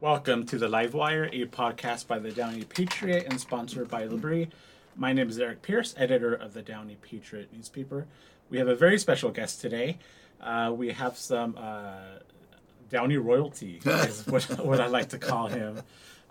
Welcome 0.00 0.46
to 0.46 0.58
the 0.58 0.68
Livewire, 0.68 1.28
a 1.32 1.46
podcast 1.46 2.06
by 2.06 2.18
the 2.20 2.30
Downey 2.30 2.64
Patriot 2.64 3.26
and 3.28 3.40
sponsored 3.40 3.88
by 3.88 4.06
Labrie. 4.06 4.48
My 4.96 5.12
name 5.12 5.28
is 5.28 5.38
Eric 5.40 5.62
Pierce, 5.62 5.94
editor 5.96 6.32
of 6.34 6.54
the 6.54 6.62
Downey 6.62 6.96
Patriot 7.02 7.48
newspaper. 7.52 8.06
We 8.48 8.58
have 8.58 8.68
a 8.68 8.76
very 8.76 8.98
special 8.98 9.30
guest 9.30 9.60
today. 9.60 9.98
Uh, 10.40 10.72
we 10.76 10.92
have 10.92 11.16
some 11.16 11.56
uh, 11.58 12.20
Downey 12.90 13.16
royalty, 13.16 13.80
is 13.84 14.24
what, 14.26 14.44
what 14.64 14.80
I 14.80 14.86
like 14.86 15.08
to 15.10 15.18
call 15.18 15.48
him. 15.48 15.80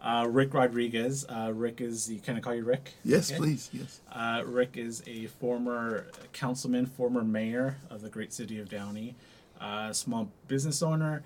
Uh, 0.02 0.26
Rick 0.30 0.54
Rodriguez. 0.54 1.26
Uh, 1.28 1.52
Rick 1.54 1.82
is 1.82 2.06
the, 2.06 2.20
can 2.20 2.38
I 2.38 2.40
call 2.40 2.56
you 2.56 2.64
Rick? 2.64 2.94
Yes, 3.04 3.30
Okay. 3.32 3.38
please. 3.40 3.70
Yes. 3.74 4.00
Uh, 4.14 4.44
Rick 4.46 4.78
is 4.78 5.04
a 5.08 5.26
former 5.26 6.08
councilman, 6.32 6.86
former 6.86 7.24
mayor 7.24 7.78
of 7.90 8.02
the 8.02 8.10
great 8.10 8.32
city 8.32 8.60
of 8.60 8.70
Downey, 8.70 9.16
uh, 9.60 9.92
small 9.92 10.30
business 10.48 10.82
owner. 10.82 11.24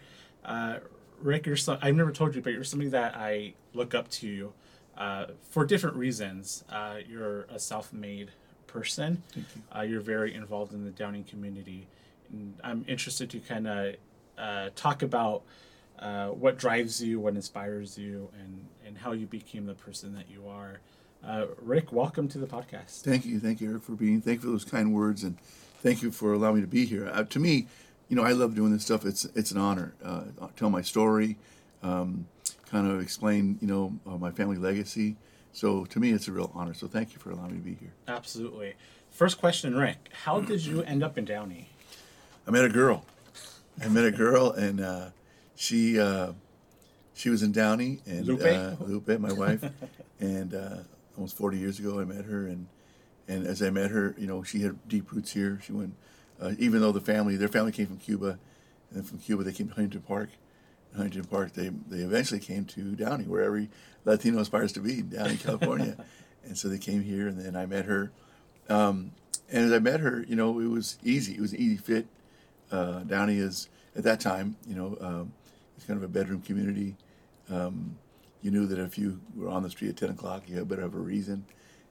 Rick, 1.22 1.46
you're 1.46 1.56
some, 1.56 1.78
I've 1.82 1.96
never 1.96 2.12
told 2.12 2.36
you, 2.36 2.42
but 2.42 2.54
you're 2.54 2.64
somebody 2.64 2.90
that 2.90 3.16
I 3.16 3.54
look 3.74 3.94
up 3.94 4.10
to 4.12 4.54
uh, 4.98 5.26
for 5.50 5.66
different 5.66 5.96
reasons. 5.96 6.64
Uh, 6.70 6.96
you're 7.08 7.44
a 7.44 7.60
self-made 7.60 8.32
person. 8.68 9.22
Thank 9.34 9.48
you. 9.56 9.62
Uh, 9.76 9.82
you're 9.84 10.02
very 10.02 10.34
involved 10.34 10.74
in 10.74 10.84
the 10.84 10.92
Downey 10.92 11.24
community. 11.30 11.88
And 12.32 12.56
I'm 12.64 12.86
interested 12.88 13.30
to 13.32 13.40
kind 13.40 13.68
of 13.68 13.96
uh, 14.38 14.70
talk 14.76 15.04
about 15.04 15.44
uh, 16.00 16.28
what 16.30 16.58
drives 16.58 17.02
you, 17.04 17.20
what 17.20 17.36
inspires 17.36 17.98
you, 17.98 18.30
and, 18.40 18.66
and 18.86 18.98
how 18.98 19.12
you 19.12 19.28
became 19.28 19.66
the 19.66 19.76
person 19.76 20.14
that 20.16 20.30
you 20.30 20.48
are. 20.48 20.80
Uh, 21.24 21.46
Rick, 21.62 21.92
welcome 21.92 22.28
to 22.30 22.40
the 22.40 22.48
podcast. 22.48 23.02
Thank 23.02 23.26
you. 23.26 23.40
Thank 23.40 23.62
you, 23.62 23.70
Eric, 23.70 23.84
for 23.84 23.92
being. 23.92 24.22
Thank 24.22 24.38
you 24.38 24.48
for 24.48 24.52
those 24.52 24.66
kind 24.66 24.92
words, 24.92 25.24
and 25.24 25.38
thank 25.84 26.02
you 26.02 26.10
for 26.12 26.34
allowing 26.34 26.56
me 26.56 26.62
to 26.62 26.68
be 26.68 26.86
here. 26.86 27.08
Uh, 27.14 27.24
to 27.26 27.40
me, 27.40 27.68
you 28.12 28.18
know, 28.18 28.24
I 28.24 28.34
love 28.34 28.56
doing 28.56 28.74
this 28.74 28.84
stuff. 28.84 29.06
It's 29.06 29.24
it's 29.36 29.52
an 29.52 29.58
honor. 29.58 29.94
Uh, 30.04 30.24
tell 30.58 30.70
my 30.70 30.82
story, 30.82 31.38
um, 31.82 32.28
kind 32.70 32.86
of 32.92 33.02
explain, 33.02 33.58
you 33.62 33.68
know, 33.68 33.98
uh, 34.06 34.18
my 34.18 34.32
family 34.32 34.58
legacy. 34.58 35.16
So 35.54 35.86
to 35.86 36.00
me, 36.00 36.12
it's 36.12 36.28
a 36.28 36.34
real 36.34 36.52
honor. 36.54 36.74
So 36.74 36.88
thank 36.88 37.14
you 37.14 37.20
for 37.20 37.32
allowing 37.32 37.54
me 37.54 37.58
to 37.60 37.64
be 37.64 37.74
here. 37.76 37.94
Absolutely. 38.10 38.74
First 39.12 39.40
question, 39.40 39.78
Rick. 39.78 40.10
How 40.26 40.42
did 40.42 40.66
you 40.66 40.84
end 40.84 41.04
up 41.04 41.18
in 41.18 41.24
Downey? 41.24 41.70
I 42.46 42.52
met 42.52 42.66
a 42.66 42.70
girl. 42.70 43.06
I 43.82 43.88
met 43.88 44.04
a 44.04 44.12
girl, 44.12 44.52
and 44.52 44.82
uh, 44.82 45.06
she 45.56 45.98
uh, 45.98 46.34
she 47.14 47.30
was 47.30 47.44
in 47.44 47.54
Downey, 47.54 48.00
and 48.06 48.26
Lupe? 48.26 48.42
Uh, 48.44 48.76
Lupe, 48.84 49.20
my 49.20 49.32
wife, 49.32 49.64
and 50.20 50.54
uh, 50.54 50.78
almost 51.16 51.38
forty 51.38 51.58
years 51.58 51.80
ago, 51.80 52.02
I 52.02 52.04
met 52.04 52.26
her, 52.26 52.46
and 52.46 52.68
and 53.30 53.48
as 53.48 53.62
I 53.62 53.70
met 53.70 53.90
her, 53.92 54.16
you 54.18 54.28
know, 54.28 54.44
she 54.44 54.60
had 54.64 54.78
deep 54.90 55.14
roots 55.14 55.32
here. 55.32 55.62
She 55.64 55.72
went, 55.72 55.94
uh, 56.42 56.54
even 56.58 56.82
though 56.82 56.92
the 56.92 57.02
family, 57.02 57.36
their 57.36 57.48
family 57.48 57.72
came 57.72 57.88
from 57.88 57.98
Cuba, 57.98 58.40
and 58.94 59.08
from 59.08 59.20
Cuba 59.20 59.44
they 59.44 59.52
came 59.52 59.68
to 59.68 59.76
Huntington 59.76 60.02
Park. 60.02 60.30
In 60.92 60.98
Huntington 60.98 61.26
Park, 61.26 61.54
they 61.54 61.70
they 61.70 62.04
eventually 62.04 62.40
came 62.40 62.66
to 62.66 62.96
Downey, 62.96 63.26
where 63.26 63.44
every 63.44 63.70
Latino 64.04 64.40
aspires 64.40 64.74
to 64.74 64.80
be, 64.80 65.02
Downey, 65.02 65.38
California, 65.44 65.96
and 66.44 66.58
so 66.58 66.68
they 66.68 66.80
came 66.80 67.04
here, 67.04 67.28
and 67.28 67.40
then 67.40 67.56
I 67.56 67.66
met 67.66 67.86
her. 67.86 68.12
Um, 68.68 69.12
and 69.50 69.66
as 69.66 69.72
I 69.72 69.80
met 69.80 70.00
her, 70.00 70.26
you 70.28 70.36
know, 70.36 70.60
it 70.60 70.68
was 70.68 70.98
easy. 71.04 71.36
It 71.36 71.42
was 71.42 71.54
an 71.54 71.60
easy 71.60 71.78
fit. 71.78 72.08
Uh, 72.72 73.00
Downey 73.02 73.38
is 73.38 73.70
at 73.96 74.04
that 74.04 74.20
time, 74.20 74.56
you 74.66 74.76
know, 74.76 74.98
um, 75.02 75.34
it's 75.76 75.86
kind 75.86 75.98
of 75.98 76.04
a 76.04 76.08
bedroom 76.08 76.42
community. 76.42 76.96
Um, 77.50 77.98
you 78.42 78.50
knew 78.50 78.66
that 78.66 78.80
if 78.80 78.98
you 78.98 79.20
were 79.36 79.50
on 79.50 79.62
the 79.64 79.70
street 79.70 79.90
at 79.90 79.98
ten 79.98 80.10
o'clock, 80.10 80.44
you 80.48 80.58
had 80.58 80.68
better 80.68 80.82
have 80.82 80.96
a 80.96 81.00
reason, 81.00 81.46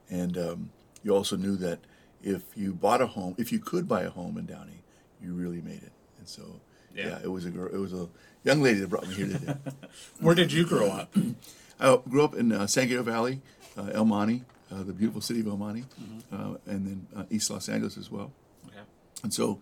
and 0.08 0.36
um, 0.36 0.70
you 1.02 1.14
also 1.14 1.36
knew 1.36 1.56
that 1.56 1.78
if 2.22 2.42
you 2.56 2.72
bought 2.72 3.00
a 3.00 3.06
home, 3.06 3.34
if 3.38 3.52
you 3.52 3.58
could 3.58 3.88
buy 3.88 4.02
a 4.02 4.10
home 4.10 4.36
in 4.38 4.46
Downey, 4.46 4.82
you 5.22 5.32
really 5.34 5.60
made 5.60 5.82
it. 5.82 5.92
And 6.18 6.28
so, 6.28 6.60
Yeah. 6.94 7.08
yeah, 7.08 7.18
it 7.24 7.30
was 7.30 7.44
a 7.44 7.50
girl. 7.50 7.68
It 7.72 7.78
was 7.78 7.92
a 7.92 8.08
young 8.44 8.62
lady 8.62 8.80
that 8.80 8.88
brought 8.88 9.06
me 9.08 9.14
here 9.14 9.26
today. 9.28 9.54
Where 10.20 10.34
did 10.34 10.52
you 10.52 10.66
grow 10.66 10.88
up? 10.90 11.14
I 11.80 11.98
grew 12.08 12.24
up 12.24 12.34
in 12.34 12.52
uh, 12.52 12.66
San 12.66 12.84
Gabriel 12.88 13.04
Valley, 13.04 13.40
uh, 13.76 13.90
El 13.92 14.04
Monte, 14.04 14.44
uh, 14.70 14.82
the 14.82 14.92
beautiful 14.92 15.20
city 15.22 15.40
of 15.40 15.46
El 15.46 15.56
Monte, 15.56 15.84
uh, 16.32 16.54
and 16.66 16.86
then 16.86 17.06
uh, 17.16 17.24
East 17.30 17.50
Los 17.50 17.68
Angeles 17.68 17.96
as 17.96 18.10
well. 18.10 18.32
Okay. 18.66 18.76
And 19.22 19.32
so, 19.32 19.60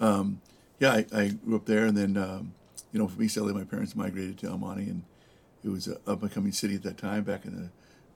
um, 0.00 0.40
yeah, 0.80 0.92
I, 0.92 1.06
I 1.14 1.28
grew 1.28 1.56
up 1.56 1.66
there, 1.66 1.86
and 1.86 1.96
then 1.96 2.16
um, 2.16 2.54
you 2.92 2.98
know, 2.98 3.06
from 3.06 3.22
East 3.22 3.36
LA, 3.36 3.52
my 3.52 3.64
parents 3.64 3.94
migrated 3.94 4.38
to 4.38 4.48
El 4.48 4.58
Monte, 4.58 4.82
and 4.82 5.02
it 5.64 5.68
was 5.68 5.86
an 5.86 5.96
up 6.06 6.22
and 6.22 6.32
coming 6.32 6.50
city 6.52 6.74
at 6.74 6.82
that 6.82 6.98
time, 6.98 7.22
back 7.22 7.44
in 7.44 7.54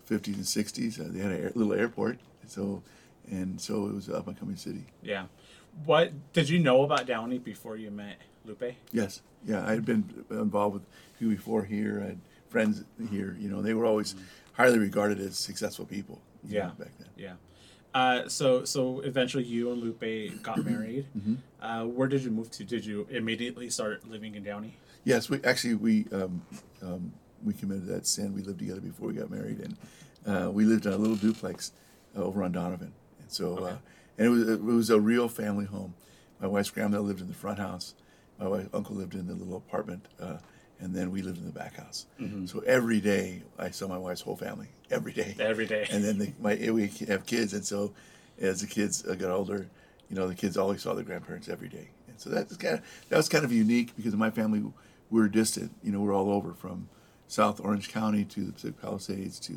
the 0.09 0.15
50s 0.15 0.35
and 0.35 0.45
60s. 0.45 1.01
Uh, 1.01 1.13
they 1.13 1.21
had 1.21 1.31
a 1.33 1.39
air, 1.45 1.53
little 1.55 1.73
airport, 1.75 2.19
so 2.49 2.83
and 3.31 3.61
so 3.61 3.87
it 3.87 3.95
was 3.95 4.09
an 4.09 4.15
up 4.15 4.27
and 4.29 4.39
coming 4.39 4.57
city. 4.57 4.85
Yeah. 5.03 5.27
What 5.85 6.13
did 6.33 6.49
you 6.49 6.59
know 6.61 6.83
about 6.85 7.07
Downey 7.07 7.39
before 7.39 7.77
you 7.77 7.91
met 7.91 8.17
Lupe? 8.45 8.75
Yes, 8.93 9.23
yeah, 9.45 9.67
I 9.67 9.73
had 9.73 9.85
been 9.85 10.25
involved 10.31 10.75
with 10.75 10.83
people 11.19 11.35
before 11.35 11.65
here. 11.65 12.01
I 12.03 12.07
had 12.11 12.19
friends 12.49 12.85
here. 13.11 13.37
You 13.41 13.49
know, 13.49 13.61
they 13.63 13.75
were 13.75 13.85
always 13.87 14.15
highly 14.53 14.79
regarded 14.79 15.19
as 15.21 15.37
successful 15.37 15.85
people. 15.85 16.21
you 16.47 16.59
know, 16.59 16.65
Yeah. 16.67 16.71
back 16.79 16.97
then. 16.99 17.09
Yeah. 17.17 17.33
Uh, 17.93 18.29
so 18.29 18.65
so 18.65 19.01
eventually 19.01 19.45
you 19.45 19.71
and 19.73 19.81
Lupe 19.83 20.43
got 20.43 20.65
married. 20.71 21.07
Uh, 21.63 21.85
where 21.85 22.09
did 22.09 22.23
you 22.23 22.31
move 22.31 22.51
to? 22.53 22.65
Did 22.65 22.85
you 22.85 23.07
immediately 23.11 23.71
start 23.71 24.09
living 24.09 24.35
in 24.35 24.43
Downey? 24.45 24.77
Yes, 25.05 25.29
we 25.31 25.43
actually 25.45 25.75
we 25.75 26.07
um, 26.13 26.43
um, 26.83 27.13
we 27.45 27.53
committed 27.55 27.87
that 27.87 28.07
sin. 28.07 28.33
We 28.35 28.43
lived 28.43 28.59
together 28.61 28.81
before 28.81 29.09
we 29.09 29.15
got 29.15 29.31
married, 29.31 29.59
and 29.61 29.77
uh, 30.27 30.51
we 30.51 30.65
lived 30.65 30.87
in 30.87 30.93
a 30.93 30.97
little 30.97 31.17
duplex 31.17 31.73
uh, 32.17 32.23
over 32.23 32.43
on 32.43 32.53
Donovan. 32.53 32.93
And 33.25 33.33
so, 33.33 33.59
uh, 33.59 33.77
and 34.19 34.27
it 34.27 34.29
was 34.29 34.49
it 34.49 34.63
was 34.63 34.91
a 34.91 35.01
real 35.01 35.29
family 35.29 35.65
home. 35.65 35.95
My 36.41 36.47
wife's 36.47 36.71
grandmother 36.71 37.03
lived 37.03 37.21
in 37.21 37.29
the 37.29 37.35
front 37.35 37.59
house. 37.59 37.95
My 38.39 38.47
wife's 38.49 38.69
uncle 38.75 38.95
lived 38.97 39.15
in 39.15 39.27
the 39.27 39.35
little 39.35 39.57
apartment, 39.57 40.07
uh, 40.21 40.37
and 40.79 40.95
then 40.95 41.11
we 41.11 41.23
lived 41.23 41.39
in 41.39 41.47
the 41.47 41.53
back 41.53 41.77
house. 41.77 42.07
So 42.47 42.61
every 42.61 43.01
day 43.01 43.43
I 43.59 43.71
saw 43.71 43.89
my 43.89 43.97
wife's 43.97 44.21
whole 44.21 44.37
family 44.37 44.69
every 44.91 45.13
day. 45.13 45.37
Every 45.39 45.67
day. 45.67 45.87
And 45.91 46.05
then 46.05 46.19
the, 46.19 46.33
my 46.39 46.55
we 46.71 46.89
have 47.09 47.25
kids, 47.25 47.55
and 47.55 47.65
so 47.65 47.95
as 48.39 48.61
the 48.61 48.67
kids 48.67 49.07
uh, 49.07 49.15
got 49.15 49.31
older, 49.31 49.69
you 50.11 50.17
know, 50.17 50.29
the 50.29 50.35
kids 50.35 50.57
always 50.57 50.83
saw 50.83 50.95
their 50.95 51.05
grandparents 51.05 51.49
every 51.49 51.69
day. 51.69 51.89
And 52.09 52.21
so 52.21 52.29
that's 52.29 52.57
kind 52.57 52.75
of 52.75 52.83
that 53.09 53.17
was 53.17 53.29
kind 53.29 53.45
of 53.45 53.53
unique 53.53 53.97
because 53.97 54.13
in 54.13 54.19
my 54.19 54.31
family 54.31 54.63
we're 55.11 55.29
distant. 55.29 55.73
You 55.83 55.93
know, 55.93 56.01
we're 56.01 56.15
all 56.15 56.31
over 56.31 56.53
from 56.53 56.89
South 57.29 57.61
Orange 57.61 57.89
County 57.89 58.25
to 58.25 58.45
the 58.45 58.53
Pacific 58.53 58.81
Palisades 58.83 59.41
to 59.41 59.55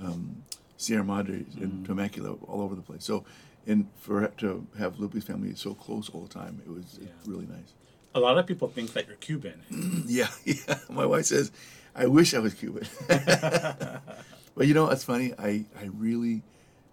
um, 0.00 0.42
Sierra 0.76 1.04
Madre 1.04 1.44
and 1.60 1.84
Temecula, 1.86 2.32
all 2.46 2.60
over 2.62 2.74
the 2.74 2.82
place. 2.82 3.04
So, 3.04 3.24
and 3.66 3.88
for 3.96 4.26
to 4.38 4.66
have 4.78 4.98
Lupe's 4.98 5.24
family 5.24 5.54
so 5.54 5.74
close 5.74 6.08
all 6.10 6.22
the 6.22 6.32
time, 6.32 6.60
it 6.64 6.70
was 6.70 6.98
Yeah. 7.00 7.08
really 7.24 7.46
nice. 7.46 7.72
A 8.14 8.20
lot 8.20 8.38
of 8.38 8.46
people 8.46 8.68
think 8.68 8.92
that 8.94 9.06
you're 9.06 9.16
Cuban. 9.16 9.60
Yeah, 10.06 10.28
yeah. 10.44 10.78
My 10.88 11.04
wife 11.06 11.26
says, 11.26 11.50
"I 11.94 12.06
wish 12.06 12.32
I 12.34 12.38
was 12.38 12.54
Cuban." 12.54 12.86
but 13.08 14.66
you 14.66 14.74
know, 14.74 14.88
it's 14.90 15.04
funny. 15.04 15.32
I, 15.38 15.64
I 15.80 15.86
really, 15.92 16.42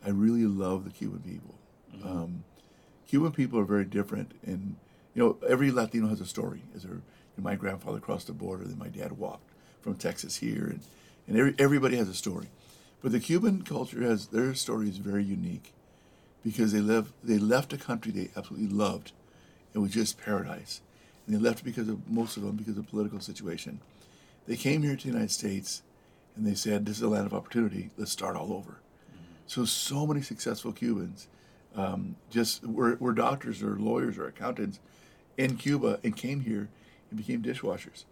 I 0.05 0.09
really 0.09 0.45
love 0.45 0.83
the 0.85 0.89
Cuban 0.91 1.19
people. 1.19 1.55
Um, 2.03 2.43
Cuban 3.07 3.31
people 3.31 3.59
are 3.59 3.63
very 3.65 3.85
different, 3.85 4.31
and 4.45 4.75
you 5.13 5.23
know, 5.23 5.37
every 5.47 5.71
Latino 5.71 6.07
has 6.07 6.19
a 6.21 6.25
story. 6.25 6.63
As 6.75 6.83
their, 6.83 7.01
my 7.37 7.55
grandfather 7.55 7.99
crossed 7.99 8.27
the 8.27 8.33
border, 8.33 8.63
then 8.65 8.77
my 8.77 8.87
dad 8.89 9.13
walked 9.13 9.49
from 9.81 9.95
Texas 9.95 10.37
here, 10.37 10.65
and 10.65 10.79
and 11.27 11.37
every, 11.37 11.55
everybody 11.59 11.95
has 11.97 12.09
a 12.09 12.13
story. 12.13 12.47
But 13.03 13.11
the 13.11 13.19
Cuban 13.19 13.63
culture 13.63 14.01
has 14.01 14.27
their 14.27 14.55
story 14.55 14.89
is 14.89 14.97
very 14.97 15.23
unique 15.23 15.73
because 16.43 16.71
they 16.71 16.79
live 16.79 17.11
they 17.23 17.37
left 17.37 17.73
a 17.73 17.77
country 17.77 18.11
they 18.11 18.29
absolutely 18.35 18.69
loved. 18.69 19.11
It 19.73 19.79
was 19.79 19.91
just 19.91 20.17
paradise. 20.17 20.81
And 21.27 21.35
they 21.35 21.39
left 21.39 21.63
because 21.63 21.89
of 21.89 22.09
most 22.09 22.37
of 22.37 22.43
them 22.43 22.55
because 22.55 22.77
of 22.77 22.89
political 22.89 23.19
situation. 23.19 23.81
They 24.47 24.55
came 24.55 24.83
here 24.83 24.95
to 24.95 25.03
the 25.03 25.09
United 25.09 25.31
States 25.31 25.83
and 26.35 26.47
they 26.47 26.55
said, 26.55 26.85
This 26.85 26.97
is 26.97 27.03
a 27.03 27.09
land 27.09 27.25
of 27.25 27.33
opportunity, 27.33 27.91
let's 27.97 28.11
start 28.11 28.35
all 28.35 28.53
over. 28.53 28.79
So 29.47 29.65
so 29.65 30.07
many 30.07 30.21
successful 30.21 30.71
Cubans 30.71 31.27
um, 31.75 32.15
just 32.29 32.65
were, 32.65 32.95
were 32.95 33.13
doctors 33.13 33.61
or 33.61 33.75
lawyers 33.75 34.17
or 34.17 34.27
accountants 34.27 34.79
in 35.37 35.57
Cuba 35.57 35.99
and 36.03 36.15
came 36.15 36.41
here 36.41 36.69
and 37.09 37.17
became 37.17 37.41
dishwashers 37.41 38.05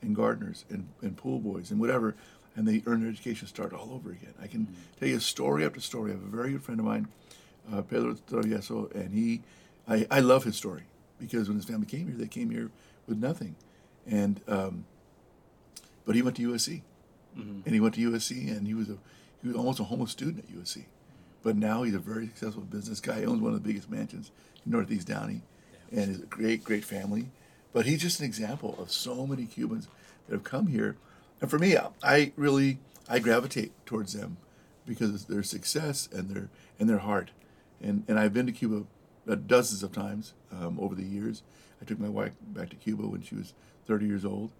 and 0.00 0.14
gardeners 0.14 0.64
and, 0.70 0.88
and 1.02 1.16
pool 1.16 1.38
boys 1.38 1.70
and 1.70 1.80
whatever. 1.80 2.14
And 2.58 2.66
they 2.66 2.82
earn 2.86 3.02
their 3.02 3.08
education, 3.08 3.46
start 3.46 3.72
all 3.72 3.92
over 3.92 4.10
again. 4.10 4.34
I 4.42 4.48
can 4.48 4.66
tell 4.98 5.08
you 5.08 5.20
story 5.20 5.64
after 5.64 5.78
story. 5.80 6.10
I 6.10 6.14
have 6.14 6.24
a 6.24 6.26
very 6.26 6.50
good 6.50 6.62
friend 6.64 6.80
of 6.80 6.86
mine, 6.86 7.06
uh, 7.72 7.82
Pedro 7.82 8.14
Travieso, 8.14 8.92
and 8.96 9.12
he, 9.12 9.42
I, 9.86 10.08
I 10.10 10.18
love 10.18 10.42
his 10.42 10.56
story 10.56 10.82
because 11.20 11.46
when 11.46 11.56
his 11.56 11.66
family 11.66 11.86
came 11.86 12.08
here, 12.08 12.16
they 12.16 12.26
came 12.26 12.50
here 12.50 12.72
with 13.06 13.18
nothing. 13.18 13.54
And, 14.08 14.40
um, 14.48 14.86
but 16.04 16.16
he 16.16 16.22
went 16.22 16.36
to 16.38 16.50
USC 16.50 16.82
and 17.64 17.74
he 17.74 17.78
went 17.78 17.94
to 17.94 18.10
USC 18.10 18.50
and 18.50 18.66
he 18.66 18.74
was 18.74 18.88
a, 18.88 18.98
he 19.40 19.46
was 19.46 19.56
almost 19.56 19.78
a 19.78 19.84
homeless 19.84 20.10
student 20.10 20.38
at 20.38 20.50
USC. 20.50 20.86
But 21.44 21.54
now 21.54 21.84
he's 21.84 21.94
a 21.94 22.00
very 22.00 22.26
successful 22.26 22.64
business 22.64 23.00
guy. 23.00 23.20
He 23.20 23.26
owns 23.26 23.40
one 23.40 23.54
of 23.54 23.62
the 23.62 23.66
biggest 23.68 23.88
mansions 23.88 24.32
in 24.66 24.72
Northeast 24.72 25.06
Downey, 25.06 25.42
and 25.92 26.10
is 26.10 26.20
a 26.20 26.26
great, 26.26 26.64
great 26.64 26.84
family. 26.84 27.28
But 27.72 27.86
he's 27.86 28.02
just 28.02 28.18
an 28.18 28.26
example 28.26 28.74
of 28.80 28.90
so 28.90 29.26
many 29.26 29.46
Cubans 29.46 29.86
that 30.26 30.34
have 30.34 30.44
come 30.44 30.66
here. 30.66 30.96
And 31.40 31.50
for 31.50 31.58
me, 31.58 31.76
I 32.02 32.32
really 32.36 32.78
I 33.08 33.18
gravitate 33.18 33.72
towards 33.86 34.12
them 34.12 34.36
because 34.86 35.14
of 35.14 35.26
their 35.28 35.42
success 35.42 36.08
and 36.12 36.28
their 36.28 36.48
and 36.78 36.88
their 36.88 36.98
heart. 36.98 37.30
And 37.80 38.04
and 38.08 38.18
I've 38.18 38.32
been 38.32 38.46
to 38.46 38.52
Cuba 38.52 38.84
uh, 39.28 39.34
dozens 39.34 39.82
of 39.82 39.92
times 39.92 40.34
um, 40.52 40.78
over 40.80 40.94
the 40.94 41.04
years. 41.04 41.42
I 41.80 41.84
took 41.84 42.00
my 42.00 42.08
wife 42.08 42.32
back 42.40 42.70
to 42.70 42.76
Cuba 42.76 43.06
when 43.06 43.22
she 43.22 43.36
was 43.36 43.54
30 43.86 44.06
years 44.06 44.24
old, 44.24 44.50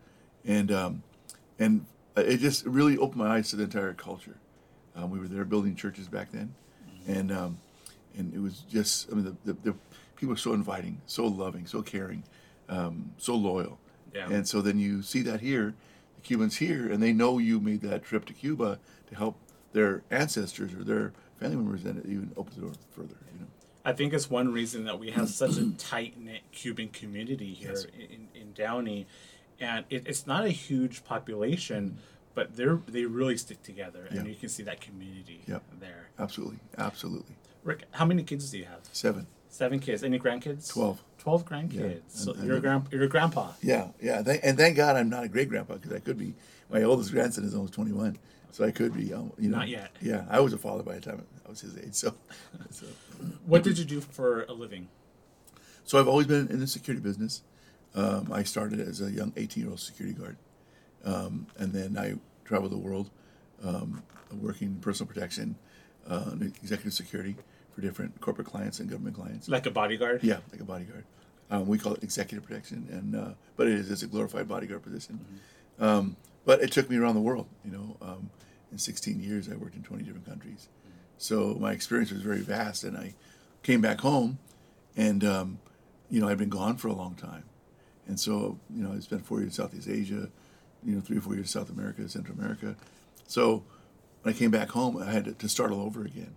and 0.44 0.70
um, 0.70 1.02
and 1.58 1.86
it 2.16 2.38
just 2.38 2.64
really 2.64 2.96
opened 2.96 3.22
my 3.22 3.36
eyes 3.36 3.50
to 3.50 3.56
the 3.56 3.64
entire 3.64 3.92
culture. 3.94 4.36
Um, 4.94 5.10
we 5.10 5.18
were 5.18 5.28
there 5.28 5.44
building 5.44 5.74
churches 5.74 6.08
back 6.08 6.30
then, 6.32 6.54
and 7.06 7.32
um, 7.32 7.58
and 8.16 8.32
it 8.34 8.40
was 8.40 8.60
just 8.60 9.10
I 9.10 9.14
mean 9.14 9.36
the, 9.44 9.52
the, 9.52 9.70
the 9.70 9.76
people 10.16 10.30
were 10.30 10.36
so 10.36 10.52
inviting, 10.52 11.00
so 11.06 11.26
loving, 11.26 11.66
so 11.66 11.82
caring, 11.82 12.24
um, 12.68 13.12
so 13.18 13.34
loyal. 13.34 13.78
Yeah. 14.14 14.28
And 14.30 14.48
so 14.48 14.62
then 14.62 14.78
you 14.78 15.02
see 15.02 15.22
that 15.22 15.40
here, 15.40 15.74
the 16.18 16.26
Cubans 16.26 16.56
here, 16.56 16.90
and 16.90 17.02
they 17.02 17.12
know 17.12 17.38
you 17.38 17.60
made 17.60 17.80
that 17.82 18.04
trip 18.04 18.24
to 18.26 18.32
Cuba 18.32 18.78
to 19.08 19.14
help 19.14 19.36
their 19.72 20.02
ancestors 20.10 20.74
or 20.74 20.84
their 20.84 21.12
family 21.38 21.56
members, 21.56 21.84
and 21.84 21.98
it 21.98 22.06
even 22.06 22.32
opens 22.36 22.56
the 22.56 22.62
door 22.62 22.72
further. 22.90 23.16
You 23.32 23.40
know. 23.40 23.46
I 23.84 23.92
think 23.92 24.12
it's 24.12 24.28
one 24.30 24.52
reason 24.52 24.84
that 24.84 24.98
we 24.98 25.10
have 25.10 25.28
such 25.28 25.56
a 25.56 25.70
tight 25.78 26.18
knit 26.18 26.40
Cuban 26.52 26.88
community 26.88 27.54
here 27.54 27.70
Yes. 27.70 27.86
in, 27.96 28.28
in 28.34 28.52
Downey, 28.52 29.06
and 29.60 29.84
it, 29.90 30.06
it's 30.06 30.26
not 30.26 30.44
a 30.44 30.50
huge 30.50 31.04
population, 31.04 31.90
mm-hmm. 31.90 31.98
but 32.34 32.56
they're 32.56 32.80
they 32.86 33.04
really 33.04 33.36
stick 33.36 33.62
together, 33.62 34.06
and 34.10 34.24
Yeah. 34.26 34.32
you 34.32 34.34
can 34.34 34.48
see 34.48 34.62
that 34.64 34.80
community 34.80 35.42
there. 35.46 36.08
Absolutely, 36.18 36.58
absolutely. 36.76 37.36
Rick, 37.64 37.84
how 37.92 38.04
many 38.04 38.22
kids 38.22 38.50
do 38.50 38.58
you 38.58 38.64
have? 38.64 38.80
Seven. 38.92 39.26
Seven 39.48 39.80
kids. 39.80 40.02
Any 40.04 40.18
grandkids? 40.18 40.68
Twelve. 40.72 41.02
Twelve 41.18 41.44
grandkids. 41.44 42.02
so 42.08 42.30
and- 42.32 42.40
and 42.40 42.48
you're 42.48 42.56
a 42.58 42.60
grand 42.60 42.86
you're 42.90 43.02
a 43.02 43.08
grandpa. 43.08 43.52
Yeah, 43.62 43.88
yeah. 44.00 44.22
Thank, 44.22 44.40
and 44.44 44.56
thank 44.56 44.76
God 44.76 44.96
I'm 44.96 45.08
not 45.10 45.24
a 45.24 45.28
great 45.28 45.48
grandpa 45.48 45.74
because 45.74 45.92
I 45.92 45.98
could 46.00 46.18
be. 46.18 46.34
My 46.70 46.82
oldest 46.82 47.12
grandson 47.12 47.44
is 47.44 47.54
almost 47.54 47.72
21, 47.72 48.18
so 48.50 48.64
I 48.64 48.70
could 48.70 48.94
be. 48.94 49.12
Um, 49.14 49.32
you 49.38 49.48
know, 49.48 49.58
Not 49.58 49.68
yet. 49.68 49.90
Yeah, 50.02 50.26
I 50.28 50.40
was 50.40 50.52
a 50.52 50.58
father 50.58 50.82
by 50.82 50.96
the 50.96 51.00
time 51.00 51.24
I 51.46 51.48
was 51.48 51.60
his 51.62 51.78
age. 51.78 51.94
So, 51.94 52.14
so, 52.70 52.84
What 53.46 53.62
did 53.62 53.78
you 53.78 53.84
do 53.86 54.00
for 54.02 54.42
a 54.44 54.52
living? 54.52 54.88
so 55.84 55.98
I've 55.98 56.08
always 56.08 56.26
been 56.26 56.48
in 56.48 56.60
the 56.60 56.66
security 56.66 57.02
business. 57.02 57.42
Um, 57.94 58.30
I 58.30 58.42
started 58.42 58.80
as 58.80 59.00
a 59.00 59.10
young 59.10 59.32
18 59.36 59.62
year 59.62 59.70
old 59.70 59.80
security 59.80 60.14
guard, 60.18 60.36
um, 61.04 61.46
and 61.56 61.72
then 61.72 61.96
I 61.96 62.16
traveled 62.44 62.72
the 62.72 62.78
world, 62.78 63.08
um, 63.64 64.02
working 64.30 64.68
in 64.68 64.76
personal 64.80 65.08
protection, 65.12 65.56
uh, 66.06 66.24
and 66.32 66.42
executive 66.42 66.92
security 66.92 67.36
for 67.78 67.82
different 67.82 68.20
corporate 68.20 68.48
clients 68.48 68.80
and 68.80 68.90
government 68.90 69.14
clients. 69.14 69.48
Like 69.48 69.66
a 69.66 69.70
bodyguard? 69.70 70.24
Yeah, 70.24 70.38
like 70.50 70.60
a 70.60 70.64
bodyguard. 70.64 71.04
Um, 71.48 71.68
we 71.68 71.78
call 71.78 71.94
it 71.94 72.02
executive 72.02 72.44
protection, 72.44 72.88
and 72.90 73.14
uh, 73.14 73.34
but 73.56 73.68
it 73.68 73.74
is 73.74 73.90
it's 73.90 74.02
a 74.02 74.08
glorified 74.08 74.48
bodyguard 74.48 74.82
position. 74.82 75.24
Um, 75.78 76.16
but 76.44 76.60
it 76.60 76.72
took 76.72 76.90
me 76.90 76.96
around 76.96 77.14
the 77.14 77.20
world. 77.20 77.46
You 77.64 77.70
know, 77.70 77.96
um, 78.02 78.30
in 78.72 78.78
16 78.78 79.20
years, 79.20 79.48
I 79.48 79.54
worked 79.54 79.76
in 79.76 79.82
20 79.82 80.02
different 80.02 80.26
countries, 80.26 80.68
so 81.18 81.56
my 81.60 81.70
experience 81.70 82.10
was 82.10 82.20
very 82.20 82.40
vast. 82.40 82.82
And 82.82 82.96
I 82.96 83.14
came 83.62 83.80
back 83.80 84.00
home, 84.00 84.38
and 84.96 85.22
um, 85.24 85.58
you 86.10 86.20
know, 86.20 86.28
I'd 86.28 86.38
been 86.38 86.48
gone 86.48 86.78
for 86.78 86.88
a 86.88 86.94
long 86.94 87.14
time, 87.14 87.44
and 88.08 88.18
so 88.18 88.58
you 88.74 88.82
know, 88.82 88.92
I 88.92 88.98
spent 88.98 89.24
four 89.24 89.38
years 89.38 89.56
in 89.56 89.64
Southeast 89.64 89.88
Asia, 89.88 90.28
you 90.84 90.96
know, 90.96 91.00
three 91.00 91.18
or 91.18 91.20
four 91.20 91.34
years 91.34 91.54
in 91.54 91.60
South 91.60 91.70
America, 91.70 92.08
Central 92.08 92.36
America. 92.36 92.74
So 93.28 93.62
when 94.22 94.34
I 94.34 94.36
came 94.36 94.50
back 94.50 94.70
home, 94.70 94.96
I 94.96 95.12
had 95.12 95.26
to, 95.26 95.32
to 95.32 95.48
start 95.48 95.70
all 95.70 95.82
over 95.82 96.02
again. 96.04 96.34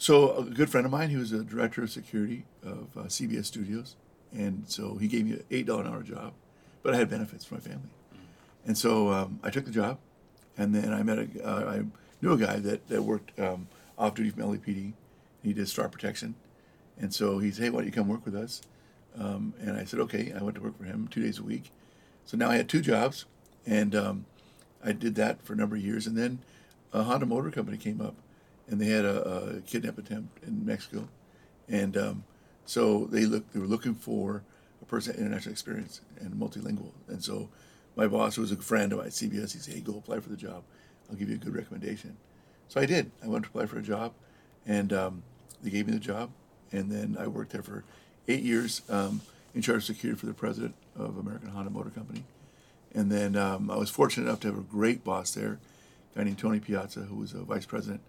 So 0.00 0.34
a 0.34 0.44
good 0.44 0.70
friend 0.70 0.86
of 0.86 0.92
mine, 0.92 1.10
he 1.10 1.18
was 1.18 1.30
a 1.30 1.44
director 1.44 1.82
of 1.82 1.90
security 1.90 2.46
of 2.62 2.88
uh, 2.96 3.02
CBS 3.02 3.44
Studios, 3.44 3.96
and 4.32 4.64
so 4.66 4.96
he 4.96 5.06
gave 5.06 5.26
me 5.26 5.32
an 5.32 5.44
eight 5.50 5.66
dollar 5.66 5.82
an 5.82 5.88
hour 5.92 6.02
job, 6.02 6.32
but 6.82 6.94
I 6.94 6.96
had 6.96 7.10
benefits 7.10 7.44
for 7.44 7.56
my 7.56 7.60
family, 7.60 7.90
and 8.64 8.78
so 8.78 9.10
um, 9.12 9.40
I 9.42 9.50
took 9.50 9.66
the 9.66 9.70
job, 9.70 9.98
and 10.56 10.74
then 10.74 10.94
I 10.94 11.02
met 11.02 11.18
a 11.18 11.28
uh, 11.46 11.70
I 11.70 11.84
knew 12.22 12.32
a 12.32 12.38
guy 12.38 12.56
that 12.60 12.88
that 12.88 13.02
worked 13.02 13.38
um, 13.38 13.68
off 13.98 14.14
duty 14.14 14.30
from 14.30 14.44
LAPD. 14.44 14.94
He 15.42 15.52
did 15.52 15.68
star 15.68 15.86
protection, 15.90 16.34
and 16.98 17.12
so 17.12 17.38
he 17.38 17.50
said, 17.50 17.64
"Hey, 17.64 17.68
why 17.68 17.80
don't 17.80 17.86
you 17.86 17.92
come 17.92 18.08
work 18.08 18.24
with 18.24 18.34
us?" 18.34 18.62
Um, 19.18 19.52
and 19.60 19.76
I 19.76 19.84
said, 19.84 20.00
"Okay." 20.00 20.32
I 20.32 20.42
went 20.42 20.54
to 20.54 20.62
work 20.62 20.78
for 20.78 20.84
him 20.84 21.08
two 21.08 21.20
days 21.20 21.38
a 21.38 21.42
week, 21.42 21.72
so 22.24 22.38
now 22.38 22.48
I 22.48 22.56
had 22.56 22.70
two 22.70 22.80
jobs, 22.80 23.26
and 23.66 23.94
um, 23.94 24.24
I 24.82 24.92
did 24.92 25.14
that 25.16 25.42
for 25.42 25.52
a 25.52 25.56
number 25.56 25.76
of 25.76 25.82
years, 25.82 26.06
and 26.06 26.16
then 26.16 26.38
a 26.90 27.02
Honda 27.02 27.26
Motor 27.26 27.50
Company 27.50 27.76
came 27.76 28.00
up, 28.00 28.14
and 28.70 28.80
they 28.80 28.86
had 28.86 29.04
a, 29.04 29.56
a 29.56 29.60
kidnap 29.62 29.98
attempt 29.98 30.42
in 30.44 30.64
Mexico, 30.64 31.08
and 31.68 31.96
um, 31.96 32.24
so 32.64 33.06
they 33.10 33.26
looked. 33.26 33.52
They 33.52 33.60
were 33.60 33.66
looking 33.66 33.94
for 33.94 34.42
a 34.80 34.84
person 34.84 35.12
with 35.12 35.20
international 35.20 35.52
experience 35.52 36.00
and 36.20 36.32
multilingual, 36.34 36.92
and 37.08 37.22
so 37.22 37.48
my 37.96 38.06
boss, 38.06 38.36
who 38.36 38.42
was 38.42 38.52
a 38.52 38.56
friend 38.56 38.92
of 38.92 38.98
mine 38.98 39.08
at 39.08 39.12
CBS, 39.12 39.52
he 39.52 39.58
said, 39.58 39.74
"Hey, 39.74 39.80
go 39.80 39.98
apply 39.98 40.20
for 40.20 40.28
the 40.28 40.36
job. 40.36 40.62
I'll 41.10 41.16
give 41.16 41.28
you 41.28 41.34
a 41.34 41.38
good 41.38 41.54
recommendation." 41.54 42.16
So 42.68 42.80
I 42.80 42.86
did. 42.86 43.10
I 43.22 43.26
went 43.26 43.44
to 43.44 43.50
apply 43.50 43.66
for 43.66 43.78
a 43.78 43.82
job, 43.82 44.12
and 44.64 44.92
um, 44.92 45.22
they 45.62 45.70
gave 45.70 45.86
me 45.86 45.92
the 45.92 45.98
job, 45.98 46.30
and 46.70 46.90
then 46.90 47.16
I 47.18 47.26
worked 47.26 47.50
there 47.50 47.62
for 47.62 47.82
eight 48.28 48.42
years 48.42 48.82
um, 48.88 49.20
in 49.52 49.62
charge 49.62 49.78
of 49.78 49.84
security 49.84 50.18
for 50.18 50.26
the 50.26 50.34
president 50.34 50.76
of 50.96 51.18
American 51.18 51.48
Honda 51.50 51.70
Motor 51.70 51.90
Company. 51.90 52.22
And 52.94 53.10
then 53.10 53.36
um, 53.36 53.70
I 53.70 53.76
was 53.76 53.90
fortunate 53.90 54.26
enough 54.26 54.40
to 54.40 54.48
have 54.48 54.58
a 54.58 54.62
great 54.62 55.04
boss 55.04 55.32
there, 55.32 55.58
a 56.14 56.18
guy 56.18 56.24
named 56.24 56.38
Tony 56.38 56.60
Piazza, 56.60 57.00
who 57.00 57.16
was 57.16 57.32
a 57.32 57.38
vice 57.38 57.66
president 57.66 58.00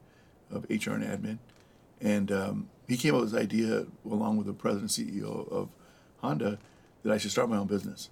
of 0.51 0.63
HR 0.69 0.92
and 0.92 1.03
admin. 1.03 1.38
And 2.00 2.31
um, 2.31 2.69
he 2.88 2.98
came 2.98 3.13
up 3.13 3.21
with 3.21 3.31
this 3.31 3.42
idea, 3.42 3.86
along 4.06 4.38
with 4.38 4.48
the 4.48 4.53
president 4.53 4.92
CEO 4.92 5.50
of 5.51 5.69
Honda, 6.19 6.57
that 7.03 7.13
I 7.13 7.18
should 7.18 7.31
start 7.31 7.50
my 7.50 7.57
own 7.57 7.68
business. 7.68 8.09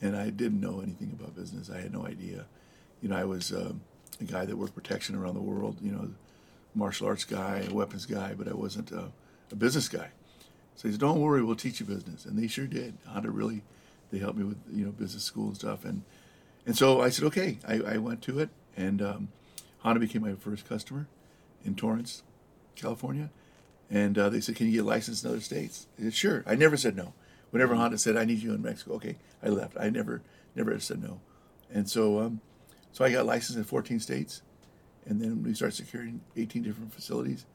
And 0.00 0.16
I 0.16 0.30
didn't 0.30 0.60
know 0.60 0.80
anything 0.80 1.16
about 1.18 1.34
business. 1.34 1.70
I 1.70 1.80
had 1.80 1.92
no 1.92 2.06
idea. 2.06 2.46
You 3.00 3.08
know, 3.08 3.16
I 3.16 3.24
was 3.24 3.52
um, 3.52 3.80
a 4.20 4.24
guy 4.24 4.44
that 4.44 4.56
worked 4.56 4.74
protection 4.74 5.14
around 5.14 5.34
the 5.34 5.40
world, 5.40 5.78
you 5.82 5.92
know, 5.92 6.10
martial 6.74 7.06
arts 7.06 7.24
guy, 7.24 7.66
weapons 7.70 8.06
guy, 8.06 8.34
but 8.34 8.48
I 8.48 8.54
wasn't 8.54 8.90
a, 8.90 9.10
a 9.50 9.54
business 9.54 9.88
guy. 9.88 10.08
So 10.76 10.88
he 10.88 10.92
said, 10.92 11.00
"Don't 11.00 11.20
worry, 11.20 11.42
we'll 11.42 11.56
teach 11.56 11.80
you 11.80 11.86
business," 11.86 12.24
and 12.24 12.38
they 12.38 12.46
sure 12.46 12.66
did. 12.66 12.96
Honda 13.06 13.30
really, 13.30 13.62
they 14.10 14.18
helped 14.18 14.38
me 14.38 14.44
with 14.44 14.58
you 14.72 14.84
know 14.86 14.90
business 14.90 15.22
school 15.22 15.48
and 15.48 15.54
stuff, 15.56 15.84
and 15.84 16.02
and 16.66 16.76
so 16.76 17.02
I 17.02 17.10
said, 17.10 17.24
"Okay." 17.26 17.58
I, 17.66 17.80
I 17.80 17.96
went 17.98 18.22
to 18.22 18.40
it, 18.40 18.48
and 18.76 19.02
um, 19.02 19.28
Honda 19.80 20.00
became 20.00 20.22
my 20.22 20.34
first 20.34 20.66
customer 20.66 21.06
in 21.64 21.74
Torrance, 21.74 22.22
California, 22.74 23.30
and 23.90 24.18
uh, 24.18 24.28
they 24.28 24.40
said, 24.40 24.56
"Can 24.56 24.66
you 24.66 24.72
get 24.72 24.84
licensed 24.84 25.24
in 25.24 25.30
other 25.30 25.40
states?" 25.40 25.86
I 25.98 26.04
said, 26.04 26.14
"Sure." 26.14 26.44
I 26.46 26.54
never 26.54 26.76
said 26.76 26.96
no. 26.96 27.14
Whenever 27.50 27.74
Honda 27.74 27.98
said, 27.98 28.16
"I 28.16 28.24
need 28.24 28.38
you 28.38 28.54
in 28.54 28.62
Mexico," 28.62 28.94
okay, 28.94 29.16
I 29.42 29.48
left. 29.48 29.76
I 29.78 29.90
never 29.90 30.22
never 30.54 30.78
said 30.80 31.02
no, 31.02 31.20
and 31.72 31.88
so 31.88 32.20
um, 32.20 32.40
so 32.92 33.04
I 33.04 33.12
got 33.12 33.26
licensed 33.26 33.58
in 33.58 33.64
14 33.64 34.00
states, 34.00 34.42
and 35.06 35.20
then 35.20 35.42
we 35.42 35.54
started 35.54 35.76
securing 35.76 36.20
18 36.36 36.62
different 36.62 36.92
facilities 36.92 37.46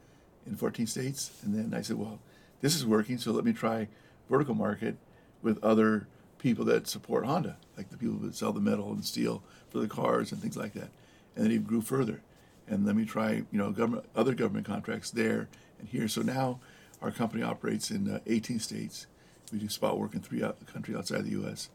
in 0.46 0.56
14 0.56 0.88
states, 0.88 1.32
and 1.44 1.54
then 1.54 1.78
I 1.78 1.82
said, 1.82 1.98
"Well." 1.98 2.20
this 2.62 2.76
is 2.76 2.86
working, 2.86 3.18
so 3.18 3.32
let 3.32 3.46
me 3.46 3.54
try 3.54 3.88
vertical 4.30 4.56
market 4.56 4.98
with 5.42 5.64
other 5.64 6.08
people 6.40 6.66
that 6.66 6.88
support 6.88 7.26
Honda, 7.26 7.58
like 7.76 7.90
the 7.90 7.98
people 7.98 8.18
that 8.20 8.36
sell 8.36 8.52
the 8.52 8.60
metal 8.60 8.92
and 8.92 9.06
steel 9.06 9.44
for 9.70 9.80
the 9.80 9.88
cars 9.88 10.32
and 10.32 10.42
things 10.42 10.58
like 10.58 10.74
that. 10.74 10.90
And 11.36 11.46
then 11.46 11.52
it 11.52 11.68
grew 11.68 11.82
further. 11.82 12.22
And 12.68 12.86
let 12.86 12.96
me 12.96 13.06
try, 13.06 13.32
you 13.34 13.58
know, 13.58 13.72
government, 13.72 14.06
other 14.16 14.34
government 14.34 14.66
contracts 14.66 15.10
there 15.10 15.48
and 15.80 15.88
here. 15.88 16.08
So 16.08 16.22
now 16.22 16.60
our 17.02 17.12
company 17.12 17.44
operates 17.44 17.92
in 17.92 18.10
uh, 18.10 18.20
18 18.26 18.60
states. 18.60 19.08
We 19.52 19.60
do 19.60 19.70
spot 19.70 19.98
work 19.98 20.14
in 20.14 20.22
three 20.22 20.44
out, 20.44 20.58
countries 20.66 20.98
outside 20.98 21.24
the 21.24 21.32
U.S. 21.32 21.70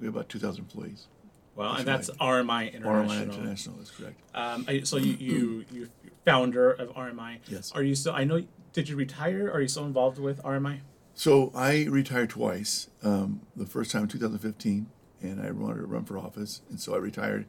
We 0.00 0.06
have 0.06 0.16
about 0.16 0.28
2,000 0.28 0.64
employees. 0.64 1.06
Well, 1.54 1.74
and 1.74 1.86
That's 1.86 2.06
that's 2.06 2.20
right. 2.20 2.44
RMI 2.44 2.72
International. 2.72 3.14
RMI 3.14 3.22
International, 3.24 3.76
that's 3.76 3.90
correct. 3.90 4.18
Um, 4.34 4.66
so 4.84 4.96
you 4.96 5.12
you 5.20 5.64
you 5.70 5.88
founder 6.24 6.70
of 6.70 6.94
RMI. 6.94 7.40
Yes. 7.46 7.72
Are 7.72 7.82
you 7.82 7.94
still? 7.94 8.14
I 8.14 8.24
know. 8.24 8.42
Did 8.72 8.88
you 8.88 8.96
retire? 8.96 9.50
Are 9.52 9.60
you 9.60 9.68
still 9.68 9.84
involved 9.84 10.18
with 10.18 10.42
RMI? 10.42 10.80
So 11.14 11.52
I 11.54 11.84
retired 11.84 12.30
twice. 12.30 12.88
Um, 13.02 13.42
the 13.54 13.66
first 13.66 13.90
time 13.90 14.04
in 14.04 14.08
2015, 14.08 14.86
and 15.20 15.42
I 15.42 15.50
wanted 15.50 15.80
to 15.80 15.86
run 15.86 16.04
for 16.04 16.16
office, 16.16 16.62
and 16.70 16.80
so 16.80 16.94
I 16.94 16.98
retired. 16.98 17.44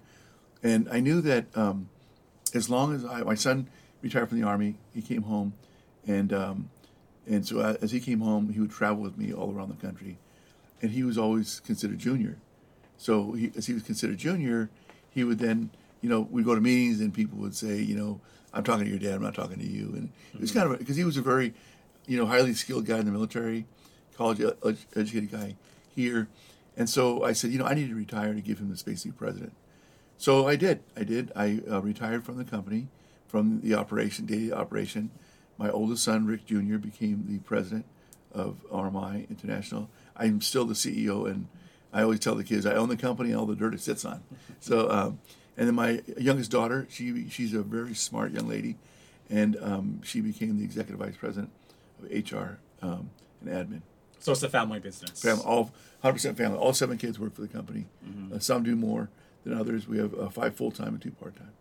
And 0.62 0.90
I 0.92 1.00
knew 1.00 1.22
that 1.22 1.46
um, 1.56 1.90
as 2.54 2.70
long 2.70 2.94
as 2.96 3.06
I, 3.06 3.22
my 3.24 3.36
son 3.36 3.68
retired 4.02 4.30
from 4.30 4.40
the 4.40 4.48
army, 4.48 4.76
he 4.94 5.02
came 5.02 5.24
home, 5.24 5.54
and 6.08 6.34
um, 6.34 6.70
and 7.28 7.46
so 7.46 7.60
uh, 7.60 7.78
as 7.82 7.92
he 7.92 8.00
came 8.00 8.22
home, 8.22 8.50
he 8.50 8.60
would 8.60 8.72
travel 8.72 9.02
with 9.02 9.18
me 9.18 9.34
all 9.34 9.54
around 9.54 9.70
the 9.70 9.86
country, 9.86 10.18
and 10.82 10.92
he 10.92 11.04
was 11.04 11.18
always 11.18 11.60
considered 11.62 12.00
junior. 12.00 12.38
So 12.98 13.34
he, 13.34 13.52
as 13.56 13.68
he 13.68 13.74
was 13.74 13.84
considered 13.84 14.18
junior, 14.18 14.70
he 15.10 15.24
would 15.24 15.40
then, 15.40 15.72
you 16.02 16.10
know, 16.10 16.22
we'd 16.32 16.46
go 16.46 16.56
to 16.56 16.62
meetings 16.62 17.00
and 17.02 17.14
people 17.14 17.38
would 17.40 17.56
say, 17.56 17.82
you 17.82 17.96
know, 17.96 18.22
I'm 18.54 18.64
talking 18.64 18.86
to 18.86 18.90
your 18.90 19.00
dad, 19.00 19.16
I'm 19.16 19.22
not 19.22 19.36
talking 19.36 19.58
to 19.60 19.68
you. 19.68 19.94
And 19.96 20.10
it 20.34 20.40
was 20.40 20.52
hmm. 20.52 20.60
kind 20.60 20.72
of, 20.72 20.80
because 20.80 20.96
he 20.96 21.04
was 21.04 21.18
a 21.18 21.22
very, 21.22 21.54
you 22.08 22.18
know, 22.18 22.26
highly 22.26 22.54
skilled 22.54 22.86
guy 22.86 23.00
in 23.00 23.06
the 23.06 23.12
military, 23.12 23.66
college 24.16 24.42
ed- 24.42 24.58
ed- 24.66 24.78
educated 24.96 25.32
guy 25.32 25.56
here. 25.94 26.28
And 26.78 26.90
so 26.90 27.24
I 27.24 27.34
said, 27.34 27.52
you 27.52 27.60
know, 27.60 27.66
I 27.66 27.74
need 27.74 27.90
to 27.90 27.96
retire 27.96 28.34
to 28.34 28.42
give 28.42 28.60
him 28.60 28.70
the 28.70 28.78
space 28.78 29.04
to 29.04 29.10
be 29.10 29.14
president. 29.14 29.54
So 30.24 30.48
I 30.48 30.56
did. 30.56 30.80
I 30.96 31.04
did. 31.04 31.34
I 31.36 31.60
uh, 31.70 31.82
retired 31.82 32.24
from 32.24 32.38
the 32.38 32.46
company, 32.46 32.88
from 33.28 33.60
the 33.60 33.74
operation, 33.74 34.26
daily 34.26 34.54
operation. 34.54 35.12
My 35.58 35.70
oldest 35.70 36.02
son, 36.02 36.26
Rick 36.26 36.46
Jr., 36.46 36.78
became 36.78 37.26
the 37.28 37.40
president 37.40 37.84
of 38.32 38.66
RMI 38.72 39.30
International. 39.30 39.90
I'm 40.16 40.40
still 40.40 40.64
the 40.64 40.76
CEO, 40.76 41.30
and 41.30 41.50
I 41.92 42.04
always 42.04 42.22
tell 42.22 42.36
the 42.36 42.46
kids 42.46 42.66
I 42.66 42.74
own 42.74 42.88
the 42.88 42.96
company 42.96 43.32
and 43.32 43.38
all 43.38 43.46
the 43.46 43.54
dirt 43.54 43.74
it 43.74 43.82
sits 43.82 44.06
on. 44.06 44.24
So, 44.62 44.90
um, 44.90 45.20
and 45.58 45.68
then 45.68 45.76
my 45.76 46.02
youngest 46.18 46.50
daughter, 46.52 46.88
she 46.90 47.28
she's 47.28 47.54
a 47.54 47.62
very 47.62 47.94
smart 47.94 48.32
young 48.32 48.48
lady, 48.48 48.78
and 49.30 49.58
um, 49.62 50.02
she 50.06 50.22
became 50.22 50.58
the 50.58 50.64
executive 50.64 51.00
vice 51.00 51.18
president 51.18 51.52
of 52.02 52.10
HR 52.10 52.60
um, 52.82 53.10
and 53.42 53.50
admin. 53.50 53.82
So 54.20 54.32
it's 54.32 54.42
a 54.42 54.48
family 54.48 54.80
business. 54.80 55.22
Family, 55.22 55.44
all 55.44 55.74
100% 56.02 56.38
family. 56.38 56.58
All 56.58 56.72
seven 56.72 56.98
kids 56.98 57.20
work 57.20 57.36
for 57.36 57.42
the 57.42 57.50
company. 57.50 57.88
Uh, 58.34 58.40
some 58.40 58.64
do 58.64 58.78
more 58.78 59.10
Then 59.46 59.58
others 59.58 59.88
we 59.88 59.98
have 59.98 60.14
uh, 60.18 60.30
five 60.30 60.56
full 60.56 60.72
time 60.72 60.90
and 60.90 61.02
two 61.02 61.12
part 61.12 61.36
time. 61.36 61.52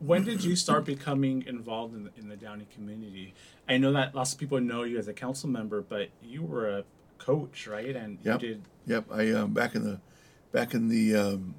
When 0.00 0.24
did 0.24 0.44
you 0.44 0.56
start 0.56 0.84
becoming 0.84 1.44
involved 1.46 1.94
in 1.94 2.04
the, 2.04 2.10
in 2.18 2.28
the 2.28 2.36
Downey 2.36 2.66
community? 2.74 3.32
I 3.68 3.78
know 3.78 3.92
that 3.92 4.14
lots 4.14 4.32
of 4.32 4.38
people 4.38 4.60
know 4.60 4.82
you 4.82 4.98
as 4.98 5.08
a 5.08 5.14
council 5.14 5.48
member, 5.48 5.80
but 5.80 6.10
you 6.22 6.42
were 6.42 6.68
a 6.68 6.84
coach, 7.18 7.66
right? 7.66 7.94
And 7.96 8.18
Yep. 8.22 8.42
you 8.42 8.48
did 8.48 8.62
Yep, 8.86 9.04
I 9.10 9.30
um, 9.32 9.52
back 9.52 9.74
in 9.74 9.82
the 9.84 10.00
back 10.52 10.74
in 10.74 10.88
the 10.88 11.14
um, 11.16 11.54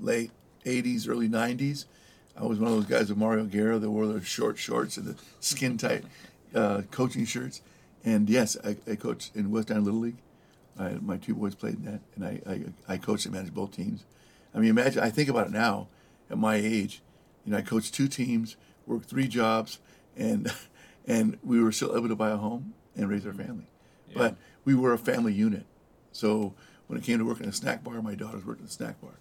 late 0.00 0.30
'80s, 0.64 1.08
early 1.08 1.28
'90s, 1.28 1.84
I 2.36 2.44
was 2.44 2.58
one 2.58 2.70
of 2.72 2.76
those 2.76 2.86
guys 2.86 3.08
with 3.10 3.18
Mario 3.18 3.44
Guerra 3.44 3.78
that 3.78 3.90
wore 3.90 4.06
the 4.06 4.22
short 4.24 4.56
shorts 4.56 4.96
and 4.96 5.06
the 5.06 5.16
skin 5.40 5.76
tight 5.76 6.04
uh, 6.54 6.82
coaching 6.90 7.26
shirts. 7.26 7.60
And 8.02 8.30
yes, 8.30 8.56
I, 8.64 8.76
I 8.90 8.96
coached 8.96 9.36
in 9.36 9.50
West 9.50 9.70
Island 9.70 9.84
Little 9.84 10.00
League. 10.00 10.16
I, 10.78 10.92
my 11.02 11.18
two 11.18 11.34
boys 11.34 11.54
played 11.54 11.74
in 11.74 11.84
that, 11.84 12.00
and 12.16 12.24
I, 12.24 12.40
I 12.50 12.94
I 12.94 12.96
coached 12.96 13.26
and 13.26 13.34
managed 13.34 13.52
both 13.52 13.72
teams. 13.76 14.04
I 14.54 14.58
mean, 14.58 14.70
imagine 14.70 15.02
I 15.02 15.10
think 15.10 15.28
about 15.28 15.48
it 15.48 15.52
now, 15.52 15.88
at 16.30 16.38
my 16.38 16.56
age, 16.56 17.02
you 17.44 17.52
know, 17.52 17.58
I 17.58 17.62
coached 17.62 17.94
two 17.94 18.08
teams, 18.08 18.56
worked 18.86 19.08
three 19.08 19.28
jobs, 19.28 19.78
and 20.16 20.52
and 21.06 21.38
we 21.42 21.62
were 21.62 21.72
still 21.72 21.96
able 21.96 22.08
to 22.08 22.16
buy 22.16 22.30
a 22.30 22.36
home 22.36 22.74
and 22.96 23.08
raise 23.08 23.26
our 23.26 23.32
mm-hmm. 23.32 23.42
family. 23.42 23.66
But 24.14 24.36
we 24.64 24.74
were 24.74 24.92
a 24.92 24.98
family 24.98 25.32
unit. 25.32 25.66
So 26.12 26.54
when 26.88 26.98
it 26.98 27.04
came 27.04 27.18
to 27.18 27.24
working 27.24 27.44
in 27.44 27.50
a 27.50 27.52
snack 27.52 27.84
bar, 27.84 28.02
my 28.02 28.16
daughters 28.16 28.44
worked 28.44 28.58
in 28.58 28.66
the 28.66 28.72
snack 28.72 29.00
bar. 29.00 29.12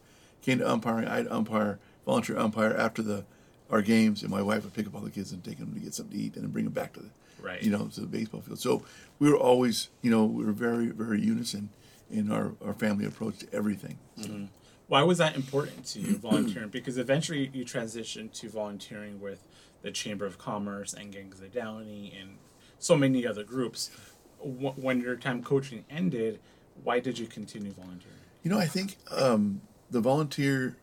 Came 0.42 0.58
to 0.60 0.70
umpiring, 0.70 1.08
I'd 1.08 1.28
umpire, 1.28 1.80
volunteer 2.06 2.38
umpire 2.38 2.76
after 2.76 3.04
the 3.04 3.26
our 3.70 3.82
games, 3.84 4.24
and 4.24 4.32
my 4.32 4.42
wife 4.42 4.64
would 4.64 4.74
pick 4.74 4.88
up 4.88 4.96
all 4.96 5.02
the 5.02 5.12
kids 5.12 5.32
and 5.32 5.44
take 5.44 5.60
them 5.60 5.74
to 5.74 5.80
get 5.80 5.94
something 5.94 6.18
to 6.18 6.24
eat, 6.24 6.36
and 6.36 6.44
then 6.44 6.52
bring 6.52 6.66
them 6.66 6.74
back 6.74 6.94
to 6.94 7.02
the, 7.02 7.10
Right. 7.42 7.62
you 7.62 7.70
know, 7.70 7.88
to 7.88 8.02
the 8.02 8.08
baseball 8.08 8.42
field. 8.42 8.60
So 8.60 8.84
we 9.20 9.30
were 9.30 9.38
always, 9.38 9.90
you 10.02 10.12
know, 10.12 10.26
we 10.26 10.44
were 10.44 10.52
very, 10.52 10.88
very 10.88 11.22
unison 11.22 11.70
in 12.10 12.32
our, 12.32 12.54
our 12.66 12.74
family 12.74 13.06
approach 13.06 13.38
to 13.40 13.54
everything. 13.54 13.98
So, 14.18 14.48
Why 14.90 15.04
was 15.04 15.20
that 15.20 15.36
important 15.36 15.86
to 15.86 16.00
you, 16.00 16.18
volunteering? 16.22 16.70
Because 16.70 16.98
eventually 16.98 17.50
you 17.54 17.64
transitioned 17.64 18.34
to 18.34 18.50
volunteering 18.50 19.22
with 19.22 19.48
the 19.84 19.92
Chamber 19.92 20.26
of 20.26 20.38
Commerce 20.38 20.94
and 20.94 21.14
Gangs 21.14 21.40
of 21.40 21.54
Downey 21.54 22.14
and 22.20 22.38
so 22.80 22.98
many 22.98 23.26
other 23.26 23.44
groups. 23.44 23.92
When 24.42 25.00
your 25.00 25.16
time 25.16 25.44
coaching 25.44 25.86
ended, 25.90 26.40
why 26.84 27.00
did 27.00 27.20
you 27.20 27.28
continue 27.28 27.72
volunteering? 27.72 28.18
You 28.44 28.50
know, 28.50 28.58
I 28.58 28.66
think 28.66 28.98
um, 29.12 29.62
the 29.92 30.02
volunteer 30.02 30.76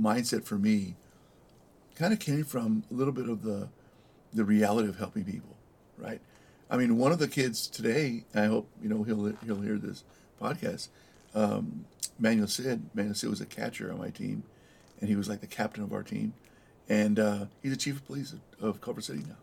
mindset 0.00 0.44
for 0.44 0.56
me 0.56 0.94
kind 1.96 2.12
of 2.12 2.20
came 2.20 2.44
from 2.44 2.84
a 2.90 2.94
little 2.94 3.12
bit 3.12 3.28
of 3.28 3.42
the 3.42 3.68
the 4.34 4.44
reality 4.44 4.88
of 4.88 4.96
helping 4.96 5.24
people, 5.24 5.56
right? 5.98 6.20
I 6.70 6.78
mean, 6.78 6.96
one 6.96 7.12
of 7.12 7.18
the 7.18 7.28
kids 7.28 7.66
today, 7.66 8.24
I 8.34 8.46
hope 8.46 8.68
you 8.82 8.88
know 8.88 9.02
he'll 9.02 9.34
he'll 9.44 9.60
hear 9.60 9.76
this 9.76 10.04
podcast. 10.40 10.88
Um, 11.34 11.86
Manuel 12.18 12.48
Cid, 12.48 12.90
Manuel 12.94 13.14
Cid 13.14 13.30
was 13.30 13.40
a 13.40 13.46
catcher 13.46 13.90
on 13.90 13.98
my 13.98 14.10
team, 14.10 14.44
and 15.00 15.08
he 15.08 15.16
was 15.16 15.28
like 15.28 15.40
the 15.40 15.46
captain 15.46 15.82
of 15.82 15.92
our 15.92 16.02
team, 16.02 16.34
and 16.88 17.18
uh, 17.18 17.46
he's 17.62 17.72
the 17.72 17.78
chief 17.78 17.96
of 17.96 18.06
police 18.06 18.32
of, 18.32 18.40
of 18.60 18.80
Culver 18.80 19.00
City 19.00 19.24
now. 19.26 19.36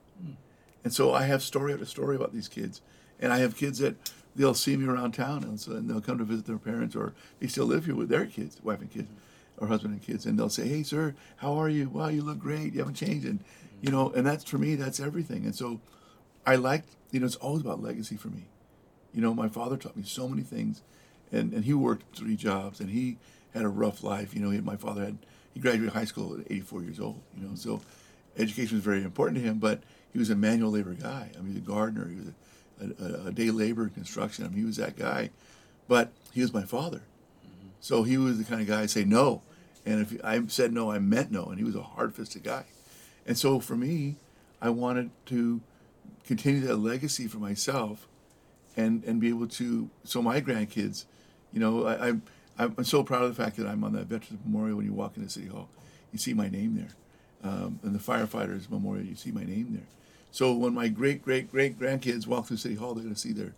And 0.83 0.93
so 0.93 1.13
I 1.13 1.23
have 1.23 1.41
story 1.41 1.73
after 1.73 1.85
story 1.85 2.15
about 2.15 2.33
these 2.33 2.47
kids, 2.47 2.81
and 3.19 3.33
I 3.33 3.39
have 3.39 3.57
kids 3.57 3.79
that 3.79 3.95
they'll 4.35 4.53
see 4.53 4.77
me 4.77 4.87
around 4.87 5.11
town, 5.11 5.43
and, 5.43 5.59
so, 5.59 5.73
and 5.73 5.89
they'll 5.89 6.01
come 6.01 6.17
to 6.17 6.23
visit 6.23 6.45
their 6.45 6.57
parents, 6.57 6.95
or 6.95 7.13
they 7.39 7.47
still 7.47 7.65
live 7.65 7.85
here 7.85 7.95
with 7.95 8.09
their 8.09 8.25
kids, 8.25 8.57
wife 8.63 8.79
and 8.79 8.89
kids, 8.89 9.09
or 9.57 9.67
husband 9.67 9.93
and 9.93 10.01
kids, 10.01 10.25
and 10.25 10.39
they'll 10.39 10.49
say, 10.49 10.67
"Hey, 10.67 10.83
sir, 10.83 11.15
how 11.37 11.53
are 11.55 11.67
you? 11.67 11.89
Wow, 11.89 12.07
you 12.07 12.21
look 12.21 12.39
great. 12.39 12.73
You 12.73 12.79
haven't 12.79 12.95
changed." 12.95 13.27
And 13.27 13.43
you 13.81 13.91
know, 13.91 14.11
and 14.11 14.25
that's 14.25 14.45
for 14.45 14.57
me, 14.57 14.75
that's 14.75 14.99
everything. 14.99 15.43
And 15.43 15.53
so, 15.53 15.81
I 16.45 16.55
like, 16.55 16.83
you 17.11 17.19
know, 17.19 17.25
it's 17.25 17.35
always 17.35 17.61
about 17.61 17.81
legacy 17.83 18.15
for 18.15 18.29
me. 18.29 18.45
You 19.13 19.21
know, 19.21 19.33
my 19.33 19.49
father 19.49 19.75
taught 19.75 19.97
me 19.97 20.03
so 20.03 20.27
many 20.27 20.43
things, 20.43 20.81
and, 21.31 21.53
and 21.53 21.65
he 21.65 21.73
worked 21.73 22.17
three 22.17 22.35
jobs, 22.35 22.79
and 22.79 22.89
he 22.89 23.17
had 23.53 23.63
a 23.63 23.69
rough 23.69 24.03
life. 24.03 24.33
You 24.33 24.41
know, 24.41 24.49
he, 24.49 24.61
my 24.61 24.75
father 24.75 25.05
had 25.05 25.17
he 25.53 25.59
graduated 25.59 25.93
high 25.93 26.05
school 26.05 26.39
at 26.39 26.51
84 26.51 26.83
years 26.83 26.99
old. 26.99 27.21
You 27.37 27.47
know, 27.47 27.55
so 27.55 27.81
education 28.37 28.77
was 28.77 28.83
very 28.83 29.03
important 29.03 29.37
to 29.37 29.43
him, 29.43 29.59
but 29.59 29.81
he 30.11 30.19
was 30.19 30.29
a 30.29 30.35
manual 30.35 30.71
labor 30.71 30.93
guy. 30.93 31.31
I 31.33 31.37
mean, 31.37 31.53
he 31.53 31.59
was 31.59 31.67
a 31.67 31.71
gardener. 31.71 32.07
He 32.07 32.15
was 32.15 32.27
a, 32.81 33.25
a, 33.25 33.27
a 33.27 33.31
day 33.31 33.51
labor 33.51 33.83
in 33.83 33.89
construction. 33.89 34.45
I 34.45 34.49
mean, 34.49 34.59
he 34.59 34.65
was 34.65 34.77
that 34.77 34.97
guy, 34.97 35.31
but 35.87 36.11
he 36.33 36.41
was 36.41 36.53
my 36.53 36.63
father. 36.63 36.99
Mm-hmm. 36.99 37.69
So 37.79 38.03
he 38.03 38.17
was 38.17 38.37
the 38.37 38.43
kind 38.43 38.61
of 38.61 38.67
guy 38.67 38.81
I'd 38.81 38.89
say 38.89 39.03
no, 39.03 39.41
and 39.85 40.01
if 40.01 40.23
I 40.23 40.41
said 40.47 40.73
no, 40.73 40.91
I 40.91 40.99
meant 40.99 41.31
no, 41.31 41.45
and 41.45 41.57
he 41.57 41.63
was 41.63 41.75
a 41.75 41.81
hard-fisted 41.81 42.43
guy. 42.43 42.65
And 43.25 43.37
so 43.37 43.59
for 43.59 43.75
me, 43.75 44.15
I 44.61 44.69
wanted 44.69 45.11
to 45.27 45.61
continue 46.25 46.61
that 46.61 46.77
legacy 46.77 47.27
for 47.27 47.37
myself 47.37 48.07
and 48.77 49.03
and 49.03 49.19
be 49.19 49.29
able 49.29 49.47
to 49.47 49.89
so 50.03 50.21
my 50.21 50.39
grandkids 50.41 51.05
you 51.53 51.59
know 51.59 51.85
I, 51.87 52.07
I'm 52.09 52.21
I'm 52.57 52.83
so 52.83 53.03
proud 53.03 53.23
of 53.23 53.35
the 53.35 53.41
fact 53.41 53.55
that 53.57 53.67
I'm 53.67 53.83
on 53.83 53.93
that 53.93 54.07
Veterans 54.07 54.39
Memorial 54.45 54.77
when 54.77 54.85
you 54.85 54.93
walk 54.93 55.15
into 55.17 55.29
City 55.29 55.47
Hall 55.47 55.69
you 56.11 56.19
see 56.19 56.33
my 56.33 56.49
name 56.49 56.75
there 56.75 57.49
um, 57.51 57.79
and 57.83 57.93
the 57.95 57.99
firefighters 57.99 58.69
memorial 58.69 59.05
you 59.05 59.15
see 59.15 59.31
my 59.31 59.43
name 59.43 59.67
there 59.73 59.87
so 60.31 60.53
when 60.53 60.73
my 60.73 60.87
great 60.87 61.21
great 61.23 61.49
great 61.51 61.79
grandkids 61.79 62.27
walk 62.27 62.47
through 62.47 62.57
City 62.57 62.75
Hall 62.75 62.93
they're 62.93 63.03
going 63.03 63.13
to 63.15 63.19
see 63.19 63.31
their 63.33 63.53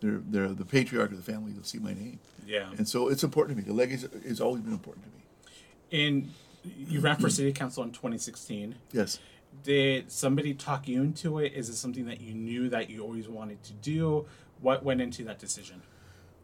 their 0.00 0.18
their 0.28 0.48
the 0.48 0.64
patriarch 0.64 1.10
of 1.10 1.16
the 1.24 1.32
family 1.32 1.52
they'll 1.52 1.64
see 1.64 1.78
my 1.78 1.92
name 1.92 2.18
Yeah. 2.46 2.70
and 2.78 2.88
so 2.88 3.08
it's 3.08 3.22
important 3.24 3.58
to 3.58 3.62
me 3.62 3.68
the 3.68 3.74
legacy 3.74 4.08
has 4.26 4.40
always 4.40 4.62
been 4.62 4.72
important 4.72 5.04
to 5.06 5.10
me 5.10 6.04
And 6.04 6.32
you 6.64 7.00
ran 7.00 7.16
for 7.16 7.28
city 7.30 7.52
council 7.52 7.82
in 7.82 7.90
2016. 7.90 8.74
yes 8.92 9.18
Did 9.64 10.10
somebody 10.12 10.54
talk 10.54 10.86
you 10.88 11.02
into 11.02 11.38
it? 11.38 11.52
Is 11.54 11.68
it 11.68 11.76
something 11.76 12.06
that 12.06 12.20
you 12.20 12.34
knew 12.34 12.68
that 12.70 12.90
you 12.90 13.02
always 13.02 13.28
wanted 13.28 13.62
to 13.64 13.72
do? 13.72 14.26
What 14.60 14.84
went 14.84 15.00
into 15.00 15.24
that 15.24 15.38
decision? 15.38 15.82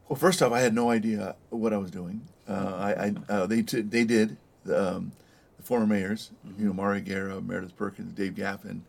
Well, 0.08 0.16
first 0.16 0.42
off, 0.42 0.52
I 0.52 0.60
had 0.60 0.74
no 0.74 0.90
idea 0.90 1.34
what 1.50 1.72
I 1.72 1.78
was 1.78 1.90
doing. 1.90 2.22
Uh, 2.46 2.74
I, 2.76 3.06
I 3.06 3.14
uh, 3.28 3.46
they 3.46 3.62
t- 3.62 3.80
they 3.80 4.04
did 4.04 4.36
um, 4.66 5.12
the 5.56 5.62
former 5.62 5.86
mayors, 5.86 6.30
you 6.58 6.66
know, 6.66 6.74
Mario 6.74 7.02
Guerra, 7.02 7.40
Meredith 7.40 7.76
Perkins, 7.76 8.12
Dave 8.12 8.34
Gafin, 8.34 8.82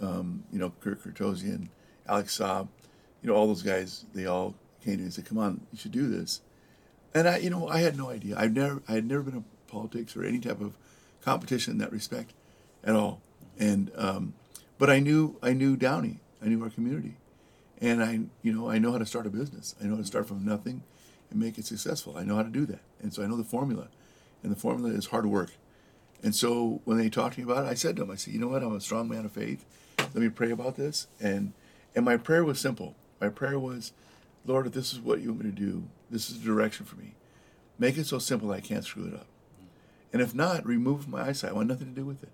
um, 0.00 0.44
you 0.50 0.58
know, 0.58 0.72
Kirk 0.80 1.02
Cartozian, 1.02 1.68
Alex 2.08 2.38
Saab, 2.38 2.68
you 3.22 3.28
know, 3.28 3.34
all 3.36 3.46
those 3.46 3.62
guys. 3.62 4.06
They 4.14 4.24
all 4.24 4.54
came 4.82 4.94
to 4.94 4.98
me 4.98 5.04
and 5.04 5.12
said, 5.12 5.26
"Come 5.26 5.38
on, 5.38 5.60
you 5.72 5.78
should 5.78 5.92
do 5.92 6.08
this." 6.08 6.40
And 7.14 7.28
I, 7.28 7.36
you 7.38 7.50
know, 7.50 7.68
I 7.68 7.80
had 7.80 7.96
no 7.96 8.10
idea. 8.10 8.36
I've 8.38 8.52
never, 8.52 8.82
I 8.88 8.92
had 8.92 9.06
never 9.06 9.22
been 9.22 9.36
in 9.36 9.44
politics 9.68 10.16
or 10.16 10.24
any 10.24 10.38
type 10.38 10.60
of 10.60 10.74
competition 11.22 11.72
in 11.72 11.78
that 11.78 11.92
respect, 11.92 12.32
at 12.82 12.94
all. 12.94 13.20
And 13.58 13.90
um, 13.94 14.34
but 14.78 14.88
I 14.88 15.00
knew, 15.00 15.36
I 15.42 15.52
knew 15.52 15.76
Downey, 15.76 16.20
I 16.42 16.46
knew 16.48 16.62
our 16.62 16.70
community, 16.70 17.16
and 17.80 18.02
I, 18.02 18.20
you 18.42 18.52
know, 18.52 18.70
I 18.70 18.78
know 18.78 18.92
how 18.92 18.98
to 18.98 19.06
start 19.06 19.26
a 19.26 19.30
business. 19.30 19.74
I 19.82 19.84
know 19.84 19.96
how 19.96 20.00
to 20.00 20.06
start 20.06 20.28
from 20.28 20.44
nothing 20.44 20.82
and 21.30 21.40
make 21.40 21.58
it 21.58 21.66
successful. 21.66 22.16
I 22.16 22.24
know 22.24 22.36
how 22.36 22.42
to 22.42 22.48
do 22.48 22.66
that, 22.66 22.80
and 23.00 23.12
so 23.12 23.22
I 23.22 23.26
know 23.26 23.36
the 23.36 23.44
formula, 23.44 23.88
and 24.42 24.52
the 24.52 24.56
formula 24.56 24.90
is 24.90 25.06
hard 25.06 25.26
work. 25.26 25.52
And 26.22 26.34
so 26.34 26.80
when 26.84 26.98
they 26.98 27.08
talked 27.08 27.34
to 27.34 27.40
me 27.40 27.50
about 27.50 27.66
it, 27.66 27.68
I 27.68 27.74
said 27.74 27.96
to 27.96 28.02
them, 28.02 28.10
I 28.10 28.16
said, 28.16 28.32
you 28.32 28.40
know 28.40 28.48
what, 28.48 28.62
I'm 28.62 28.74
a 28.74 28.80
strong 28.80 29.08
man 29.08 29.24
of 29.24 29.32
faith. 29.32 29.64
Let 29.98 30.16
me 30.16 30.28
pray 30.28 30.50
about 30.50 30.76
this. 30.76 31.06
And 31.20 31.52
and 31.94 32.04
my 32.04 32.16
prayer 32.16 32.44
was 32.44 32.60
simple. 32.60 32.94
My 33.20 33.30
prayer 33.30 33.58
was, 33.58 33.92
Lord, 34.44 34.66
if 34.66 34.72
this 34.72 34.92
is 34.92 35.00
what 35.00 35.20
you 35.20 35.30
want 35.30 35.44
me 35.44 35.50
to 35.50 35.56
do, 35.56 35.84
this 36.10 36.30
is 36.30 36.40
the 36.40 36.46
direction 36.46 36.84
for 36.84 36.96
me. 36.96 37.14
Make 37.78 37.96
it 37.96 38.06
so 38.06 38.18
simple 38.18 38.52
I 38.52 38.60
can't 38.60 38.84
screw 38.84 39.06
it 39.06 39.14
up. 39.14 39.26
And 40.12 40.22
if 40.22 40.34
not, 40.34 40.66
remove 40.66 41.08
my 41.08 41.28
eyesight. 41.28 41.50
I 41.50 41.54
want 41.54 41.68
nothing 41.68 41.88
to 41.88 42.00
do 42.00 42.04
with 42.04 42.22
it. 42.22 42.30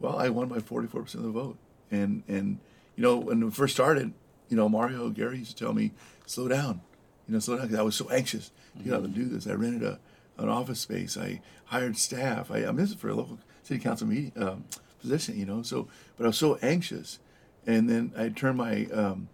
Well, 0.00 0.18
I 0.18 0.28
won 0.28 0.48
by 0.48 0.58
44% 0.58 1.14
of 1.14 1.22
the 1.22 1.30
vote. 1.30 1.56
And, 1.90 2.22
and 2.28 2.58
you 2.96 3.02
know, 3.02 3.16
when 3.16 3.44
we 3.44 3.50
first 3.50 3.74
started, 3.74 4.12
you 4.50 4.56
know, 4.56 4.68
Mario 4.68 5.08
Guerra 5.08 5.38
used 5.38 5.56
to 5.56 5.64
tell 5.64 5.72
me, 5.72 5.92
slow 6.26 6.48
down. 6.48 6.82
You 7.26 7.34
know, 7.34 7.40
slow 7.40 7.56
down, 7.56 7.68
because 7.68 7.80
I 7.80 7.82
was 7.82 7.96
so 7.96 8.08
anxious 8.10 8.50
to 8.76 8.84
get 8.84 8.92
out 8.92 9.04
and 9.04 9.14
do 9.14 9.24
this. 9.24 9.46
I 9.46 9.52
rented 9.52 9.84
a, 9.84 9.98
an 10.36 10.48
office 10.48 10.80
space. 10.80 11.16
I 11.16 11.40
hired 11.66 11.96
staff. 11.96 12.50
I, 12.50 12.66
I 12.66 12.72
mean, 12.72 12.86
for 12.88 13.08
a 13.08 13.14
local 13.14 13.38
city 13.62 13.80
council 13.80 14.08
meeting 14.08 14.32
um, 14.36 14.64
position, 15.00 15.38
you 15.38 15.46
know. 15.46 15.62
So, 15.62 15.88
but 16.16 16.24
I 16.24 16.26
was 16.26 16.36
so 16.36 16.58
anxious, 16.60 17.20
and 17.66 17.88
then 17.88 18.12
I 18.18 18.28
turned 18.28 18.58
my 18.58 18.86
um, 18.86 19.28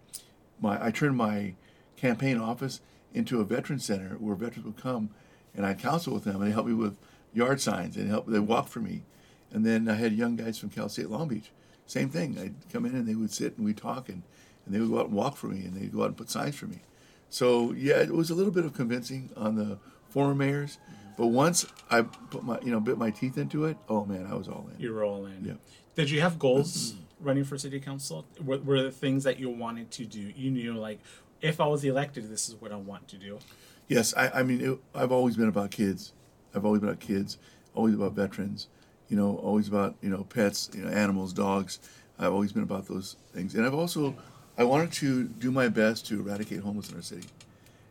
my 0.61 0.83
I 0.83 0.91
turned 0.91 1.17
my 1.17 1.55
campaign 1.95 2.37
office 2.37 2.79
into 3.13 3.41
a 3.41 3.43
veteran 3.43 3.79
center 3.79 4.15
where 4.19 4.35
veterans 4.35 4.65
would 4.65 4.77
come, 4.77 5.09
and 5.55 5.65
I 5.65 5.73
counsel 5.73 6.13
with 6.13 6.25
them, 6.25 6.35
and 6.35 6.45
they 6.45 6.53
help 6.53 6.67
me 6.67 6.73
with 6.73 6.97
yard 7.33 7.59
signs, 7.59 7.97
and 7.97 8.07
help 8.09 8.27
they 8.27 8.39
walk 8.39 8.67
for 8.67 8.79
me, 8.79 9.03
and 9.51 9.65
then 9.65 9.89
I 9.89 9.95
had 9.95 10.13
young 10.13 10.35
guys 10.35 10.59
from 10.59 10.69
Cal 10.69 10.89
State 10.89 11.09
Long 11.09 11.27
Beach, 11.27 11.51
same 11.87 12.09
thing. 12.09 12.37
I'd 12.39 12.71
come 12.71 12.85
in 12.85 12.93
and 12.93 13.07
they 13.07 13.15
would 13.15 13.31
sit 13.31 13.57
and 13.57 13.65
we'd 13.65 13.77
talk, 13.77 14.09
and, 14.09 14.21
and 14.67 14.75
they 14.75 14.79
would 14.79 14.91
go 14.91 14.99
out 14.99 15.07
and 15.07 15.15
walk 15.15 15.35
for 15.35 15.47
me, 15.47 15.65
and 15.65 15.73
they'd 15.73 15.91
go 15.91 16.03
out 16.03 16.09
and 16.09 16.17
put 16.17 16.29
signs 16.29 16.55
for 16.55 16.67
me. 16.67 16.81
So 17.29 17.71
yeah, 17.71 17.95
it 18.01 18.13
was 18.13 18.29
a 18.29 18.35
little 18.35 18.51
bit 18.51 18.65
of 18.65 18.73
convincing 18.73 19.31
on 19.35 19.55
the 19.55 19.79
former 20.09 20.35
mayors, 20.35 20.77
but 21.17 21.27
once 21.27 21.65
I 21.89 22.03
put 22.03 22.43
my 22.43 22.59
you 22.61 22.71
know 22.71 22.79
bit 22.79 22.99
my 22.99 23.09
teeth 23.09 23.39
into 23.39 23.65
it, 23.65 23.77
oh 23.89 24.05
man, 24.05 24.27
I 24.29 24.35
was 24.35 24.47
all 24.47 24.69
in. 24.71 24.79
You 24.79 24.93
were 24.93 25.03
all 25.03 25.25
in. 25.25 25.43
Yeah. 25.43 25.53
Did 25.95 26.11
you 26.11 26.21
have 26.21 26.37
goals 26.37 26.91
mm-hmm. 26.93 27.25
running 27.25 27.43
for 27.43 27.57
city 27.57 27.79
council? 27.79 28.23
Were, 28.45 28.59
were 28.59 28.83
the 28.83 28.91
things 28.91 29.23
that 29.23 29.39
you 29.39 29.49
wanted 29.49 29.89
to 29.91 30.05
do? 30.05 30.19
You 30.19 30.51
knew, 30.51 30.73
like, 30.75 30.99
if 31.41 31.59
I 31.59 31.65
was 31.65 31.83
elected, 31.83 32.29
this 32.29 32.47
is 32.47 32.55
what 32.61 32.71
I 32.71 32.75
want 32.75 33.07
to 33.07 33.17
do. 33.17 33.39
Yes, 33.87 34.13
I, 34.15 34.29
I 34.29 34.43
mean, 34.43 34.61
it, 34.61 34.79
I've 34.93 35.11
always 35.11 35.35
been 35.37 35.47
about 35.47 35.71
kids. 35.71 36.13
I've 36.53 36.65
always 36.65 36.81
been 36.81 36.89
about 36.89 36.99
kids, 36.99 37.39
always 37.73 37.95
about 37.95 38.13
veterans, 38.13 38.67
you 39.09 39.17
know, 39.17 39.37
always 39.37 39.67
about, 39.67 39.95
you 40.01 40.09
know, 40.09 40.23
pets, 40.23 40.69
you 40.75 40.83
know, 40.83 40.89
animals, 40.89 41.33
dogs. 41.33 41.79
I've 42.19 42.33
always 42.33 42.51
been 42.51 42.63
about 42.63 42.87
those 42.87 43.15
things. 43.33 43.55
And 43.55 43.65
I've 43.65 43.73
also, 43.73 44.15
I 44.57 44.63
wanted 44.63 44.91
to 44.93 45.25
do 45.25 45.51
my 45.51 45.67
best 45.67 46.07
to 46.07 46.19
eradicate 46.19 46.61
homelessness 46.61 47.11
in 47.11 47.17
our 47.17 47.21
city. 47.21 47.33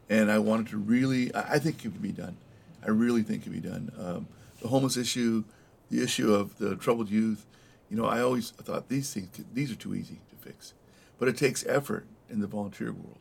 And 0.08 0.30
I 0.30 0.38
wanted 0.38 0.68
to 0.68 0.78
really, 0.78 1.34
I, 1.34 1.58
think 1.58 1.76
it 1.76 1.92
could 1.92 2.02
be 2.02 2.12
done. 2.12 2.36
I 2.84 2.90
really 2.90 3.22
think 3.22 3.42
it 3.42 3.44
could 3.44 3.62
be 3.62 3.68
done. 3.68 3.92
Um, 3.98 4.28
the 4.60 4.68
homeless 4.68 4.96
issue, 4.96 5.44
the 5.90 6.02
issue 6.02 6.32
of 6.32 6.58
the 6.58 6.76
troubled 6.76 7.10
youth. 7.10 7.46
You 7.90 7.96
know, 7.96 8.06
I 8.06 8.20
always 8.20 8.50
thought 8.50 8.88
these 8.88 9.12
things 9.12 9.28
these 9.54 9.70
are 9.70 9.76
too 9.76 9.94
easy 9.94 10.20
to 10.30 10.36
fix, 10.36 10.74
but 11.18 11.28
it 11.28 11.36
takes 11.36 11.64
effort 11.66 12.06
in 12.28 12.40
the 12.40 12.46
volunteer 12.48 12.92
world, 12.92 13.18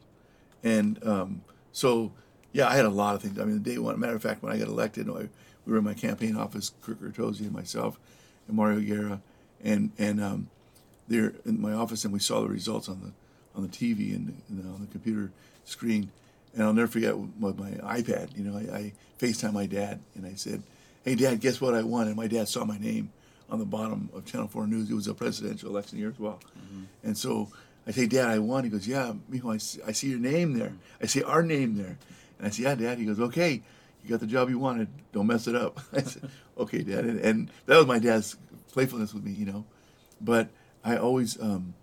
and 0.63 1.05
um, 1.05 1.41
so 1.71 2.13
yeah, 2.51 2.67
I 2.67 2.75
had 2.75 2.85
a 2.85 2.89
lot 2.89 3.13
of 3.13 3.21
things. 3.21 3.37
I 3.37 3.43
mean, 3.43 3.61
the 3.61 3.69
day 3.71 3.77
one. 3.77 3.99
Matter 3.99 4.15
of 4.15 4.23
fact, 4.23 4.41
when 4.41 4.51
I 4.51 4.57
got 4.57 4.67
elected, 4.67 5.07
we 5.07 5.29
were 5.67 5.77
in 5.77 5.83
my 5.83 5.93
campaign 5.93 6.35
office, 6.35 6.71
Kirk 6.81 6.99
and 7.01 7.51
myself, 7.51 7.99
and 8.47 8.57
Mario 8.57 8.79
Guerra, 8.79 9.21
and 9.63 9.91
and 9.99 10.19
um, 10.19 10.49
there 11.07 11.33
in 11.45 11.61
my 11.61 11.73
office, 11.73 12.03
and 12.03 12.13
we 12.13 12.19
saw 12.19 12.41
the 12.41 12.47
results 12.47 12.89
on 12.89 13.01
the 13.01 13.11
on 13.55 13.63
the 13.63 13.69
TV 13.69 14.15
and, 14.15 14.41
and 14.49 14.73
on 14.73 14.81
the 14.81 14.87
computer 14.87 15.31
screen, 15.63 16.11
and 16.53 16.63
I'll 16.63 16.73
never 16.73 16.87
forget 16.87 17.17
with 17.17 17.57
my 17.57 17.71
iPad. 17.71 18.37
You 18.37 18.43
know, 18.43 18.57
I, 18.57 18.77
I 18.77 18.93
FaceTime 19.19 19.53
my 19.53 19.65
dad, 19.65 19.99
and 20.15 20.25
I 20.25 20.33
said, 20.35 20.63
"Hey, 21.03 21.15
Dad, 21.15 21.39
guess 21.39 21.59
what 21.59 21.73
I 21.73 21.83
won?" 21.83 22.07
And 22.07 22.15
my 22.15 22.27
dad 22.27 22.47
saw 22.47 22.65
my 22.65 22.77
name 22.77 23.11
on 23.49 23.59
the 23.59 23.65
bottom 23.65 24.09
of 24.13 24.25
Channel 24.25 24.47
Four 24.47 24.67
News. 24.67 24.89
It 24.89 24.93
was 24.93 25.07
a 25.07 25.13
presidential 25.13 25.69
election 25.69 25.99
year 25.99 26.09
as 26.09 26.19
well, 26.19 26.39
mm-hmm. 26.57 26.83
and 27.03 27.17
so 27.17 27.49
I 27.87 27.91
say, 27.91 28.07
"Dad, 28.07 28.27
I 28.27 28.39
won." 28.39 28.63
He 28.63 28.69
goes, 28.69 28.87
"Yeah, 28.87 29.13
Mijo, 29.31 29.53
I 29.53 29.57
see, 29.57 29.81
I 29.85 29.91
see 29.91 30.09
your 30.09 30.19
name 30.19 30.57
there. 30.57 30.73
I 31.01 31.05
see 31.05 31.23
our 31.23 31.43
name 31.43 31.77
there." 31.77 31.97
And 32.37 32.47
I 32.47 32.49
said, 32.49 32.63
"Yeah, 32.63 32.75
Dad." 32.75 32.97
He 32.97 33.05
goes, 33.05 33.19
"Okay." 33.19 33.63
You 34.03 34.11
got 34.11 34.19
the 34.19 34.27
job 34.27 34.51
you 34.51 34.59
wanted. 34.59 34.87
Don't 35.13 35.25
mess 35.25 35.47
it 35.47 35.55
up. 35.55 35.79
I 35.93 36.01
said, 36.01 36.29
"Okay, 36.57 36.83
Dad." 36.83 37.05
And, 37.05 37.19
and 37.19 37.51
that 37.65 37.77
was 37.77 37.87
my 37.87 37.97
dad's 37.97 38.37
playfulness 38.71 39.13
with 39.13 39.23
me, 39.23 39.31
you 39.31 39.45
know. 39.45 39.65
But 40.21 40.49
I 40.83 40.97
always, 40.97 41.41
um, 41.41 41.73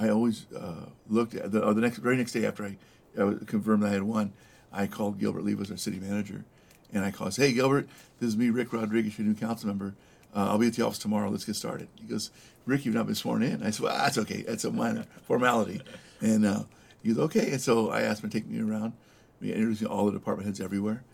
I 0.00 0.08
always 0.08 0.46
uh, 0.52 0.86
looked 1.08 1.34
at 1.34 1.52
the, 1.52 1.62
uh, 1.62 1.72
the 1.74 1.82
next 1.82 1.98
very 1.98 2.16
next 2.16 2.32
day 2.32 2.46
after 2.46 2.64
I, 2.64 2.76
I 3.20 3.34
confirmed 3.46 3.84
I 3.84 3.90
had 3.90 4.02
won. 4.02 4.32
I 4.72 4.86
called 4.86 5.18
Gilbert 5.18 5.44
Livas, 5.44 5.70
our 5.70 5.76
city 5.76 5.98
manager, 5.98 6.44
and 6.92 7.04
I 7.04 7.10
called, 7.10 7.36
"Hey, 7.36 7.52
Gilbert, 7.52 7.86
this 8.18 8.28
is 8.28 8.36
me, 8.36 8.48
Rick 8.48 8.72
Rodriguez, 8.72 9.18
your 9.18 9.26
new 9.28 9.34
council 9.34 9.68
member. 9.68 9.94
Uh, 10.34 10.46
I'll 10.50 10.58
be 10.58 10.68
at 10.68 10.74
the 10.74 10.86
office 10.86 10.98
tomorrow. 10.98 11.28
Let's 11.28 11.44
get 11.44 11.56
started." 11.56 11.88
He 12.00 12.06
goes, 12.06 12.30
"Rick, 12.64 12.86
you've 12.86 12.94
not 12.94 13.06
been 13.06 13.14
sworn 13.14 13.42
in." 13.42 13.62
I 13.62 13.70
said, 13.70 13.84
"Well, 13.84 13.96
that's 13.98 14.16
okay. 14.18 14.42
That's 14.42 14.64
a 14.64 14.72
minor 14.72 15.04
formality." 15.22 15.82
And 16.20 16.46
uh, 16.46 16.62
he 17.02 17.10
goes, 17.10 17.18
"Okay." 17.18 17.50
And 17.50 17.60
so 17.60 17.90
I 17.90 18.00
asked 18.02 18.24
him 18.24 18.30
to 18.30 18.40
take 18.40 18.48
me 18.48 18.60
around. 18.60 18.94
We 19.40 19.52
introduced 19.52 19.82
me 19.82 19.88
to 19.88 19.92
all 19.92 20.06
the 20.06 20.12
department 20.12 20.46
heads 20.46 20.60
everywhere, 20.60 21.04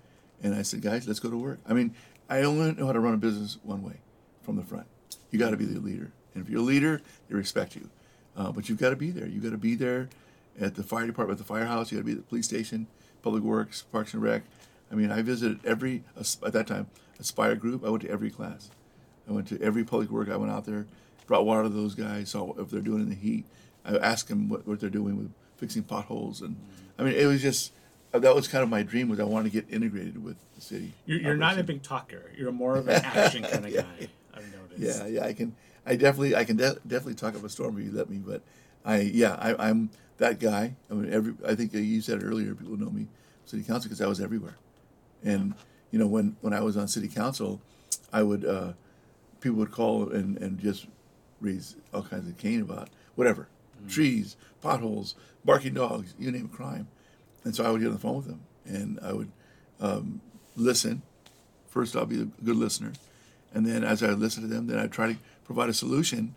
and 0.45 0.55
I 0.55 0.63
said, 0.63 0.83
"Guys, 0.83 1.09
let's 1.09 1.19
go 1.19 1.31
to 1.31 1.37
work." 1.37 1.59
I 1.67 1.73
mean, 1.73 1.93
I 2.29 2.43
only 2.43 2.73
know 2.73 2.87
how 2.87 2.93
to 2.93 3.01
run 3.01 3.15
a 3.15 3.19
business 3.19 3.59
one 3.65 3.83
way, 3.83 3.97
from 4.43 4.55
the 4.55 4.63
front. 4.63 4.87
You 5.33 5.41
got 5.41 5.51
to 5.51 5.57
be 5.57 5.65
the 5.65 5.81
leader. 5.81 6.13
And 6.35 6.45
if 6.45 6.51
you're 6.51 6.61
a 6.61 6.65
leader, 6.65 7.01
they 7.29 7.35
respect 7.35 7.75
you. 7.75 7.89
Uh, 8.37 8.53
but 8.53 8.69
you've 8.69 8.79
got 8.79 8.91
to 8.91 8.97
be 8.97 9.11
there. 9.11 9.27
You've 9.27 9.43
got 9.43 9.51
to 9.51 9.59
be 9.59 9.75
there 9.75 10.09
at 10.61 10.75
the 10.75 10.83
fire 10.83 11.07
department, 11.07 11.41
at 11.41 11.47
the 11.47 11.53
firehouse. 11.53 11.91
You 11.91 11.99
got 11.99 12.03
to 12.03 12.07
be 12.07 12.13
at 12.13 12.19
the 12.19 12.25
police 12.25 12.47
station, 12.47 12.87
public 13.23 13.43
works, 13.43 13.83
parks 13.93 14.13
and 14.15 14.23
rec. 14.23 14.43
I 14.91 14.95
mean, 14.95 15.11
I 15.11 15.23
visited 15.23 15.61
every 15.65 16.05
at 16.17 16.53
that 16.53 16.67
time 16.67 16.89
Aspire 17.19 17.57
group. 17.57 17.85
I 17.85 17.89
went 17.89 18.03
to 18.03 18.11
every 18.11 18.31
class. 18.31 18.71
I 19.29 19.33
went 19.33 19.49
to 19.49 19.61
every 19.61 19.85
public 19.85 20.11
work. 20.11 20.29
I 20.29 20.37
went 20.37 20.53
out 20.53 20.67
there, 20.67 20.87
brought 21.27 21.47
water 21.47 21.65
to 21.65 21.69
those 21.69 21.95
guys, 21.95 22.31
saw 22.31 22.53
if 22.61 22.71
they're 22.71 22.81
doing 22.81 23.01
in 23.01 23.09
the 23.09 23.15
heat. 23.15 23.45
I 23.85 23.97
asked 23.97 24.29
them 24.29 24.49
what, 24.49 24.67
what 24.67 24.81
they're 24.81 24.91
doing 24.91 25.17
with 25.17 25.31
fixing 25.57 25.83
potholes, 25.83 26.43
and 26.43 26.57
I 26.99 27.05
mean, 27.05 27.15
it 27.15 27.27
was 27.27 27.41
just 27.41 27.73
that 28.13 28.35
was 28.35 28.49
kind 28.49 28.63
of 28.63 28.69
my 28.69 28.83
dream. 28.83 29.09
Was 29.09 29.21
I 29.21 29.25
wanted 29.25 29.53
to 29.53 29.61
get 29.61 29.73
integrated 29.73 30.23
with 30.23 30.37
the 30.55 30.61
city. 30.61 30.93
You're, 31.07 31.21
you're 31.21 31.37
not 31.37 31.59
a 31.59 31.65
big 31.65 31.83
talker. 31.83 32.33
You're 32.37 32.53
more 32.53 32.77
of 32.77 32.89
an 32.89 33.03
action 33.05 33.43
kind 33.43 33.65
of 33.65 33.71
yeah. 33.73 33.83
guy. 33.83 34.09
I've 34.35 34.53
noticed. 34.53 35.01
Yeah, 35.01 35.07
yeah. 35.07 35.25
I 35.25 35.33
can 35.33 35.55
I 35.87 35.95
definitely, 35.97 36.35
I 36.35 36.45
can 36.45 36.57
de- 36.57 36.79
definitely 36.87 37.15
talk 37.15 37.37
up 37.37 37.45
a 37.45 37.49
storm 37.49 37.79
if 37.79 37.85
you 37.85 37.93
let 37.93 38.11
me. 38.11 38.19
But 38.19 38.43
I, 38.85 39.01
yeah, 39.01 39.37
I, 39.39 39.69
am 39.71 39.91
that 40.19 40.41
guy. 40.41 40.75
I 40.91 40.95
mean, 40.95 41.13
every. 41.13 41.35
I 41.47 41.55
think 41.55 41.73
you 41.73 42.01
said 42.01 42.23
earlier, 42.23 42.55
people 42.55 42.77
know 42.77 42.91
me, 42.91 43.07
city 43.45 43.63
council, 43.63 43.89
because 43.89 44.01
I 44.01 44.07
was 44.07 44.21
everywhere. 44.21 44.57
And 45.23 45.55
you 45.91 45.99
know, 45.99 46.07
when 46.07 46.37
when 46.41 46.53
I 46.53 46.61
was 46.61 46.77
on 46.77 46.89
city 46.89 47.09
council, 47.09 47.61
I 48.13 48.23
would 48.23 48.45
uh, 48.45 48.73
people 49.41 49.59
would 49.59 49.71
call 49.71 50.11
and 50.11 50.37
and 50.39 50.59
just 50.59 50.87
raise 51.41 51.77
all 51.95 52.03
kinds 52.03 52.29
of 52.29 52.37
cane 52.37 52.63
about 52.63 52.89
whatever, 53.15 53.49
mm-hmm. 53.79 53.89
trees, 53.89 54.37
potholes, 54.63 55.15
barking 55.45 55.75
dogs, 55.75 56.15
you 56.19 56.31
name 56.31 56.49
crime. 56.49 56.89
And 57.45 57.55
so 57.55 57.65
I 57.65 57.71
would 57.71 57.81
get 57.81 57.89
on 57.89 57.93
the 57.93 58.01
phone 58.01 58.17
with 58.17 58.27
them, 58.27 58.41
and 58.65 58.99
I 59.03 59.13
would 59.13 59.31
um, 59.81 60.21
listen. 60.57 61.03
First, 61.69 61.95
I'll 61.95 62.07
be 62.07 62.23
a 62.23 62.25
good 62.25 62.57
listener, 62.57 62.93
and 63.53 63.67
then 63.67 63.85
as 63.85 64.03
I 64.03 64.09
listen 64.09 64.43
to 64.43 64.49
them, 64.49 64.67
then 64.67 64.79
I 64.79 64.87
try 64.87 65.13
to 65.13 65.19
provide 65.47 65.71
a 65.71 65.75
solution. 65.75 66.35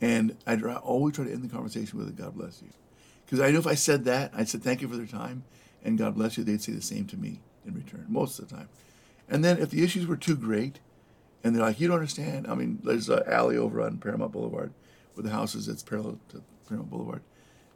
And 0.00 0.36
I'd 0.46 0.62
always 0.62 1.14
try 1.14 1.24
to 1.24 1.32
end 1.32 1.42
the 1.42 1.48
conversation 1.48 1.98
with 1.98 2.08
a 2.08 2.12
God 2.12 2.34
bless 2.34 2.60
you. 2.62 2.68
Because 3.24 3.40
I 3.40 3.50
know 3.50 3.58
if 3.58 3.66
I 3.66 3.74
said 3.74 4.04
that, 4.04 4.32
I 4.34 4.44
said 4.44 4.62
thank 4.62 4.82
you 4.82 4.88
for 4.88 4.96
their 4.96 5.06
time 5.06 5.44
and 5.84 5.98
God 5.98 6.14
bless 6.14 6.36
you, 6.36 6.44
they'd 6.44 6.60
say 6.60 6.72
the 6.72 6.82
same 6.82 7.06
to 7.06 7.16
me 7.16 7.40
in 7.66 7.74
return, 7.74 8.06
most 8.08 8.38
of 8.38 8.48
the 8.48 8.54
time. 8.54 8.68
And 9.28 9.44
then 9.44 9.58
if 9.58 9.70
the 9.70 9.82
issues 9.82 10.06
were 10.06 10.16
too 10.16 10.36
great, 10.36 10.80
and 11.42 11.54
they're 11.54 11.62
like, 11.62 11.80
you 11.80 11.88
don't 11.88 11.96
understand. 11.96 12.46
I 12.46 12.54
mean, 12.54 12.80
there's 12.84 13.08
an 13.08 13.22
alley 13.26 13.56
over 13.56 13.80
on 13.80 13.96
Paramount 13.96 14.32
Boulevard 14.32 14.72
with 15.16 15.24
the 15.24 15.30
houses 15.30 15.66
that's 15.66 15.82
parallel 15.82 16.18
to 16.30 16.42
Paramount 16.68 16.90
Boulevard. 16.90 17.22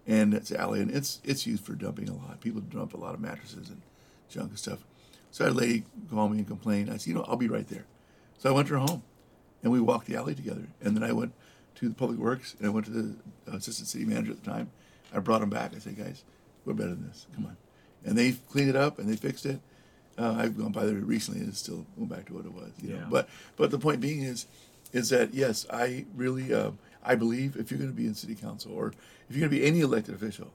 And 0.06 0.34
it's 0.34 0.50
an 0.50 0.58
alley, 0.58 0.82
and 0.82 0.90
it's 0.90 1.20
it's 1.24 1.46
used 1.46 1.64
for 1.64 1.72
dumping 1.72 2.10
a 2.10 2.14
lot. 2.14 2.42
People 2.42 2.60
dump 2.60 2.92
a 2.92 2.98
lot 2.98 3.14
of 3.14 3.20
mattresses 3.20 3.70
and 3.70 3.80
junk 4.28 4.50
and 4.50 4.58
stuff. 4.58 4.80
So 5.30 5.44
I 5.44 5.48
had 5.48 5.56
a 5.56 5.58
lady 5.58 5.84
call 6.10 6.28
me 6.28 6.38
and 6.38 6.46
complain. 6.46 6.90
I 6.90 6.98
said, 6.98 7.06
you 7.06 7.14
know, 7.14 7.24
I'll 7.26 7.36
be 7.36 7.48
right 7.48 7.66
there. 7.66 7.86
So 8.36 8.50
I 8.50 8.52
went 8.52 8.68
to 8.68 8.74
her 8.74 8.80
home 8.80 9.02
and 9.64 9.72
we 9.72 9.80
walked 9.80 10.06
the 10.06 10.14
alley 10.14 10.36
together. 10.36 10.68
And 10.80 10.94
then 10.94 11.02
I 11.02 11.12
went 11.12 11.32
to 11.76 11.88
the 11.88 11.94
public 11.94 12.18
works, 12.18 12.54
and 12.58 12.66
I 12.66 12.70
went 12.70 12.86
to 12.86 12.92
the 12.92 13.16
assistant 13.48 13.88
city 13.88 14.04
manager 14.04 14.30
at 14.30 14.44
the 14.44 14.48
time. 14.48 14.70
I 15.12 15.18
brought 15.18 15.42
him 15.42 15.50
back. 15.50 15.74
I 15.74 15.78
said, 15.78 15.96
guys, 15.96 16.22
we're 16.64 16.74
better 16.74 16.90
than 16.90 17.08
this. 17.08 17.26
Come 17.34 17.46
on. 17.46 17.56
And 18.04 18.16
they 18.16 18.32
cleaned 18.32 18.68
it 18.68 18.76
up 18.76 18.98
and 18.98 19.08
they 19.08 19.16
fixed 19.16 19.46
it. 19.46 19.60
Uh, 20.18 20.34
I've 20.38 20.56
gone 20.56 20.70
by 20.70 20.84
there 20.84 20.94
recently 20.94 21.40
and 21.40 21.48
it's 21.48 21.58
still 21.58 21.86
going 21.96 22.08
back 22.08 22.26
to 22.26 22.34
what 22.34 22.44
it 22.44 22.52
was. 22.52 22.70
You 22.80 22.90
yeah. 22.90 23.00
know? 23.00 23.06
But 23.10 23.28
but 23.56 23.70
the 23.70 23.78
point 23.78 24.00
being 24.00 24.22
is, 24.22 24.46
is 24.92 25.08
that 25.08 25.34
yes, 25.34 25.66
I 25.72 26.04
really 26.14 26.52
uh, 26.52 26.72
I 27.02 27.14
believe 27.14 27.56
if 27.56 27.70
you're 27.70 27.78
going 27.78 27.90
to 27.90 27.96
be 27.96 28.06
in 28.06 28.14
city 28.14 28.34
council 28.34 28.72
or 28.72 28.88
if 29.28 29.36
you're 29.36 29.48
going 29.48 29.50
to 29.50 29.56
be 29.58 29.66
any 29.66 29.80
elected 29.80 30.14
official, 30.14 30.52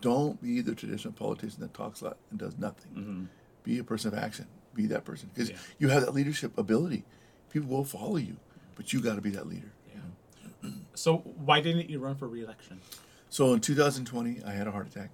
don't 0.00 0.40
be 0.42 0.60
the 0.60 0.74
traditional 0.74 1.12
politician 1.12 1.60
that 1.60 1.74
talks 1.74 2.00
a 2.00 2.06
lot 2.06 2.16
and 2.30 2.38
does 2.38 2.56
nothing. 2.58 2.92
Mm-hmm. 2.92 3.24
Be 3.62 3.78
a 3.78 3.84
person 3.84 4.12
of 4.12 4.18
action. 4.18 4.46
Be 4.74 4.86
that 4.86 5.04
person 5.04 5.30
because 5.32 5.50
yeah. 5.50 5.56
you 5.78 5.88
have 5.88 6.04
that 6.04 6.14
leadership 6.14 6.56
ability. 6.58 7.04
People 7.50 7.76
will 7.76 7.84
follow 7.84 8.16
you 8.16 8.36
but 8.76 8.92
you 8.92 9.00
got 9.00 9.16
to 9.16 9.20
be 9.20 9.30
that 9.30 9.48
leader. 9.48 9.72
Yeah. 9.92 10.70
so 10.94 11.18
why 11.18 11.60
didn't 11.60 11.90
you 11.90 11.98
run 11.98 12.14
for 12.14 12.28
reelection? 12.28 12.80
So 13.28 13.52
in 13.52 13.60
2020, 13.60 14.42
I 14.44 14.52
had 14.52 14.66
a 14.66 14.70
heart 14.70 14.86
attack, 14.86 15.10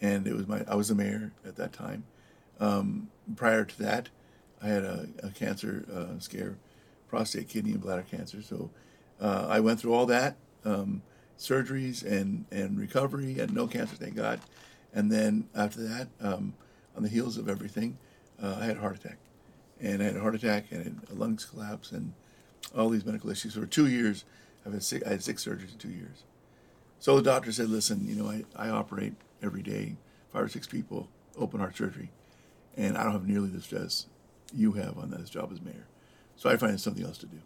and 0.00 0.26
it 0.26 0.34
was 0.34 0.46
my 0.46 0.62
I 0.68 0.74
was 0.74 0.88
the 0.88 0.94
mayor 0.94 1.32
at 1.46 1.56
that 1.56 1.72
time. 1.72 2.04
Um, 2.58 3.08
prior 3.36 3.64
to 3.64 3.78
that, 3.82 4.10
I 4.62 4.68
had 4.68 4.84
a, 4.84 5.08
a 5.22 5.30
cancer 5.30 5.86
uh, 5.92 6.20
scare, 6.20 6.58
prostate, 7.08 7.48
kidney, 7.48 7.72
and 7.72 7.80
bladder 7.80 8.04
cancer. 8.08 8.42
So 8.42 8.70
uh, 9.20 9.46
I 9.48 9.60
went 9.60 9.80
through 9.80 9.94
all 9.94 10.06
that 10.06 10.36
um, 10.64 11.02
surgeries 11.38 12.04
and 12.04 12.44
and 12.50 12.78
recovery, 12.78 13.38
and 13.38 13.54
no 13.54 13.66
cancer, 13.66 13.96
thank 13.96 14.16
God. 14.16 14.40
And 14.92 15.10
then 15.10 15.48
after 15.54 15.82
that, 15.82 16.08
um, 16.20 16.54
on 16.96 17.02
the 17.02 17.08
heels 17.08 17.38
of 17.38 17.48
everything, 17.48 17.96
uh, 18.42 18.56
I 18.60 18.64
had 18.66 18.76
a 18.76 18.80
heart 18.80 18.96
attack, 18.96 19.18
and 19.80 20.02
I 20.02 20.06
had 20.06 20.16
a 20.16 20.20
heart 20.20 20.34
attack 20.34 20.66
and 20.70 21.00
a 21.10 21.14
lungs 21.14 21.44
collapse 21.44 21.92
and 21.92 22.12
all 22.76 22.88
these 22.88 23.04
medical 23.04 23.30
issues. 23.30 23.54
For 23.54 23.66
two 23.66 23.86
years, 23.86 24.24
I've 24.64 24.72
had 24.72 24.82
six, 24.82 25.06
I 25.06 25.10
had 25.10 25.22
six 25.22 25.44
surgeries 25.44 25.72
in 25.72 25.78
two 25.78 25.90
years. 25.90 26.24
So 26.98 27.16
the 27.16 27.22
doctor 27.22 27.50
said, 27.50 27.70
listen, 27.70 28.06
you 28.06 28.14
know, 28.14 28.28
I, 28.28 28.44
I 28.54 28.68
operate 28.68 29.14
every 29.42 29.62
day, 29.62 29.96
five 30.32 30.42
or 30.42 30.48
six 30.48 30.66
people, 30.66 31.08
open 31.36 31.60
heart 31.60 31.76
surgery, 31.76 32.10
and 32.76 32.96
I 32.96 33.02
don't 33.04 33.12
have 33.12 33.26
nearly 33.26 33.48
the 33.48 33.62
stress 33.62 34.06
you 34.54 34.72
have 34.72 34.98
on 34.98 35.10
this 35.10 35.30
job 35.30 35.50
as 35.52 35.62
mayor. 35.62 35.86
So 36.36 36.50
I 36.50 36.56
find 36.56 36.80
something 36.80 37.04
else 37.04 37.18
to 37.18 37.26
do. 37.26 37.38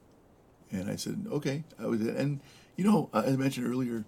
And 0.71 0.91
I 0.91 0.97
said, 0.97 1.27
okay. 1.31 1.65
I 1.79 1.87
was, 1.87 2.01
and 2.01 2.41
you 2.77 2.85
know, 2.85 3.11
I 3.13 3.31
mentioned 3.31 3.67
earlier 3.67 4.05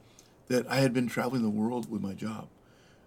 that 0.48 0.66
I 0.68 0.76
had 0.76 0.92
been 0.92 1.08
traveling 1.08 1.42
the 1.42 1.50
world 1.50 1.90
with 1.90 2.02
my 2.02 2.14
job. 2.14 2.48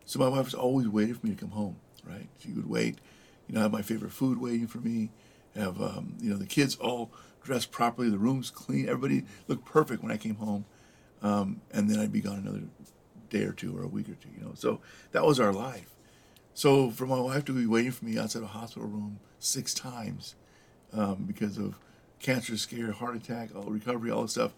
So 0.05 0.19
my 0.19 0.27
wife 0.27 0.45
was 0.45 0.53
always 0.53 0.87
waiting 0.87 1.15
for 1.15 1.25
me 1.27 1.35
to 1.35 1.39
come 1.39 1.51
home, 1.51 1.77
right? 2.03 2.27
She 2.39 2.51
would 2.51 2.69
wait, 2.69 2.99
you 3.47 3.55
know, 3.55 3.61
have 3.61 3.71
my 3.71 3.81
favorite 3.81 4.11
food 4.11 4.39
waiting 4.39 4.67
for 4.67 4.79
me, 4.79 5.11
have, 5.55 5.81
um, 5.81 6.15
you 6.19 6.29
know, 6.29 6.37
the 6.37 6.45
kids 6.45 6.75
all 6.77 7.11
dressed 7.43 7.71
properly, 7.71 8.09
the 8.09 8.17
room's 8.17 8.49
clean, 8.49 8.87
everybody 8.87 9.23
looked 9.47 9.65
perfect 9.65 10.03
when 10.03 10.11
I 10.11 10.17
came 10.17 10.35
home. 10.35 10.65
Um, 11.21 11.61
and 11.71 11.89
then 11.89 11.99
I'd 11.99 12.13
be 12.13 12.21
gone 12.21 12.39
another 12.39 12.63
day 13.29 13.43
or 13.43 13.51
two 13.51 13.77
or 13.77 13.83
a 13.83 13.87
week 13.87 14.09
or 14.09 14.15
two, 14.15 14.29
you 14.37 14.43
know. 14.43 14.53
So 14.55 14.79
that 15.11 15.25
was 15.25 15.39
our 15.39 15.53
life. 15.53 15.95
So 16.53 16.89
for 16.89 17.05
my 17.05 17.19
wife 17.19 17.45
to 17.45 17.53
be 17.53 17.65
waiting 17.65 17.91
for 17.91 18.05
me 18.05 18.17
outside 18.17 18.43
a 18.43 18.47
hospital 18.47 18.87
room 18.87 19.19
six 19.37 19.73
times 19.73 20.35
um, 20.93 21.25
because 21.25 21.57
of 21.57 21.79
cancer 22.19 22.57
scare, 22.57 22.91
heart 22.91 23.15
attack, 23.15 23.49
all 23.55 23.63
recovery, 23.63 24.11
all 24.11 24.23
this 24.23 24.31
stuff, 24.31 24.53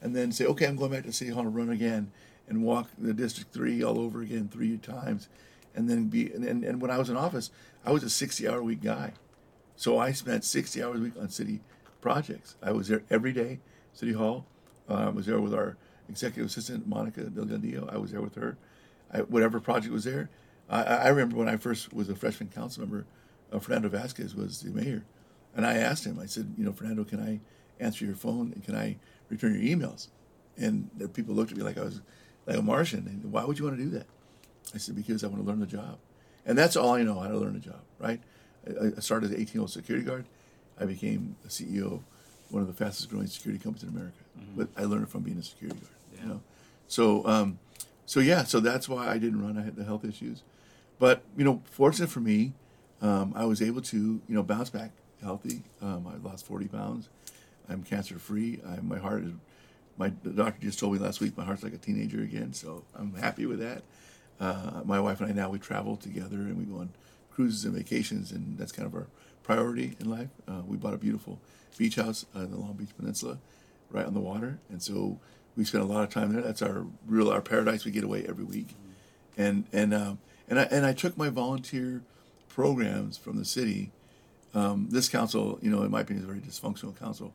and 0.00 0.14
then 0.14 0.32
say, 0.32 0.46
okay, 0.46 0.66
I'm 0.66 0.76
going 0.76 0.90
back 0.90 1.04
to 1.04 1.12
City 1.12 1.30
Hall 1.30 1.44
to 1.44 1.48
run 1.48 1.70
again 1.70 2.10
and 2.48 2.62
walk 2.62 2.88
the 2.98 3.14
District 3.14 3.52
3 3.52 3.82
all 3.82 3.98
over 3.98 4.20
again 4.20 4.48
three 4.48 4.76
times. 4.78 5.28
And 5.74 5.88
then 5.88 6.08
be, 6.08 6.32
and, 6.32 6.44
and, 6.44 6.64
and 6.64 6.80
when 6.80 6.90
I 6.90 6.98
was 6.98 7.08
in 7.08 7.16
office, 7.16 7.50
I 7.84 7.90
was 7.90 8.04
a 8.04 8.10
60 8.10 8.48
hour 8.48 8.62
week 8.62 8.82
guy. 8.82 9.12
So 9.76 9.98
I 9.98 10.12
spent 10.12 10.44
60 10.44 10.82
hours 10.82 11.00
a 11.00 11.02
week 11.02 11.14
on 11.18 11.28
city 11.30 11.60
projects. 12.04 12.56
I 12.62 12.70
was 12.70 12.88
there 12.88 13.02
every 13.08 13.32
day, 13.32 13.60
City 13.94 14.12
Hall. 14.12 14.44
Uh, 14.90 15.06
I 15.06 15.08
was 15.08 15.24
there 15.24 15.40
with 15.40 15.54
our 15.54 15.78
executive 16.10 16.50
assistant, 16.50 16.86
Monica 16.86 17.22
Delgadillo. 17.22 17.90
I 17.90 17.96
was 17.96 18.10
there 18.12 18.20
with 18.20 18.34
her. 18.34 18.58
I, 19.10 19.20
whatever 19.20 19.58
project 19.58 19.90
was 19.90 20.04
there. 20.04 20.28
I, 20.68 20.82
I, 20.82 21.08
remember 21.08 21.36
when 21.36 21.48
I 21.48 21.56
first 21.56 21.94
was 21.94 22.10
a 22.10 22.14
freshman 22.14 22.50
council 22.50 22.82
member, 22.82 23.06
uh, 23.50 23.58
Fernando 23.58 23.88
Vasquez 23.88 24.34
was 24.34 24.60
the 24.60 24.70
mayor. 24.70 25.02
And 25.56 25.66
I 25.66 25.78
asked 25.78 26.04
him, 26.04 26.18
I 26.20 26.26
said, 26.26 26.52
you 26.58 26.64
know, 26.66 26.72
Fernando, 26.72 27.04
can 27.04 27.20
I 27.20 27.40
answer 27.82 28.04
your 28.04 28.16
phone 28.16 28.52
and 28.52 28.62
can 28.62 28.76
I 28.76 28.98
return 29.30 29.54
your 29.54 29.62
emails? 29.62 30.08
And 30.58 30.90
the 30.98 31.08
people 31.08 31.34
looked 31.34 31.52
at 31.52 31.56
me 31.56 31.64
like 31.64 31.78
I 31.78 31.84
was 31.84 32.02
like 32.46 32.58
a 32.58 32.62
Martian. 32.62 33.06
And 33.06 33.32
why 33.32 33.46
would 33.46 33.58
you 33.58 33.64
want 33.64 33.78
to 33.78 33.82
do 33.82 33.90
that? 33.92 34.06
I 34.74 34.76
said, 34.78 34.94
because 34.94 35.24
I 35.24 35.28
want 35.28 35.42
to 35.42 35.48
learn 35.48 35.60
the 35.60 35.66
job. 35.66 35.96
And 36.44 36.58
that's 36.58 36.76
all 36.76 36.92
I 36.92 37.02
know 37.02 37.18
how 37.18 37.28
to 37.28 37.38
learn 37.38 37.56
a 37.56 37.60
job, 37.60 37.80
right? 37.98 38.20
I, 38.68 38.88
I 38.94 39.00
started 39.00 39.30
as 39.30 39.36
an 39.36 39.40
18 39.40 39.54
year 39.54 39.60
old 39.62 39.70
security 39.70 40.04
guard. 40.04 40.26
I 40.80 40.84
became 40.84 41.36
a 41.44 41.48
CEO 41.48 41.94
of 41.94 42.00
one 42.50 42.62
of 42.62 42.68
the 42.68 42.74
fastest 42.74 43.10
growing 43.10 43.26
security 43.26 43.62
companies 43.62 43.82
in 43.82 43.88
America. 43.90 44.18
Mm-hmm. 44.38 44.60
But 44.60 44.68
I 44.76 44.84
learned 44.84 45.04
it 45.04 45.08
from 45.08 45.22
being 45.22 45.38
a 45.38 45.42
security 45.42 45.78
guard, 45.78 45.92
yeah. 46.14 46.22
you 46.22 46.28
know? 46.28 46.40
So, 46.88 47.26
um, 47.26 47.58
so 48.06 48.20
yeah, 48.20 48.44
so 48.44 48.60
that's 48.60 48.88
why 48.88 49.08
I 49.08 49.18
didn't 49.18 49.42
run. 49.42 49.58
I 49.58 49.62
had 49.62 49.76
the 49.76 49.84
health 49.84 50.04
issues. 50.04 50.42
But, 50.98 51.22
you 51.36 51.44
know, 51.44 51.62
fortunate 51.64 52.10
for 52.10 52.20
me, 52.20 52.52
um, 53.02 53.32
I 53.34 53.44
was 53.44 53.60
able 53.60 53.82
to, 53.82 53.96
you 53.96 54.34
know, 54.34 54.42
bounce 54.42 54.70
back 54.70 54.90
healthy. 55.22 55.62
Um, 55.82 56.06
I 56.06 56.26
lost 56.26 56.46
40 56.46 56.68
pounds. 56.68 57.08
I'm 57.68 57.82
cancer 57.82 58.18
free. 58.18 58.60
my 58.82 58.98
heart 58.98 59.24
is, 59.24 59.32
my 59.96 60.12
the 60.22 60.30
doctor 60.30 60.60
just 60.60 60.78
told 60.78 60.92
me 60.92 60.98
last 60.98 61.20
week 61.20 61.36
my 61.36 61.44
heart's 61.44 61.62
like 61.62 61.72
a 61.72 61.78
teenager 61.78 62.22
again. 62.22 62.52
So 62.52 62.84
I'm 62.94 63.14
happy 63.14 63.46
with 63.46 63.60
that. 63.60 63.82
Uh, 64.40 64.82
my 64.84 65.00
wife 65.00 65.20
and 65.20 65.30
I 65.30 65.32
now 65.32 65.48
we 65.48 65.58
travel 65.58 65.96
together 65.96 66.36
and 66.36 66.58
we 66.58 66.64
go 66.64 66.80
on 66.80 66.90
cruises 67.30 67.64
and 67.64 67.74
vacations, 67.74 68.32
and 68.32 68.58
that's 68.58 68.72
kind 68.72 68.86
of 68.86 68.94
our 68.94 69.06
priority 69.44 69.96
in 70.00 70.10
life. 70.10 70.30
Uh, 70.48 70.62
we 70.66 70.76
bought 70.76 70.94
a 70.94 70.98
beautiful 70.98 71.38
beach 71.78 71.94
house 71.94 72.26
in 72.34 72.50
the 72.50 72.56
Long 72.56 72.72
Beach 72.72 72.96
Peninsula, 72.96 73.38
right 73.90 74.04
on 74.04 74.14
the 74.14 74.20
water, 74.20 74.58
and 74.68 74.82
so 74.82 75.20
we 75.56 75.64
spent 75.64 75.84
a 75.84 75.86
lot 75.86 76.02
of 76.02 76.10
time 76.10 76.32
there. 76.32 76.42
That's 76.42 76.62
our 76.62 76.86
real 77.06 77.30
our 77.30 77.40
paradise. 77.40 77.84
We 77.84 77.92
get 77.92 78.02
away 78.02 78.24
every 78.28 78.44
week, 78.44 78.74
and 79.36 79.64
and 79.72 79.94
um, 79.94 80.18
and 80.48 80.58
I 80.58 80.64
and 80.64 80.84
I 80.84 80.92
took 80.92 81.16
my 81.16 81.28
volunteer 81.28 82.02
programs 82.48 83.16
from 83.16 83.38
the 83.38 83.44
city. 83.44 83.92
Um, 84.54 84.88
this 84.90 85.08
council, 85.08 85.58
you 85.62 85.70
know, 85.70 85.82
in 85.82 85.90
my 85.90 86.00
opinion, 86.00 86.24
is 86.24 86.30
a 86.30 86.32
very 86.32 86.44
dysfunctional 86.44 86.98
council, 86.98 87.32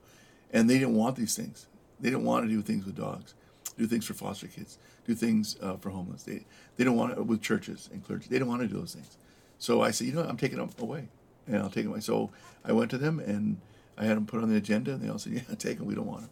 and 0.51 0.69
they 0.69 0.79
didn't 0.79 0.95
want 0.95 1.15
these 1.15 1.35
things. 1.35 1.67
They 1.99 2.09
didn't 2.09 2.25
want 2.25 2.45
to 2.45 2.49
do 2.49 2.61
things 2.61 2.85
with 2.85 2.95
dogs, 2.95 3.33
do 3.77 3.87
things 3.87 4.05
for 4.05 4.13
foster 4.13 4.47
kids, 4.47 4.77
do 5.05 5.13
things 5.13 5.57
uh, 5.61 5.75
for 5.77 5.89
homeless. 5.89 6.23
They 6.23 6.45
they 6.77 6.83
don't 6.83 6.95
want 6.95 7.17
it 7.17 7.25
with 7.25 7.41
churches 7.41 7.89
and 7.91 8.03
clergy. 8.03 8.27
They 8.29 8.39
don't 8.39 8.47
want 8.47 8.61
to 8.61 8.67
do 8.67 8.79
those 8.79 8.93
things. 8.93 9.17
So 9.57 9.81
I 9.81 9.91
said, 9.91 10.07
you 10.07 10.13
know, 10.13 10.21
what? 10.21 10.29
I'm 10.29 10.37
taking 10.37 10.57
them 10.57 10.69
away, 10.79 11.09
and 11.49 11.57
I'll 11.57 11.69
take 11.69 11.85
them. 11.85 11.99
So 12.01 12.29
I 12.63 12.71
went 12.71 12.91
to 12.91 12.97
them 12.97 13.19
and 13.19 13.57
I 13.97 14.05
had 14.05 14.15
them 14.15 14.25
put 14.25 14.41
on 14.41 14.49
the 14.49 14.55
agenda, 14.55 14.93
and 14.93 15.01
they 15.01 15.09
all 15.09 15.19
said, 15.19 15.33
yeah, 15.49 15.55
take 15.57 15.77
them. 15.77 15.87
We 15.87 15.95
don't 15.95 16.07
want 16.07 16.21
them. 16.21 16.29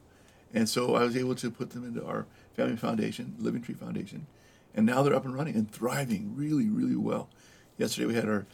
And 0.54 0.70
so 0.70 0.96
I 0.96 1.04
was 1.04 1.18
able 1.18 1.36
to 1.36 1.52
put 1.52 1.72
them 1.72 1.84
into 1.84 2.06
our 2.06 2.26
family 2.56 2.78
foundation, 2.78 3.36
Living 3.38 3.62
Tree 3.62 3.76
Foundation, 3.76 4.28
and 4.74 4.86
now 4.86 5.04
they're 5.04 5.14
up 5.14 5.26
and 5.26 5.36
running 5.36 5.56
and 5.56 5.70
thriving 5.70 6.34
really, 6.36 6.70
really 6.70 6.96
well. 6.96 7.30
Yesterday 7.78 8.08
we 8.08 8.14
had 8.14 8.30
our 8.30 8.46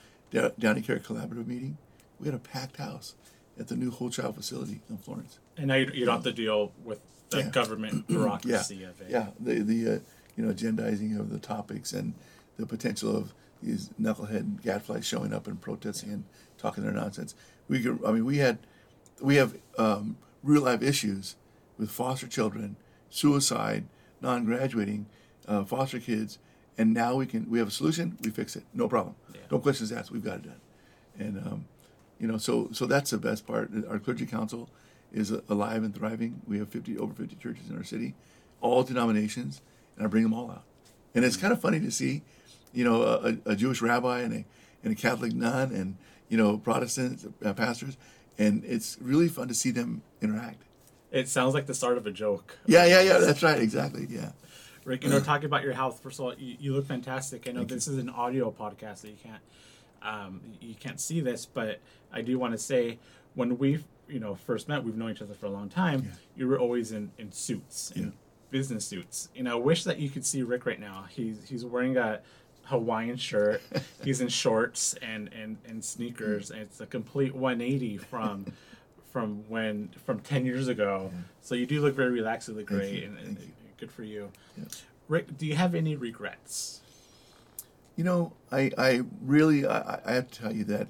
Downey 0.57 0.81
Care 0.81 0.97
Collaborative 0.99 1.45
meeting. 1.45 1.77
We 2.19 2.25
had 2.25 2.33
a 2.33 2.39
packed 2.39 2.77
house 2.77 3.13
at 3.59 3.67
the 3.67 3.75
new 3.75 3.91
whole 3.91 4.09
child 4.09 4.35
facility 4.35 4.81
in 4.89 4.97
Florence. 4.97 5.39
And 5.57 5.67
now 5.67 5.75
you, 5.75 5.91
you 5.93 6.05
don't 6.05 6.15
have 6.15 6.23
to 6.23 6.31
deal 6.31 6.71
with 6.83 6.99
the 7.29 7.39
yeah. 7.39 7.49
government 7.49 8.07
bureaucracy 8.07 8.77
yeah. 8.77 8.87
of 8.87 9.01
it. 9.01 9.07
Yeah, 9.09 9.27
the 9.39 9.59
the 9.59 9.87
uh, 9.87 9.99
you 10.35 10.45
know 10.45 10.53
agendizing 10.53 11.19
of 11.19 11.29
the 11.29 11.39
topics 11.39 11.93
and 11.93 12.13
the 12.57 12.65
potential 12.65 13.15
of 13.15 13.33
these 13.61 13.89
knucklehead 13.99 14.61
gadflies 14.61 15.05
showing 15.05 15.33
up 15.33 15.47
and 15.47 15.61
protesting 15.61 16.11
and 16.11 16.23
talking 16.57 16.83
their 16.83 16.93
nonsense. 16.93 17.35
We 17.67 17.81
could, 17.81 17.99
I 18.05 18.11
mean, 18.11 18.25
we 18.25 18.37
had 18.37 18.59
we 19.21 19.35
have 19.35 19.57
um, 19.77 20.17
real 20.43 20.63
life 20.63 20.81
issues 20.81 21.35
with 21.77 21.89
foster 21.89 22.27
children, 22.27 22.75
suicide, 23.09 23.85
non-graduating, 24.21 25.05
uh, 25.47 25.63
foster 25.63 25.99
kids, 25.99 26.39
and 26.77 26.93
now 26.93 27.15
we 27.15 27.25
can 27.25 27.49
we 27.49 27.59
have 27.59 27.69
a 27.69 27.71
solution. 27.71 28.17
We 28.23 28.31
fix 28.31 28.55
it, 28.55 28.63
no 28.73 28.87
problem. 28.87 29.15
Yeah. 29.33 29.41
No 29.51 29.59
questions 29.59 29.91
asked. 29.91 30.11
We've 30.11 30.23
got 30.23 30.37
it 30.37 30.43
done, 30.43 30.61
and 31.17 31.37
um, 31.39 31.65
you 32.19 32.27
know, 32.27 32.37
so 32.37 32.69
so 32.71 32.85
that's 32.85 33.11
the 33.11 33.17
best 33.17 33.47
part. 33.47 33.71
Our 33.89 33.99
clergy 33.99 34.25
council 34.25 34.69
is 35.11 35.31
alive 35.49 35.83
and 35.83 35.95
thriving. 35.95 36.41
We 36.47 36.57
have 36.57 36.69
50 36.69 36.97
over 36.97 37.13
50 37.13 37.35
churches 37.35 37.69
in 37.69 37.77
our 37.77 37.83
city, 37.83 38.15
all 38.61 38.83
denominations, 38.83 39.61
and 39.95 40.05
I 40.05 40.09
bring 40.09 40.23
them 40.23 40.33
all 40.33 40.49
out. 40.49 40.63
And 41.13 41.23
it's 41.23 41.37
kind 41.37 41.53
of 41.53 41.61
funny 41.61 41.79
to 41.79 41.91
see, 41.91 42.23
you 42.73 42.83
know, 42.83 43.03
a, 43.03 43.51
a 43.51 43.55
Jewish 43.55 43.81
rabbi 43.81 44.21
and 44.21 44.33
a 44.33 44.45
and 44.83 44.93
a 44.93 44.95
Catholic 44.95 45.33
nun 45.33 45.71
and 45.71 45.97
you 46.29 46.37
know 46.37 46.57
Protestant 46.57 47.33
uh, 47.43 47.53
pastors, 47.53 47.97
and 48.37 48.63
it's 48.65 48.97
really 49.01 49.27
fun 49.27 49.47
to 49.47 49.53
see 49.53 49.71
them 49.71 50.01
interact. 50.21 50.63
It 51.11 51.29
sounds 51.29 51.53
like 51.53 51.67
the 51.67 51.75
start 51.75 51.97
of 51.97 52.07
a 52.07 52.11
joke. 52.11 52.57
Yeah, 52.65 52.85
yeah, 52.85 53.01
yeah. 53.01 53.17
That's 53.19 53.43
right. 53.43 53.61
Exactly. 53.61 54.07
Yeah. 54.09 54.31
Rick, 54.83 55.03
you 55.03 55.09
know, 55.09 55.21
talking 55.21 55.45
about 55.45 55.63
your 55.63 55.73
health. 55.73 56.01
First 56.01 56.19
of 56.19 56.25
all, 56.25 56.33
you, 56.33 56.57
you 56.59 56.73
look 56.73 56.85
fantastic. 56.87 57.47
I 57.47 57.51
know 57.51 57.59
Thank 57.59 57.69
this 57.69 57.87
you. 57.87 57.93
is 57.93 57.99
an 57.99 58.09
audio 58.09 58.51
podcast 58.51 59.01
that 59.01 59.09
you 59.09 59.17
can't 59.21 59.41
um, 60.03 60.41
you 60.59 60.75
can't 60.75 60.99
see 60.99 61.21
this, 61.21 61.45
but 61.45 61.79
I 62.11 62.21
do 62.21 62.37
want 62.37 62.53
to 62.53 62.57
say 62.57 62.99
when 63.35 63.57
we 63.57 63.83
you 64.07 64.19
know 64.19 64.35
first 64.35 64.67
met, 64.67 64.83
we've 64.83 64.97
known 64.97 65.11
each 65.11 65.21
other 65.21 65.33
for 65.33 65.45
a 65.45 65.49
long 65.49 65.69
time. 65.69 66.03
Yeah. 66.03 66.11
You 66.35 66.47
were 66.47 66.59
always 66.59 66.91
in 66.91 67.11
in 67.17 67.31
suits, 67.31 67.91
in 67.91 68.03
yeah. 68.03 68.09
business 68.51 68.85
suits. 68.85 69.29
You 69.33 69.43
know, 69.43 69.57
I 69.57 69.61
wish 69.61 69.85
that 69.85 69.99
you 69.99 70.09
could 70.09 70.25
see 70.25 70.43
Rick 70.43 70.65
right 70.65 70.79
now. 70.79 71.05
He's 71.09 71.47
he's 71.47 71.65
wearing 71.65 71.97
a 71.97 72.21
Hawaiian 72.65 73.17
shirt. 73.17 73.61
he's 74.03 74.21
in 74.21 74.29
shorts 74.29 74.95
and 74.95 75.31
and 75.33 75.57
and 75.67 75.83
sneakers, 75.83 76.51
and 76.51 76.61
it's 76.61 76.81
a 76.81 76.85
complete 76.85 77.33
180 77.35 77.97
from. 77.97 78.53
from 79.11 79.47
when 79.47 79.89
from 80.07 80.19
10 80.21 80.43
years 80.43 80.67
ago 80.67 81.11
yeah. 81.13 81.19
so 81.39 81.53
you 81.53 81.67
do 81.67 81.81
look 81.81 81.93
very 81.93 82.09
relaxed 82.09 82.47
you 82.47 82.55
look 82.55 82.65
great 82.65 83.03
and, 83.03 83.15
and 83.19 83.37
good 83.77 83.91
for 83.91 84.03
you 84.03 84.31
rick 85.07 85.37
do 85.37 85.45
you 85.45 85.55
have 85.55 85.75
any 85.75 85.95
regrets 85.95 86.81
you 87.95 88.03
know, 88.03 88.33
I, 88.51 88.71
I 88.77 89.01
really, 89.21 89.65
I, 89.65 89.99
I 90.05 90.13
have 90.13 90.31
to 90.31 90.41
tell 90.41 90.53
you 90.53 90.63
that 90.65 90.87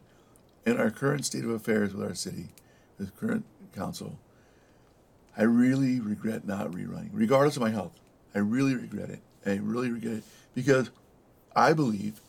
in 0.66 0.80
our 0.80 0.90
current 0.90 1.26
state 1.26 1.44
of 1.44 1.50
affairs 1.50 1.94
with 1.94 2.08
our 2.08 2.16
city, 2.16 2.50
with 2.98 3.16
current 3.18 3.46
council, 3.76 4.18
I 5.38 5.44
really 5.44 6.00
regret 6.00 6.48
not 6.48 6.72
rerunning, 6.72 7.10
regardless 7.12 7.58
of 7.58 7.62
my 7.62 7.72
health. 7.72 8.00
I 8.34 8.40
really 8.40 8.76
regret 8.76 9.10
it. 9.10 9.20
I 9.46 9.56
really 9.62 9.92
regret 9.92 10.16
it 10.16 10.24
because 10.56 10.92
I 11.56 11.74
believe 11.74 12.22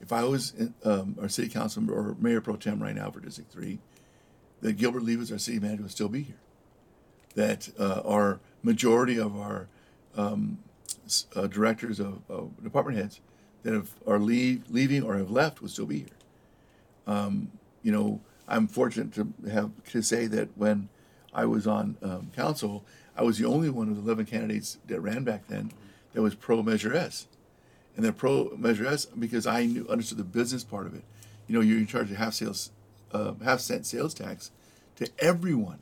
if 0.00 0.12
I 0.12 0.24
was 0.24 0.54
in, 0.54 0.74
um, 0.84 1.16
our 1.20 1.28
city 1.28 1.48
council 1.48 1.90
or 1.90 2.16
mayor 2.20 2.40
pro 2.40 2.56
tem 2.56 2.82
right 2.82 2.94
now 2.94 3.10
for 3.10 3.20
District 3.20 3.50
3, 3.52 3.78
that 4.60 4.76
Gilbert 4.76 5.02
Livas, 5.02 5.32
our 5.32 5.38
city 5.38 5.58
manager, 5.58 5.82
would 5.82 5.90
still 5.90 6.08
be 6.08 6.22
here. 6.22 6.36
That 7.34 7.68
uh, 7.78 8.02
our 8.04 8.40
majority 8.62 9.18
of 9.18 9.38
our 9.38 9.68
um, 10.16 10.58
uh, 11.34 11.46
directors 11.46 12.00
of, 12.00 12.22
of 12.28 12.62
department 12.62 12.98
heads 12.98 13.20
that 13.62 13.72
have, 13.72 13.90
are 14.06 14.18
leave, 14.18 14.64
leaving 14.70 15.02
or 15.02 15.16
have 15.16 15.30
left 15.30 15.60
would 15.60 15.70
still 15.70 15.86
be 15.86 15.98
here. 15.98 16.08
Um, 17.06 17.52
you 17.82 17.92
know, 17.92 18.20
I'm 18.46 18.66
fortunate 18.66 19.12
to 19.14 19.32
have 19.50 19.70
to 19.90 20.02
say 20.02 20.26
that 20.26 20.56
when 20.56 20.88
I 21.32 21.44
was 21.44 21.66
on 21.66 21.96
um, 22.02 22.30
council, 22.34 22.84
I 23.16 23.22
was 23.22 23.38
the 23.38 23.46
only 23.46 23.68
one 23.70 23.88
of 23.88 23.96
the 23.96 24.02
11 24.02 24.26
candidates 24.26 24.78
that 24.86 25.00
ran 25.00 25.24
back 25.24 25.46
then 25.48 25.72
that 26.12 26.22
was 26.22 26.34
pro 26.34 26.62
Measure 26.62 26.94
S. 26.94 27.26
And 27.98 28.04
they're 28.04 28.12
pro 28.12 28.52
Measure 28.56 28.86
S 28.86 29.06
because 29.06 29.44
I 29.44 29.66
knew 29.66 29.84
understood 29.88 30.18
the 30.18 30.24
business 30.24 30.62
part 30.62 30.86
of 30.86 30.94
it. 30.94 31.02
You 31.48 31.54
know, 31.56 31.60
you're 31.60 31.78
in 31.78 31.86
charge 31.88 32.12
of 32.12 32.16
half 32.16 32.34
sales, 32.34 32.70
uh, 33.10 33.32
half 33.42 33.58
cent 33.58 33.86
sales 33.86 34.14
tax 34.14 34.52
to 34.94 35.08
everyone. 35.18 35.80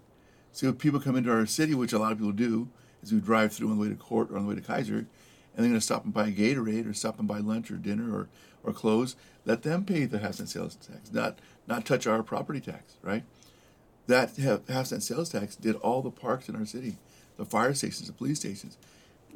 So 0.51 0.69
if 0.69 0.79
people 0.79 0.99
come 0.99 1.17
into 1.17 1.31
our 1.31 1.45
city, 1.45 1.75
which 1.75 1.93
a 1.93 1.99
lot 1.99 2.13
of 2.13 2.19
people 2.19 2.33
do, 2.33 2.71
as 3.03 3.13
we 3.13 3.21
drive 3.21 3.53
through 3.53 3.69
on 3.69 3.77
the 3.77 3.83
way 3.83 3.91
to 3.91 3.95
court 3.97 4.31
or 4.31 4.39
on 4.39 4.45
the 4.45 4.49
way 4.49 4.55
to 4.55 4.63
Kaiser, 4.63 4.97
and 4.97 5.07
they're 5.59 5.67
going 5.67 5.75
to 5.75 5.81
stop 5.83 6.05
and 6.05 6.15
buy 6.15 6.29
a 6.29 6.33
Gatorade 6.33 6.89
or 6.89 6.95
stop 6.95 7.19
and 7.19 7.29
buy 7.29 7.41
lunch 7.41 7.71
or 7.71 7.77
dinner 7.77 8.11
or, 8.17 8.29
or 8.65 8.73
clothes, 8.73 9.15
let 9.45 9.63
them 9.63 9.85
pay 9.85 10.07
the 10.07 10.21
half 10.21 10.37
cent 10.37 10.49
sales 10.49 10.75
tax, 10.77 11.13
not 11.13 11.39
not 11.67 11.85
touch 11.85 12.07
our 12.07 12.23
property 12.23 12.61
tax, 12.61 12.95
right? 13.03 13.25
That 14.07 14.35
half 14.71 14.87
cent 14.87 15.03
sales 15.03 15.29
tax 15.29 15.55
did 15.55 15.77
all 15.77 16.01
the 16.01 16.11
parks 16.11 16.49
in 16.49 16.57
our 16.57 16.65
city, 16.65 16.97
the 17.37 17.45
fire 17.45 17.75
stations, 17.75 18.07
the 18.07 18.15
police 18.15 18.39
stations. 18.39 18.79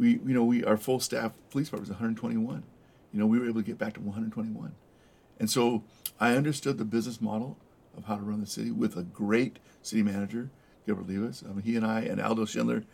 We, 0.00 0.12
you 0.12 0.34
know, 0.34 0.44
we 0.44 0.64
our 0.64 0.76
full 0.76 1.00
staff 1.00 1.32
police 1.50 1.68
department 1.68 1.88
was 1.88 1.96
121. 1.96 2.62
You 3.12 3.20
know, 3.20 3.26
we 3.26 3.38
were 3.38 3.46
able 3.46 3.60
to 3.60 3.66
get 3.66 3.78
back 3.78 3.94
to 3.94 4.00
121, 4.00 4.72
and 5.38 5.50
so 5.50 5.82
I 6.18 6.34
understood 6.36 6.78
the 6.78 6.84
business 6.84 7.20
model 7.20 7.56
of 7.96 8.04
how 8.04 8.16
to 8.16 8.22
run 8.22 8.40
the 8.40 8.46
city 8.46 8.70
with 8.70 8.96
a 8.96 9.02
great 9.02 9.58
city 9.82 10.02
manager, 10.02 10.48
Gilbert 10.86 11.08
Livas. 11.08 11.44
I 11.44 11.52
mean, 11.52 11.62
he 11.62 11.76
and 11.76 11.84
I 11.84 12.00
and 12.00 12.20
Aldo 12.20 12.46
Schindler 12.46 12.84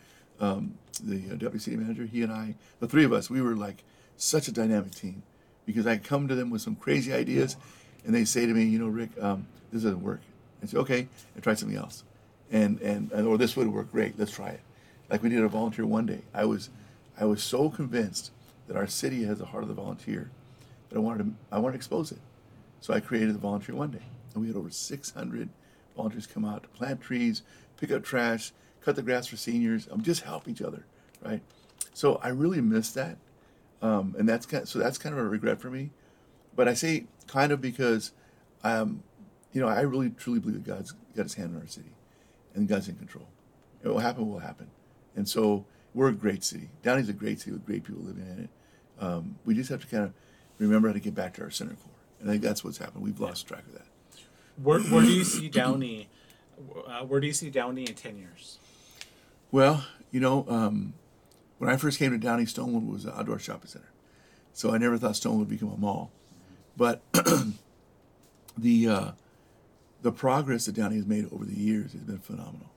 um, 0.40 0.76
the 1.02 1.22
uh, 1.30 1.34
deputy 1.34 1.58
city 1.58 1.76
manager, 1.76 2.04
he 2.04 2.22
and 2.22 2.32
I, 2.32 2.54
the 2.80 2.88
three 2.88 3.04
of 3.04 3.12
us, 3.12 3.30
we 3.30 3.40
were 3.40 3.56
like 3.56 3.84
such 4.16 4.48
a 4.48 4.52
dynamic 4.52 4.94
team 4.94 5.22
because 5.64 5.86
I 5.86 5.98
come 5.98 6.28
to 6.28 6.34
them 6.34 6.50
with 6.50 6.62
some 6.62 6.76
crazy 6.76 7.12
ideas, 7.12 7.56
and 8.04 8.14
they 8.14 8.24
say 8.24 8.46
to 8.46 8.52
me, 8.52 8.64
you 8.64 8.78
know, 8.78 8.88
Rick, 8.88 9.10
um, 9.20 9.46
this 9.72 9.82
doesn't 9.82 10.02
work. 10.02 10.20
I 10.62 10.66
say, 10.66 10.78
okay, 10.78 11.08
and 11.34 11.42
try 11.42 11.54
something 11.54 11.76
else, 11.76 12.04
and 12.50 12.80
and 12.80 13.12
or 13.12 13.36
this 13.36 13.56
would 13.56 13.68
work 13.68 13.92
great. 13.92 14.18
Let's 14.18 14.32
try 14.32 14.48
it. 14.48 14.60
Like 15.10 15.22
we 15.22 15.28
did 15.28 15.42
a 15.42 15.48
volunteer 15.48 15.86
one 15.86 16.06
day. 16.06 16.22
I 16.34 16.44
was, 16.44 16.70
I 17.18 17.24
was 17.24 17.42
so 17.42 17.70
convinced 17.70 18.30
that 18.66 18.76
our 18.76 18.86
city 18.86 19.24
has 19.24 19.38
the 19.38 19.46
heart 19.46 19.62
of 19.62 19.68
the 19.68 19.74
volunteer 19.74 20.30
that 20.88 20.96
I 20.96 21.00
wanted 21.00 21.24
to 21.24 21.32
I 21.50 21.58
wanted 21.58 21.72
to 21.72 21.76
expose 21.76 22.12
it. 22.12 22.18
So 22.80 22.94
I 22.94 23.00
created 23.00 23.34
the 23.34 23.38
volunteer 23.38 23.74
one 23.74 23.90
day, 23.90 24.02
and 24.34 24.42
we 24.42 24.48
had 24.48 24.56
over 24.56 24.70
600 24.70 25.48
volunteers 25.96 26.26
come 26.26 26.44
out 26.44 26.62
to 26.62 26.68
plant 26.68 27.00
trees, 27.00 27.42
pick 27.78 27.90
up 27.90 28.04
trash, 28.04 28.52
cut 28.82 28.96
the 28.96 29.02
grass 29.02 29.26
for 29.26 29.36
seniors. 29.36 29.88
Um, 29.90 30.02
just 30.02 30.22
help 30.22 30.46
each 30.46 30.62
other, 30.62 30.84
right? 31.24 31.40
So 31.94 32.20
I 32.22 32.28
really 32.28 32.60
miss 32.60 32.90
that, 32.92 33.16
um, 33.80 34.14
and 34.18 34.28
that's 34.28 34.46
kind 34.46 34.62
of, 34.62 34.68
so 34.68 34.78
that's 34.78 34.98
kind 34.98 35.14
of 35.14 35.18
a 35.18 35.28
regret 35.28 35.60
for 35.60 35.70
me. 35.70 35.90
But 36.54 36.68
I 36.68 36.74
say 36.74 37.06
kind 37.26 37.52
of 37.52 37.60
because, 37.60 38.12
um, 38.62 39.02
you 39.52 39.60
know, 39.60 39.68
I 39.68 39.80
really 39.80 40.10
truly 40.10 40.38
believe 40.38 40.62
that 40.62 40.70
God's 40.70 40.92
got 41.16 41.24
His 41.24 41.34
hand 41.34 41.56
on 41.56 41.62
our 41.62 41.68
city, 41.68 41.92
and 42.54 42.68
God's 42.68 42.88
in 42.88 42.96
control. 42.96 43.26
It 43.82 43.88
will 43.88 43.98
happen. 43.98 44.30
Will 44.30 44.40
happen. 44.40 44.68
And 45.14 45.28
so 45.28 45.64
we're 45.96 46.08
a 46.08 46.12
great 46.12 46.44
city. 46.44 46.68
Downey's 46.82 47.08
a 47.08 47.14
great 47.14 47.40
city 47.40 47.52
with 47.52 47.64
great 47.64 47.82
people 47.82 48.02
living 48.02 48.26
in 48.26 48.44
it. 48.44 48.50
Um, 49.02 49.38
we 49.46 49.54
just 49.54 49.70
have 49.70 49.80
to 49.80 49.86
kind 49.86 50.04
of 50.04 50.12
remember 50.58 50.88
how 50.88 50.94
to 50.94 51.00
get 51.00 51.14
back 51.14 51.34
to 51.34 51.42
our 51.42 51.50
center 51.50 51.72
core, 51.74 51.94
and 52.20 52.28
I 52.28 52.34
think 52.34 52.44
that's 52.44 52.62
what's 52.62 52.78
happened. 52.78 53.02
We've 53.02 53.18
lost 53.18 53.48
track 53.48 53.64
of 53.66 53.72
that. 53.72 53.86
Where, 54.62 54.80
where 54.80 55.02
do 55.02 55.10
you 55.10 55.24
see 55.24 55.48
Downey? 55.48 56.08
Uh, 56.86 57.00
where 57.04 57.18
do 57.18 57.26
you 57.26 57.32
see 57.32 57.48
Downey 57.48 57.84
in 57.84 57.94
ten 57.94 58.18
years? 58.18 58.58
Well, 59.50 59.86
you 60.10 60.20
know, 60.20 60.44
um, 60.48 60.92
when 61.58 61.70
I 61.70 61.76
first 61.76 61.98
came 61.98 62.12
to 62.12 62.18
Downey, 62.18 62.44
Stonewood 62.44 62.86
was 62.90 63.06
an 63.06 63.12
outdoor 63.16 63.38
shopping 63.38 63.68
center, 63.68 63.90
so 64.52 64.74
I 64.74 64.78
never 64.78 64.98
thought 64.98 65.12
Stonewood 65.12 65.38
would 65.38 65.48
become 65.48 65.72
a 65.72 65.78
mall. 65.78 66.10
But 66.76 67.00
the 68.58 68.88
uh, 68.88 69.10
the 70.02 70.12
progress 70.12 70.66
that 70.66 70.74
Downey 70.74 70.96
has 70.96 71.06
made 71.06 71.32
over 71.32 71.46
the 71.46 71.58
years 71.58 71.92
has 71.92 72.02
been 72.02 72.18
phenomenal. 72.18 72.70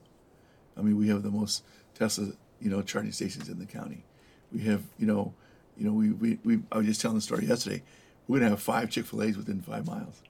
I 0.74 0.80
mean, 0.80 0.96
we 0.96 1.08
have 1.08 1.22
the 1.22 1.30
most 1.30 1.62
Tesla, 1.94 2.32
you 2.60 2.70
know, 2.70 2.82
charging 2.82 3.12
stations 3.12 3.48
in 3.48 3.58
the 3.58 3.66
county. 3.66 4.04
We 4.52 4.60
have, 4.62 4.82
you 4.98 5.06
know, 5.06 5.34
you 5.76 5.86
know, 5.86 5.92
we, 5.92 6.10
we, 6.10 6.38
we 6.44 6.60
I 6.70 6.78
was 6.78 6.86
just 6.86 7.00
telling 7.00 7.16
the 7.16 7.22
story 7.22 7.46
yesterday. 7.46 7.82
We're 8.28 8.38
gonna 8.38 8.50
have 8.50 8.62
five 8.62 8.90
Chick 8.90 9.06
Fil 9.06 9.22
A's 9.22 9.36
within 9.36 9.60
five 9.60 9.86
miles 9.86 10.22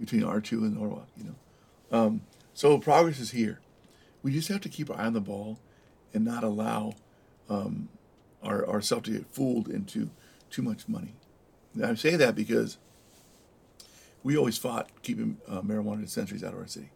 between 0.00 0.24
R 0.24 0.40
two 0.40 0.64
and 0.64 0.76
Norwalk. 0.76 1.08
You 1.16 1.24
know, 1.24 1.98
um, 1.98 2.20
so 2.54 2.78
progress 2.78 3.20
is 3.20 3.30
here. 3.32 3.60
We 4.22 4.32
just 4.32 4.48
have 4.48 4.60
to 4.62 4.68
keep 4.68 4.90
our 4.90 4.96
eye 4.96 5.06
on 5.06 5.12
the 5.12 5.20
ball 5.20 5.58
and 6.12 6.24
not 6.24 6.42
allow 6.42 6.94
um, 7.48 7.88
our 8.42 8.66
ourselves 8.68 9.04
to 9.06 9.12
get 9.12 9.26
fooled 9.26 9.68
into 9.68 10.10
too 10.50 10.62
much 10.62 10.88
money. 10.88 11.14
And 11.74 11.84
I 11.84 11.94
say 11.94 12.16
that 12.16 12.34
because 12.34 12.78
we 14.22 14.36
always 14.36 14.56
fought 14.56 14.88
keeping 15.02 15.38
uh, 15.46 15.60
marijuana 15.60 16.00
dispensaries 16.02 16.42
out 16.42 16.54
of 16.54 16.60
our 16.60 16.66
city. 16.66 16.90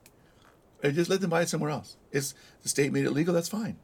And 0.82 0.94
just 0.94 1.10
let 1.10 1.20
them 1.20 1.30
buy 1.30 1.42
it 1.42 1.48
somewhere 1.48 1.70
else. 1.70 1.96
It's 2.12 2.34
the 2.62 2.68
state 2.68 2.92
made 2.92 3.04
it 3.04 3.10
legal. 3.10 3.34
That's 3.34 3.48
fine. 3.48 3.76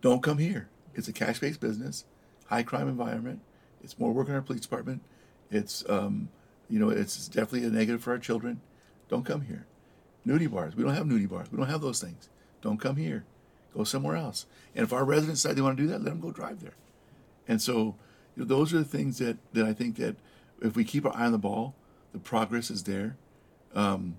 Don't 0.00 0.22
come 0.22 0.38
here. 0.38 0.68
It's 0.94 1.08
a 1.08 1.12
cash-based 1.12 1.60
business, 1.60 2.04
high 2.46 2.62
crime 2.62 2.88
environment. 2.88 3.40
It's 3.82 3.98
more 3.98 4.12
work 4.12 4.28
in 4.28 4.34
our 4.34 4.42
police 4.42 4.62
department. 4.62 5.02
It's 5.50 5.84
um, 5.88 6.28
you 6.68 6.78
know, 6.78 6.90
it's 6.90 7.28
definitely 7.28 7.66
a 7.66 7.70
negative 7.70 8.02
for 8.02 8.12
our 8.12 8.18
children. 8.18 8.60
Don't 9.08 9.24
come 9.24 9.42
here. 9.42 9.66
Nudie 10.26 10.50
bars. 10.50 10.76
We 10.76 10.84
don't 10.84 10.94
have 10.94 11.06
nudie 11.06 11.28
bars. 11.28 11.50
We 11.50 11.58
don't 11.58 11.68
have 11.68 11.80
those 11.80 12.00
things. 12.00 12.28
Don't 12.62 12.78
come 12.78 12.96
here. 12.96 13.24
Go 13.74 13.84
somewhere 13.84 14.16
else. 14.16 14.46
And 14.74 14.84
if 14.84 14.92
our 14.92 15.04
residents 15.04 15.42
decide 15.42 15.56
they 15.56 15.62
want 15.62 15.76
to 15.76 15.82
do 15.82 15.88
that, 15.88 16.02
let 16.02 16.10
them 16.10 16.20
go 16.20 16.30
drive 16.30 16.60
there. 16.60 16.74
And 17.48 17.60
so, 17.60 17.96
you 18.36 18.42
know, 18.42 18.44
those 18.44 18.72
are 18.72 18.78
the 18.78 18.84
things 18.84 19.18
that, 19.18 19.38
that 19.52 19.64
I 19.64 19.72
think 19.72 19.96
that 19.96 20.16
if 20.62 20.76
we 20.76 20.84
keep 20.84 21.06
our 21.06 21.16
eye 21.16 21.26
on 21.26 21.32
the 21.32 21.38
ball, 21.38 21.74
the 22.12 22.18
progress 22.18 22.70
is 22.70 22.84
there. 22.84 23.16
Um, 23.74 24.16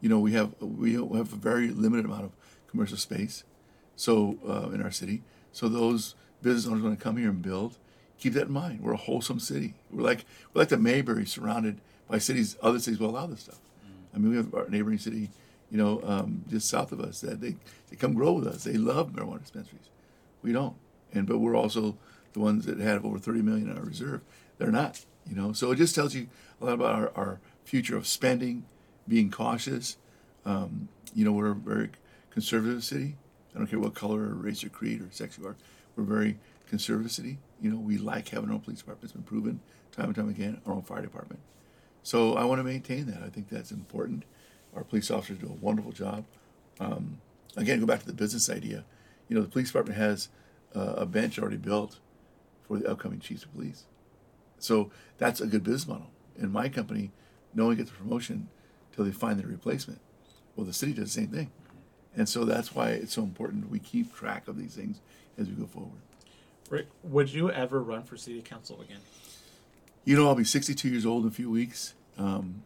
you 0.00 0.08
know, 0.08 0.18
we 0.18 0.32
have 0.32 0.54
we 0.60 0.94
have 0.94 1.32
a 1.32 1.36
very 1.36 1.68
limited 1.68 2.04
amount 2.04 2.24
of 2.24 2.32
commercial 2.70 2.96
space, 2.96 3.44
so 3.98 4.38
uh, 4.48 4.70
in 4.70 4.80
our 4.80 4.92
city. 4.92 5.22
So 5.52 5.68
those 5.68 6.14
business 6.40 6.66
owners 6.66 6.82
want 6.82 6.98
to 6.98 7.02
come 7.02 7.16
here 7.16 7.30
and 7.30 7.42
build. 7.42 7.76
Keep 8.18 8.34
that 8.34 8.46
in 8.46 8.52
mind. 8.52 8.80
We're 8.80 8.92
a 8.92 8.96
wholesome 8.96 9.40
city. 9.40 9.74
We're 9.90 10.02
like 10.02 10.24
we're 10.54 10.62
like 10.62 10.68
the 10.68 10.78
Mayberry, 10.78 11.26
surrounded 11.26 11.80
by 12.08 12.18
cities. 12.18 12.56
Other 12.62 12.78
cities 12.78 13.00
will 13.00 13.10
allow 13.10 13.26
this 13.26 13.40
stuff. 13.40 13.58
Mm. 13.84 14.14
I 14.14 14.18
mean, 14.18 14.30
we 14.30 14.36
have 14.36 14.54
our 14.54 14.68
neighboring 14.68 14.98
city, 14.98 15.30
you 15.70 15.78
know, 15.78 16.00
um, 16.04 16.44
just 16.48 16.68
south 16.68 16.92
of 16.92 17.00
us 17.00 17.20
that 17.20 17.40
they 17.40 17.56
they 17.90 17.96
come 17.96 18.14
grow 18.14 18.32
with 18.32 18.46
us. 18.46 18.64
They 18.64 18.74
love 18.74 19.10
marijuana 19.12 19.40
dispensaries. 19.40 19.90
We 20.42 20.52
don't, 20.52 20.76
and 21.12 21.26
but 21.26 21.38
we're 21.38 21.56
also 21.56 21.96
the 22.34 22.40
ones 22.40 22.66
that 22.66 22.78
have 22.78 23.04
over 23.04 23.18
30 23.18 23.42
million 23.42 23.68
in 23.68 23.76
our 23.76 23.84
reserve. 23.84 24.20
They're 24.58 24.70
not, 24.70 25.04
you 25.28 25.34
know. 25.34 25.52
So 25.52 25.72
it 25.72 25.76
just 25.76 25.94
tells 25.94 26.14
you 26.14 26.28
a 26.60 26.66
lot 26.66 26.74
about 26.74 26.94
our, 26.94 27.12
our 27.16 27.40
future 27.64 27.96
of 27.96 28.06
spending, 28.06 28.64
being 29.08 29.30
cautious. 29.30 29.96
Um, 30.44 30.88
you 31.14 31.24
know, 31.24 31.32
we're 31.32 31.50
a 31.50 31.54
very 31.54 31.90
conservative 32.30 32.84
city. 32.84 33.16
I 33.54 33.58
don't 33.58 33.66
care 33.66 33.78
what 33.78 33.94
color 33.94 34.20
or 34.20 34.34
race 34.34 34.62
or 34.64 34.68
creed 34.68 35.00
or 35.00 35.08
sex 35.10 35.38
you 35.38 35.46
are. 35.46 35.56
We're 35.96 36.04
very 36.04 36.38
conservative 36.68 37.10
city. 37.10 37.38
You 37.60 37.70
know, 37.70 37.78
we 37.78 37.98
like 37.98 38.28
having 38.28 38.50
our 38.50 38.54
own 38.54 38.60
police 38.60 38.78
department. 38.78 39.04
It's 39.04 39.12
been 39.12 39.22
proven 39.22 39.60
time 39.92 40.06
and 40.06 40.14
time 40.14 40.28
again. 40.28 40.60
Our 40.66 40.74
own 40.74 40.82
fire 40.82 41.02
department. 41.02 41.40
So 42.02 42.34
I 42.34 42.44
want 42.44 42.60
to 42.60 42.64
maintain 42.64 43.06
that. 43.06 43.22
I 43.22 43.28
think 43.28 43.48
that's 43.48 43.70
important. 43.70 44.24
Our 44.74 44.84
police 44.84 45.10
officers 45.10 45.38
do 45.38 45.46
a 45.46 45.64
wonderful 45.64 45.92
job. 45.92 46.24
Um, 46.78 47.20
again, 47.56 47.80
go 47.80 47.86
back 47.86 48.00
to 48.00 48.06
the 48.06 48.12
business 48.12 48.48
idea. 48.48 48.84
You 49.28 49.36
know, 49.36 49.42
the 49.42 49.48
police 49.48 49.68
department 49.68 49.98
has 49.98 50.28
uh, 50.74 50.94
a 50.96 51.06
bench 51.06 51.38
already 51.38 51.56
built 51.56 51.98
for 52.66 52.78
the 52.78 52.90
upcoming 52.90 53.20
chiefs 53.20 53.44
of 53.44 53.52
police. 53.52 53.84
So 54.58 54.90
that's 55.18 55.40
a 55.40 55.46
good 55.46 55.64
business 55.64 55.88
model. 55.88 56.10
In 56.38 56.52
my 56.52 56.68
company, 56.68 57.10
no 57.54 57.66
one 57.66 57.76
gets 57.76 57.90
a 57.90 57.94
promotion 57.94 58.48
until 58.90 59.04
they 59.04 59.10
find 59.10 59.38
their 59.38 59.46
replacement. 59.46 60.00
Well, 60.54 60.66
the 60.66 60.72
city 60.72 60.92
does 60.92 61.14
the 61.14 61.20
same 61.20 61.28
thing. 61.28 61.50
And 62.16 62.28
so 62.28 62.44
that's 62.44 62.74
why 62.74 62.90
it's 62.90 63.14
so 63.14 63.22
important 63.22 63.70
we 63.70 63.78
keep 63.78 64.14
track 64.14 64.48
of 64.48 64.58
these 64.58 64.74
things 64.74 65.00
as 65.38 65.48
we 65.48 65.54
go 65.54 65.66
forward. 65.66 66.00
Rick, 66.70 66.88
would 67.02 67.32
you 67.32 67.50
ever 67.50 67.80
run 67.80 68.02
for 68.02 68.16
city 68.16 68.42
council 68.42 68.80
again? 68.80 69.00
You 70.04 70.16
know, 70.16 70.28
I'll 70.28 70.34
be 70.34 70.44
62 70.44 70.88
years 70.88 71.06
old 71.06 71.24
in 71.24 71.28
a 71.28 71.32
few 71.32 71.50
weeks. 71.50 71.94
Um, 72.18 72.62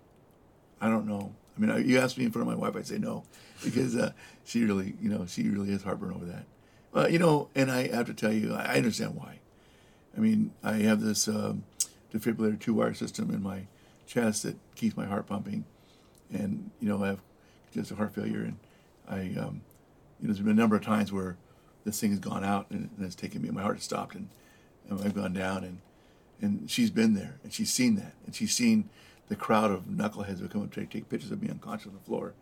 I 0.81 0.88
don't 0.88 1.07
know. 1.07 1.35
I 1.57 1.61
mean, 1.61 1.88
you 1.88 1.98
asked 1.98 2.18
me 2.18 2.24
in 2.24 2.31
front 2.31 2.48
of 2.48 2.55
my 2.55 2.61
wife, 2.61 2.76
I'd 2.76 2.87
say 2.87 2.98
no, 2.98 3.24
because 3.64 3.94
uh, 3.94 4.12
she 4.44 4.64
really, 4.64 4.94
you 5.00 5.09
know, 5.09 5.26
she 5.26 5.48
really 5.48 5.70
has 5.70 5.83
heartburn 5.83 6.12
over 6.12 6.24
that. 6.24 6.44
But 6.92 7.12
you 7.12 7.18
know, 7.18 7.48
and 7.55 7.70
I 7.70 7.88
have 7.88 8.07
to 8.07 8.14
tell 8.14 8.33
you, 8.33 8.55
I 8.55 8.76
understand 8.76 9.16
why. 9.16 9.38
I 10.16 10.20
mean, 10.20 10.52
I 10.62 10.74
have 10.74 11.00
this 11.00 11.26
um, 11.26 11.64
defibrillator 12.12 12.61
two-wire 12.61 12.92
system 12.92 13.31
in 13.31 13.42
my 13.42 13.62
chest 14.07 14.42
that 14.42 14.57
keeps 14.74 14.96
my 14.96 15.07
heart 15.07 15.26
pumping, 15.26 15.64
and 16.31 16.70
you 16.81 16.88
know, 16.88 17.02
I 17.02 17.09
have 17.09 17.22
just 17.72 17.90
a 17.90 17.94
heart 17.94 18.14
failure, 18.14 18.42
and 18.42 18.59
I, 19.12 19.20
um, 19.40 19.61
you 20.20 20.29
know, 20.29 20.33
there's 20.33 20.40
been 20.40 20.59
a 20.59 20.62
number 20.62 20.77
of 20.77 20.85
times 20.85 21.12
where 21.12 21.37
this 21.85 22.01
thing 22.01 22.11
has 22.11 22.18
gone 22.18 22.44
out 22.44 22.66
and, 22.70 22.88
and 22.96 23.07
it's 23.07 23.14
taken 23.14 23.42
me, 23.42 23.51
my 23.51 23.62
heart 23.62 23.77
has 23.77 23.85
stopped, 23.85 24.14
and, 24.14 24.29
and 24.88 25.01
I've 25.05 25.14
gone 25.14 25.33
down, 25.33 25.64
and 25.64 25.79
and 26.40 26.68
she's 26.68 26.90
been 26.90 27.14
there, 27.14 27.35
and 27.44 27.53
she's 27.53 27.72
seen 27.72 27.94
that, 27.96 28.14
and 28.27 28.35
she's 28.35 28.55
seen 28.55 28.88
the 29.29 29.37
crowd 29.37 29.70
of 29.70 29.85
knuckleheads 29.85 30.40
who 30.40 30.48
come 30.48 30.62
and 30.62 30.72
take, 30.72 30.90
take 30.90 31.09
pictures 31.09 31.31
of 31.31 31.40
me 31.40 31.48
unconscious 31.48 31.87
on 31.87 31.94
the 31.94 32.01
floor, 32.01 32.33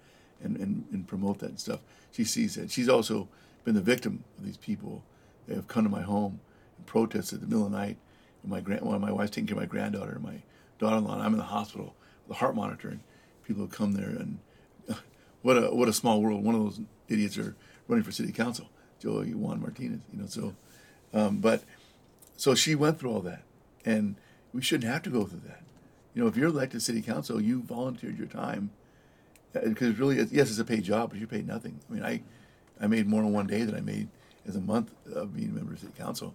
and, 0.42 0.56
and 0.56 0.84
and 0.92 1.06
promote 1.06 1.38
that 1.40 1.50
and 1.50 1.60
stuff. 1.60 1.80
She 2.12 2.24
sees 2.24 2.54
that. 2.54 2.70
She's 2.70 2.88
also 2.88 3.28
been 3.64 3.74
the 3.74 3.80
victim 3.80 4.24
of 4.38 4.44
these 4.46 4.56
people 4.56 5.02
that 5.46 5.56
have 5.56 5.68
come 5.68 5.84
to 5.84 5.90
my 5.90 6.02
home 6.02 6.40
and 6.78 6.86
protested 6.86 7.38
in 7.38 7.40
the 7.40 7.46
middle 7.46 7.66
of 7.66 7.72
the 7.72 7.78
night. 7.78 7.98
And 8.42 8.50
my 8.50 8.60
grand, 8.60 8.82
one 8.82 8.94
of 8.94 9.02
my 9.02 9.12
wife's 9.12 9.32
taking 9.32 9.48
care 9.48 9.56
of 9.56 9.60
my 9.60 9.66
granddaughter, 9.66 10.12
and 10.12 10.24
my 10.24 10.42
daughter-in-law, 10.78 11.14
and 11.14 11.22
I'm 11.22 11.32
in 11.32 11.38
the 11.38 11.44
hospital 11.44 11.94
with 12.26 12.36
a 12.36 12.40
heart 12.40 12.54
monitor, 12.54 12.88
and 12.88 13.00
people 13.46 13.62
have 13.64 13.72
come 13.72 13.92
there, 13.92 14.08
and 14.08 14.38
what 15.42 15.56
a 15.56 15.74
what 15.74 15.88
a 15.88 15.92
small 15.92 16.20
world. 16.20 16.44
One 16.44 16.54
of 16.54 16.62
those 16.62 16.80
idiots 17.08 17.38
are 17.38 17.56
running 17.88 18.04
for 18.04 18.12
city 18.12 18.32
council, 18.32 18.70
Joey 19.00 19.34
Juan 19.34 19.60
Martinez. 19.60 20.00
You 20.12 20.20
know, 20.20 20.26
so, 20.26 20.54
um, 21.12 21.38
but 21.38 21.64
so 22.36 22.54
she 22.54 22.74
went 22.74 22.98
through 22.98 23.12
all 23.12 23.20
that, 23.20 23.42
and 23.84 24.16
we 24.52 24.62
shouldn't 24.62 24.90
have 24.90 25.02
to 25.02 25.10
go 25.10 25.24
through 25.24 25.42
that. 25.46 25.62
You 26.14 26.22
know, 26.22 26.28
if 26.28 26.36
you're 26.36 26.48
elected 26.48 26.82
city 26.82 27.02
council, 27.02 27.40
you 27.40 27.62
volunteered 27.62 28.18
your 28.18 28.26
time 28.26 28.70
because 29.52 29.98
really, 29.98 30.16
yes, 30.16 30.50
it's 30.50 30.58
a 30.58 30.64
paid 30.64 30.84
job, 30.84 31.10
but 31.10 31.18
you 31.18 31.26
paid 31.26 31.46
nothing. 31.46 31.80
I 31.88 31.92
mean, 31.92 32.04
I 32.04 32.22
I 32.80 32.86
made 32.86 33.06
more 33.06 33.22
in 33.22 33.32
one 33.32 33.46
day 33.46 33.62
than 33.62 33.74
I 33.74 33.80
made 33.80 34.08
as 34.46 34.56
a 34.56 34.60
month 34.60 34.92
of 35.12 35.36
being 35.36 35.50
a 35.50 35.52
member 35.52 35.72
of 35.72 35.78
city 35.78 35.92
council, 35.96 36.34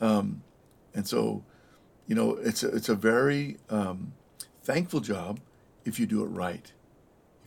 um, 0.00 0.42
and 0.94 1.06
so, 1.06 1.44
you 2.06 2.14
know, 2.14 2.36
it's 2.36 2.62
a, 2.62 2.74
it's 2.74 2.88
a 2.88 2.94
very 2.94 3.58
um, 3.70 4.12
thankful 4.62 5.00
job 5.00 5.40
if 5.84 5.98
you 5.98 6.06
do 6.06 6.22
it 6.22 6.28
right. 6.28 6.72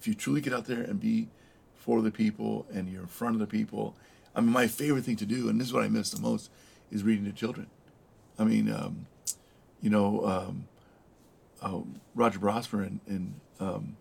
If 0.01 0.07
you 0.07 0.15
truly 0.15 0.41
get 0.41 0.51
out 0.51 0.65
there 0.65 0.81
and 0.81 0.99
be 0.99 1.27
for 1.75 2.01
the 2.01 2.09
people 2.09 2.65
and 2.73 2.91
you're 2.91 3.01
in 3.01 3.07
front 3.07 3.35
of 3.35 3.39
the 3.39 3.45
people. 3.45 3.95
I 4.35 4.41
mean, 4.41 4.51
my 4.51 4.65
favorite 4.65 5.03
thing 5.03 5.15
to 5.17 5.27
do, 5.27 5.47
and 5.47 5.61
this 5.61 5.67
is 5.67 5.73
what 5.73 5.83
I 5.83 5.89
miss 5.89 6.09
the 6.09 6.19
most, 6.19 6.49
is 6.91 7.03
reading 7.03 7.25
to 7.25 7.31
children. 7.31 7.67
I 8.39 8.45
mean, 8.45 8.71
um, 8.71 9.05
you 9.79 9.91
know, 9.91 10.25
um, 10.25 10.67
uh, 11.61 11.81
Roger 12.15 12.39
Brossmer 12.39 12.87
and, 12.87 12.99
and 13.07 13.39
um, 13.59 13.95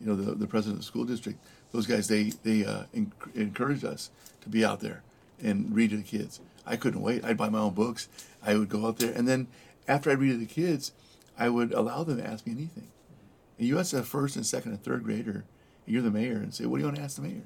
you 0.00 0.06
know 0.06 0.16
the 0.16 0.34
the 0.34 0.46
president 0.46 0.78
of 0.78 0.80
the 0.80 0.86
school 0.86 1.04
district. 1.04 1.38
Those 1.72 1.86
guys 1.86 2.08
they 2.08 2.32
they 2.42 2.64
uh, 2.64 2.84
enc- 2.94 3.34
encouraged 3.34 3.84
us 3.84 4.10
to 4.40 4.48
be 4.48 4.64
out 4.64 4.80
there 4.80 5.02
and 5.42 5.74
read 5.74 5.90
to 5.90 5.98
the 5.98 6.02
kids. 6.02 6.40
I 6.64 6.76
couldn't 6.76 7.02
wait. 7.02 7.24
I'd 7.24 7.36
buy 7.36 7.50
my 7.50 7.58
own 7.58 7.74
books. 7.74 8.08
I 8.42 8.56
would 8.56 8.70
go 8.70 8.86
out 8.86 8.98
there, 8.98 9.12
and 9.12 9.28
then 9.28 9.48
after 9.86 10.10
I 10.10 10.14
read 10.14 10.30
to 10.30 10.38
the 10.38 10.46
kids, 10.46 10.92
I 11.38 11.50
would 11.50 11.72
allow 11.72 12.04
them 12.04 12.16
to 12.16 12.26
ask 12.26 12.46
me 12.46 12.52
anything. 12.52 12.88
You 13.58 13.78
ask 13.78 13.94
a 13.94 14.02
first 14.02 14.36
and 14.36 14.44
second 14.44 14.72
and 14.72 14.82
third 14.82 15.04
grader, 15.04 15.44
you're 15.86 16.02
the 16.02 16.10
mayor, 16.10 16.36
and 16.36 16.52
say, 16.52 16.66
"What 16.66 16.78
do 16.78 16.82
you 16.82 16.86
want 16.86 16.96
to 16.96 17.02
ask 17.02 17.16
the 17.16 17.22
mayor?" 17.22 17.42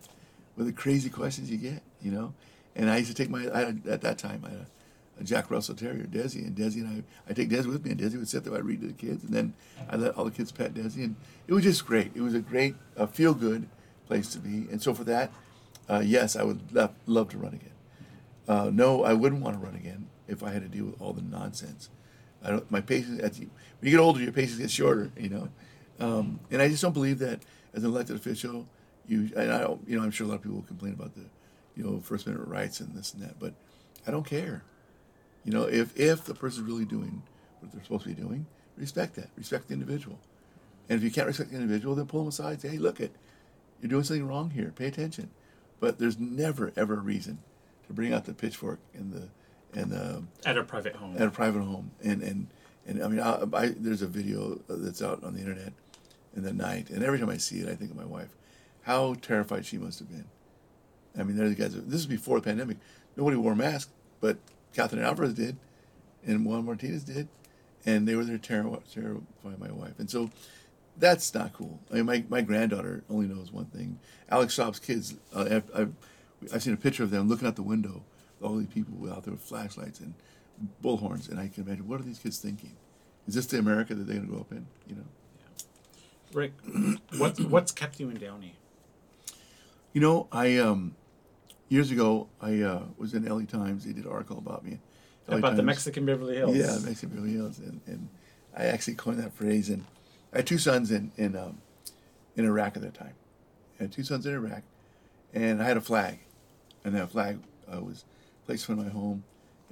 With 0.57 0.67
the 0.67 0.73
crazy 0.73 1.09
questions 1.09 1.51
you 1.51 1.57
get, 1.57 1.83
you 2.03 2.11
know. 2.11 2.35
And 2.75 2.91
I 2.91 2.99
used 2.99 3.11
to 3.11 3.15
take 3.15 3.31
my 3.31 3.47
I, 3.49 3.75
at 3.89 4.01
that 4.03 4.19
time 4.19 4.43
I 4.45 4.51
had 4.51 4.59
a, 4.59 5.21
a 5.21 5.25
Jack 5.25 5.51
Russell 5.51 5.75
Terrier, 5.75 6.05
Desi, 6.05 6.47
and 6.47 6.57
Desi 6.57 6.77
and 6.77 7.05
I 7.27 7.31
I 7.31 7.35
take 7.35 7.51
Desi 7.51 7.67
with 7.67 7.85
me, 7.85 7.93
and 7.93 8.01
Desi 8.01 8.17
would 8.17 8.29
sit 8.29 8.45
there. 8.45 8.55
I'd 8.55 8.65
read 8.65 8.81
to 8.81 8.89
the 8.89 8.93
kids, 8.93 9.25
and 9.25 9.33
then 9.33 9.55
I 9.89 9.97
let 9.97 10.17
all 10.17 10.25
the 10.25 10.31
kids 10.31 10.51
pet 10.53 10.75
Desi, 10.75 11.05
and 11.05 11.17
it 11.47 11.53
was 11.53 11.65
just 11.65 11.87
great. 11.87 12.13
It 12.15 12.23
was 12.23 12.35
a 12.35 12.41
great, 12.41 12.75
feel 13.13 13.35
good 13.35 13.69
place 14.07 14.29
to 14.33 14.39
be. 14.39 14.67
And 14.71 14.83
so 14.83 14.93
for 14.93 15.05
that, 15.05 15.31
uh, 15.89 16.03
yes, 16.05 16.35
I 16.35 16.43
would 16.43 16.73
love, 16.75 16.93
love 17.07 17.29
to 17.31 17.39
run 17.39 17.55
again. 17.55 17.71
Uh, 18.49 18.71
no, 18.73 19.05
I 19.05 19.13
wouldn't 19.13 19.43
want 19.43 19.59
to 19.59 19.65
run 19.65 19.77
again 19.77 20.09
if 20.27 20.43
I 20.43 20.51
had 20.51 20.63
to 20.63 20.69
deal 20.69 20.87
with 20.87 21.01
all 21.01 21.13
the 21.13 21.23
nonsense. 21.23 21.89
I 22.43 22.51
don't. 22.51 22.71
My 22.71 22.81
patience. 22.81 23.21
As 23.21 23.39
you, 23.39 23.51
when 23.79 23.91
you 23.91 23.97
get 23.97 24.03
older, 24.03 24.21
your 24.21 24.33
patience 24.33 24.59
gets 24.59 24.73
shorter. 24.73 25.13
You 25.17 25.29
know, 25.29 25.49
Um, 26.01 26.41
and 26.51 26.61
I 26.63 26.69
just 26.69 26.83
don't 26.83 26.93
believe 26.95 27.19
that 27.19 27.41
as 27.75 27.85
an 27.85 27.91
elected 27.91 28.17
official, 28.17 28.67
you 29.07 29.31
and 29.37 29.53
I 29.53 29.61
don't, 29.61 29.81
you 29.87 29.97
know, 29.99 30.03
I'm 30.05 30.11
sure 30.11 30.27
a 30.27 30.31
lot 30.31 30.37
of 30.37 30.43
people 30.43 30.57
will 30.59 30.65
complain 30.65 30.95
about 30.95 31.15
the, 31.15 31.25
you 31.77 31.85
know, 31.85 32.01
First 32.01 32.27
Amendment 32.27 32.51
rights 32.51 32.81
and 32.81 32.95
this 32.95 33.13
and 33.15 33.23
that, 33.23 33.39
but 33.39 33.55
I 34.07 34.11
don't 34.11 34.25
care. 34.27 34.63
You 35.45 35.53
know, 35.53 35.65
if 35.65 35.99
if 35.99 36.25
the 36.25 36.35
person's 36.35 36.67
really 36.67 36.85
doing 36.85 37.23
what 37.61 37.73
they're 37.73 37.83
supposed 37.83 38.05
to 38.05 38.09
be 38.09 38.15
doing, 38.15 38.47
respect 38.77 39.15
that, 39.17 39.29
respect 39.37 39.69
the 39.69 39.75
individual. 39.75 40.19
And 40.89 40.97
if 40.99 41.05
you 41.05 41.11
can't 41.11 41.27
respect 41.27 41.51
the 41.51 41.57
individual, 41.57 41.95
then 41.95 42.07
pull 42.07 42.21
them 42.21 42.29
aside. 42.29 42.61
Say, 42.61 42.69
hey, 42.71 42.79
look 42.79 43.01
it, 43.01 43.13
you're 43.81 43.91
doing 43.91 44.03
something 44.05 44.27
wrong 44.27 44.51
here. 44.51 44.73
Pay 44.75 44.87
attention. 44.87 45.31
But 45.81 45.99
there's 45.99 46.19
never 46.19 46.73
ever 46.77 46.95
a 46.95 47.01
reason 47.01 47.39
to 47.87 47.93
bring 47.93 48.13
out 48.13 48.25
the 48.25 48.35
pitchfork 48.35 48.81
and 48.95 49.13
the 49.13 49.29
and 49.79 49.91
the 49.91 50.23
At 50.45 50.57
a 50.59 50.65
private 50.65 50.97
home. 50.97 51.17
at 51.17 51.27
a 51.27 51.31
private 51.31 51.63
home. 51.63 51.91
And 52.03 52.23
and 52.23 52.47
and 52.87 53.03
I 53.03 53.09
mean, 53.09 53.21
I, 53.21 53.45
I, 53.53 53.67
there's 53.69 54.03
a 54.03 54.07
video 54.07 54.61
that's 54.69 55.03
out 55.03 55.23
on 55.23 55.35
the 55.35 55.41
internet 55.41 55.73
in 56.35 56.43
the 56.43 56.53
night, 56.53 56.91
and 56.91 57.03
every 57.03 57.19
time 57.19 57.31
I 57.31 57.37
see 57.37 57.61
it, 57.61 57.69
I 57.69 57.75
think 57.75 57.91
of 57.91 57.97
my 57.97 58.05
wife. 58.05 58.37
How 58.83 59.15
terrified 59.15 59.67
she 59.67 59.79
must 59.79 59.99
have 59.99 60.09
been. 60.09 60.27
I 61.19 61.23
mean, 61.23 61.37
they're 61.37 61.49
the 61.49 61.55
guys. 61.55 61.75
This 61.75 62.01
is 62.01 62.07
before 62.07 62.39
the 62.39 62.45
pandemic. 62.45 62.79
Nobody 63.17 63.37
wore 63.37 63.55
masks, 63.55 63.93
but 64.21 64.39
Catherine 64.75 65.03
Alvarez 65.03 65.35
did, 65.35 65.57
and 66.25 66.45
Juan 66.45 66.65
Martinez 66.65 67.05
did, 67.05 67.29
and 67.85 68.07
they 68.07 68.15
were 68.15 68.25
there 68.25 68.39
terrifying 68.39 68.83
terrify 68.93 69.57
my 69.59 69.73
wife. 69.73 69.99
And 69.99 70.09
so, 70.09 70.31
that's 70.97 71.33
not 71.35 71.53
cool. 71.53 71.81
I 71.91 71.97
mean, 71.97 72.07
my, 72.07 72.25
my 72.29 72.41
granddaughter 72.43 73.03
only 73.11 73.27
knows 73.27 73.51
one 73.51 73.67
thing. 73.67 73.99
Alex 74.29 74.57
Schaub's 74.57 74.79
kids. 74.79 75.17
Uh, 75.35 75.49
I've, 75.51 75.71
I've 75.75 75.93
I've 76.55 76.63
seen 76.63 76.75
a 76.75 76.79
picture 76.79 77.03
of 77.03 77.11
them 77.11 77.29
looking 77.29 77.47
out 77.47 77.57
the 77.57 77.63
window. 77.63 78.03
All 78.43 78.57
these 78.57 78.69
people 78.69 79.11
out 79.13 79.25
there 79.25 79.33
with 79.35 79.43
flashlights 79.43 80.01
and 80.01 80.15
bullhorns, 80.83 81.29
and 81.29 81.39
I 81.39 81.49
can 81.49 81.65
imagine 81.65 81.87
what 81.87 82.01
are 82.01 82.05
these 82.05 82.19
kids 82.19 82.39
thinking? 82.39 82.77
Is 83.29 83.35
this 83.35 83.47
the 83.47 83.59
America 83.59 83.95
that 83.95 84.05
they're 84.05 84.17
going 84.17 84.27
to 84.27 84.33
grow 84.33 84.41
up 84.41 84.53
in? 84.53 84.67
You 84.87 84.97
know. 84.97 85.05
Rick, 86.33 86.53
what's 87.17 87.41
what's 87.41 87.73
kept 87.73 87.99
you 87.99 88.09
in 88.11 88.17
Downey? 88.19 88.55
You 89.93 90.01
know, 90.01 90.29
I 90.31 90.59
um, 90.59 90.95
years 91.69 91.91
ago 91.91 92.29
I 92.41 92.61
uh, 92.61 92.83
was 92.97 93.15
in 93.15 93.25
LA 93.25 93.45
Times. 93.45 93.85
They 93.85 93.93
did 93.93 94.05
an 94.05 94.11
article 94.11 94.39
about 94.39 94.65
me. 94.65 94.79
LA 95.29 95.39
About 95.39 95.57
the 95.57 95.63
Mexican 95.63 96.07
Beverly 96.07 96.37
Hills. 96.37 96.57
Yeah, 96.57 96.79
Mexican 96.85 97.11
Beverly 97.11 97.33
Hills, 97.33 97.59
and, 97.59 97.81
and 97.87 98.09
I 98.57 98.67
actually 98.67 98.95
coined 98.95 99.19
that 99.19 99.33
phrase. 99.33 99.69
And 99.69 99.85
I 100.33 100.39
had 100.39 100.47
two 100.47 100.59
sons 100.59 100.91
in 100.91 101.13
in 101.17 101.37
um, 101.37 101.59
in 102.37 102.45
Iraq 102.45 102.77
at 102.77 102.83
that 102.83 102.95
time. 102.95 103.15
I 103.79 103.85
had 103.85 103.93
two 103.93 104.05
sons 104.05 104.27
in 104.27 104.35
Iraq, 104.35 104.63
and 105.35 105.61
I 105.61 105.65
had 105.65 105.77
a 105.77 105.81
flag, 105.81 106.21
and 106.85 106.95
that 106.95 107.11
flag 107.11 107.41
uh, 107.73 107.81
was 107.81 108.05
placed 108.47 108.69
in 108.69 108.77
front 108.77 108.87
of 108.87 108.95
my 108.95 109.01
home, 109.01 109.25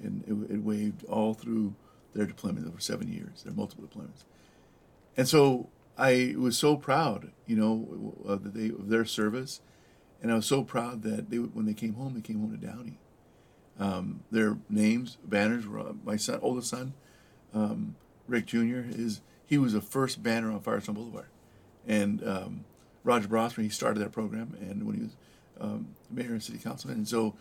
and 0.02 0.24
it, 0.26 0.54
it 0.54 0.58
waved 0.62 1.04
all 1.04 1.34
through 1.34 1.74
their 2.14 2.26
deployment 2.26 2.66
over 2.66 2.80
seven 2.80 3.12
years. 3.12 3.42
Their 3.44 3.54
multiple 3.54 3.84
deployments, 3.84 4.24
and 5.16 5.28
so 5.28 5.68
I 5.98 6.34
was 6.38 6.56
so 6.56 6.76
proud, 6.76 7.32
you 7.46 7.56
know, 7.56 8.14
of, 8.24 8.54
the, 8.54 8.70
of 8.70 8.88
their 8.88 9.04
service, 9.04 9.60
and 10.22 10.30
I 10.30 10.36
was 10.36 10.46
so 10.46 10.62
proud 10.62 11.02
that 11.02 11.28
they 11.28 11.38
when 11.38 11.66
they 11.66 11.74
came 11.74 11.94
home, 11.94 12.14
they 12.14 12.20
came 12.20 12.38
home 12.40 12.58
to 12.58 12.66
Downey. 12.66 12.98
Um, 13.80 14.20
their 14.30 14.58
names, 14.68 15.18
banners 15.24 15.66
were 15.66 15.80
on 15.80 16.00
my 16.04 16.16
son, 16.16 16.38
oldest 16.40 16.70
son, 16.70 16.94
um, 17.52 17.96
Rick 18.26 18.46
Jr. 18.46 18.82
is 18.88 19.20
he 19.44 19.58
was 19.58 19.72
the 19.72 19.80
first 19.80 20.22
banner 20.22 20.52
on 20.52 20.60
Firestone 20.60 20.94
Boulevard, 20.94 21.28
and 21.86 22.26
um, 22.26 22.64
Roger 23.02 23.28
Brossmer 23.28 23.62
he 23.62 23.68
started 23.68 24.00
that 24.00 24.12
program, 24.12 24.56
and 24.60 24.86
when 24.86 24.96
he 24.96 25.02
was 25.02 25.16
um, 25.60 25.94
mayor 26.10 26.32
and 26.32 26.42
city 26.42 26.58
councilman, 26.58 26.98
and 26.98 27.08
so 27.08 27.34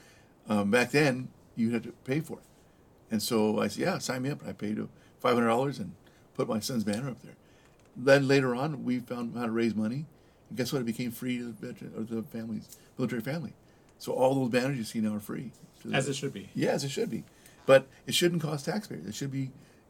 um, 0.49 0.71
back 0.71 0.91
then 0.91 1.29
you 1.55 1.71
had 1.71 1.83
to 1.83 1.91
pay 2.05 2.21
for 2.21 2.39
it, 2.39 2.45
and 3.11 3.21
so 3.21 3.59
I 3.59 3.67
said, 3.67 3.81
yeah, 3.81 3.97
sign 3.99 4.23
me 4.23 4.29
up. 4.31 4.41
And 4.41 4.49
I 4.49 4.53
paid 4.53 4.79
five 5.19 5.35
hundred 5.35 5.47
dollars 5.47 5.77
and 5.79 5.93
put 6.35 6.47
my 6.47 6.59
son's 6.59 6.83
banner 6.83 7.09
up 7.09 7.21
there. 7.21 7.35
Then 7.97 8.27
later 8.27 8.53
on, 8.55 8.83
we 8.83 8.99
found 8.99 9.35
how 9.35 9.45
to 9.47 9.51
raise 9.51 9.73
money, 9.75 10.05
and 10.49 10.57
guess 10.57 10.71
what? 10.71 10.81
It 10.81 10.85
became 10.85 11.11
free 11.11 11.39
to 11.39 11.45
the 11.45 11.51
veteran 11.67 11.93
or 11.97 12.03
the 12.03 12.21
families, 12.23 12.77
military 12.97 13.21
family. 13.21 13.53
So 13.97 14.11
all 14.13 14.35
those 14.35 14.49
banners 14.49 14.77
you 14.77 14.83
see 14.83 14.99
now 14.99 15.15
are 15.15 15.19
free. 15.19 15.51
to 15.81 15.87
the- 15.89 15.95
As 15.95 16.07
it 16.07 16.15
should 16.15 16.33
be. 16.33 16.49
yeah, 16.53 16.69
as 16.69 16.83
it 16.83 16.89
should 16.91 17.09
be. 17.09 17.23
But 17.65 17.87
it 18.05 18.13
shouldn't 18.13 18.41
cost 18.41 18.65
taxpayers. 18.65 19.05
It 19.07 19.15
should 19.15 19.31
be, 19.31 19.39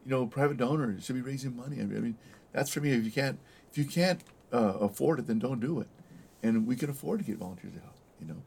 you 0.04 0.10
know, 0.10 0.26
private 0.26 0.56
donors. 0.56 0.98
It 0.98 1.04
should 1.04 1.16
be 1.16 1.22
raising 1.22 1.54
money. 1.56 1.80
I 1.80 1.84
mean, 1.84 1.96
I 1.96 2.00
mean, 2.00 2.16
that's 2.52 2.72
for 2.72 2.80
me. 2.80 2.90
If 2.92 3.04
you 3.04 3.10
can't, 3.10 3.38
if 3.70 3.76
you 3.78 3.84
can't 3.84 4.20
uh, 4.52 4.74
afford 4.80 5.18
it, 5.18 5.26
then 5.26 5.38
don't 5.38 5.60
do 5.60 5.80
it. 5.80 5.86
And 6.42 6.66
we 6.66 6.76
can 6.76 6.88
afford 6.90 7.20
to 7.20 7.24
get 7.24 7.36
volunteers 7.36 7.74
to 7.74 7.80
help. 7.80 7.94
You 8.20 8.28
know, 8.28 8.42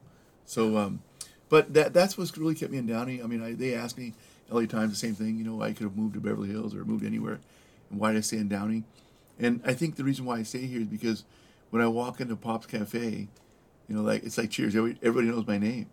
so. 0.46 0.78
Um, 0.78 1.02
but 1.50 1.74
that 1.74 1.94
that's 1.94 2.18
what's 2.18 2.36
really 2.38 2.56
kept 2.56 2.72
me 2.72 2.78
in 2.80 2.88
Downey. 2.88 3.22
I 3.22 3.28
mean, 3.28 3.42
I, 3.44 3.54
they 3.54 3.74
asked 3.76 3.98
me, 3.98 4.14
LA 4.50 4.66
Times, 4.66 4.92
the 4.92 4.96
same 4.98 5.14
thing. 5.16 5.38
You 5.38 5.44
know, 5.44 5.62
I 5.62 5.74
could 5.74 5.84
have 5.84 5.96
moved 5.98 6.14
to 6.16 6.20
Beverly 6.22 6.50
Hills 6.50 6.74
or 6.76 6.84
moved 6.86 7.06
anywhere, 7.06 7.40
and 7.90 8.00
why 8.00 8.12
did 8.12 8.18
I 8.20 8.22
stay 8.22 8.38
in 8.38 8.48
Downey? 8.48 8.84
And 9.42 9.60
I 9.66 9.74
think 9.74 9.96
the 9.96 10.04
reason 10.04 10.24
why 10.24 10.38
I 10.38 10.44
stay 10.44 10.68
here 10.68 10.82
is 10.82 10.88
because 10.88 11.26
when 11.72 11.82
I 11.82 11.88
walk 11.88 12.22
into 12.22 12.36
Pop's 12.36 12.68
Cafe, 12.68 13.28
you 13.90 13.96
know, 13.96 14.04
like 14.04 14.24
it's 14.24 14.38
like 14.38 14.52
Cheers. 14.52 14.76
Everybody 14.76 15.28
knows 15.28 15.48
my 15.48 15.58
name. 15.58 15.88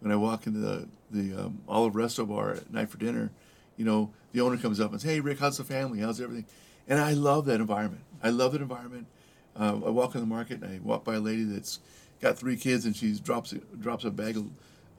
When 0.00 0.10
I 0.10 0.16
walk 0.16 0.46
into 0.46 0.58
the 0.58 0.88
the 1.10 1.44
um, 1.44 1.60
Olive 1.68 1.92
Resto 1.92 2.26
Bar 2.26 2.52
at 2.52 2.72
night 2.72 2.88
for 2.88 2.96
dinner, 2.96 3.30
you 3.76 3.84
know, 3.84 4.10
the 4.32 4.40
owner 4.40 4.56
comes 4.56 4.80
up 4.80 4.92
and 4.92 5.00
says, 5.00 5.10
"Hey, 5.10 5.20
Rick, 5.20 5.38
how's 5.38 5.58
the 5.58 5.64
family? 5.64 6.00
How's 6.00 6.20
everything?" 6.20 6.46
And 6.88 6.98
I 6.98 7.12
love 7.12 7.44
that 7.46 7.60
environment. 7.60 8.02
I 8.22 8.30
love 8.30 8.52
that 8.52 8.62
environment. 8.62 9.06
Uh, 9.54 9.74
I 9.86 9.90
walk 9.90 10.14
in 10.14 10.20
the 10.22 10.26
market 10.26 10.62
and 10.62 10.72
I 10.72 10.80
walk 10.82 11.04
by 11.04 11.16
a 11.16 11.20
lady 11.20 11.44
that's 11.44 11.80
got 12.20 12.38
three 12.38 12.56
kids 12.56 12.86
and 12.86 12.96
she 12.96 13.12
drops 13.18 13.54
drops 13.78 14.04
a 14.04 14.10
bag 14.10 14.38
of, 14.38 14.46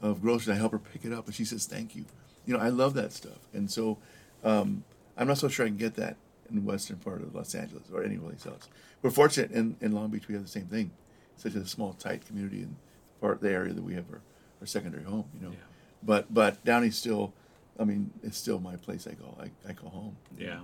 of 0.02 0.22
groceries. 0.22 0.50
I 0.50 0.56
help 0.56 0.72
her 0.72 0.80
pick 0.80 1.04
it 1.04 1.14
up 1.14 1.26
and 1.26 1.34
she 1.34 1.46
says, 1.46 1.66
"Thank 1.66 1.96
you." 1.96 2.06
You 2.46 2.54
know, 2.54 2.60
I 2.60 2.70
love 2.70 2.94
that 2.94 3.12
stuff. 3.12 3.40
And 3.54 3.70
so, 3.72 3.98
um, 4.44 4.84
I'm 5.18 5.28
not 5.28 5.40
so 5.40 5.48
sure 5.48 5.66
I 5.66 5.70
can 5.70 5.78
get 5.78 5.96
that 5.96 6.16
in 6.50 6.56
the 6.56 6.62
western 6.62 6.98
part 6.98 7.22
of 7.22 7.34
Los 7.36 7.54
Angeles 7.56 7.84
or 7.94 8.04
anyplace 8.04 8.46
else. 8.46 8.68
We're 9.02 9.12
fortunate 9.12 9.52
in, 9.52 9.76
in 9.82 9.92
Long 9.92 10.10
Beach 10.10 10.28
we 10.28 10.34
have 10.36 10.44
the 10.44 10.50
same 10.50 10.66
thing. 10.66 10.92
Such 11.36 11.56
a 11.56 11.66
small, 11.68 11.94
tight 11.94 12.26
community 12.26 12.60
in 12.62 12.76
part 13.22 13.36
of 13.36 13.42
the 13.42 13.52
area 13.52 13.74
that 13.74 13.84
we 13.84 13.94
have 13.94 14.06
our, 14.12 14.22
our 14.62 14.68
secondary 14.68 15.04
home. 15.04 15.26
You 15.36 15.48
know, 15.48 15.52
Yeah. 15.52 15.58
but 16.04 16.34
but 16.34 16.64
Downey's 16.66 16.98
still, 16.98 17.34
I 17.80 17.84
mean, 17.84 18.12
it's 18.24 18.38
still 18.38 18.60
my 18.60 18.76
place. 18.76 19.08
I 19.08 19.14
call 19.14 19.38
I, 19.42 19.52
I 19.70 19.74
call 19.74 19.90
home. 19.90 20.18
Yeah. 20.38 20.60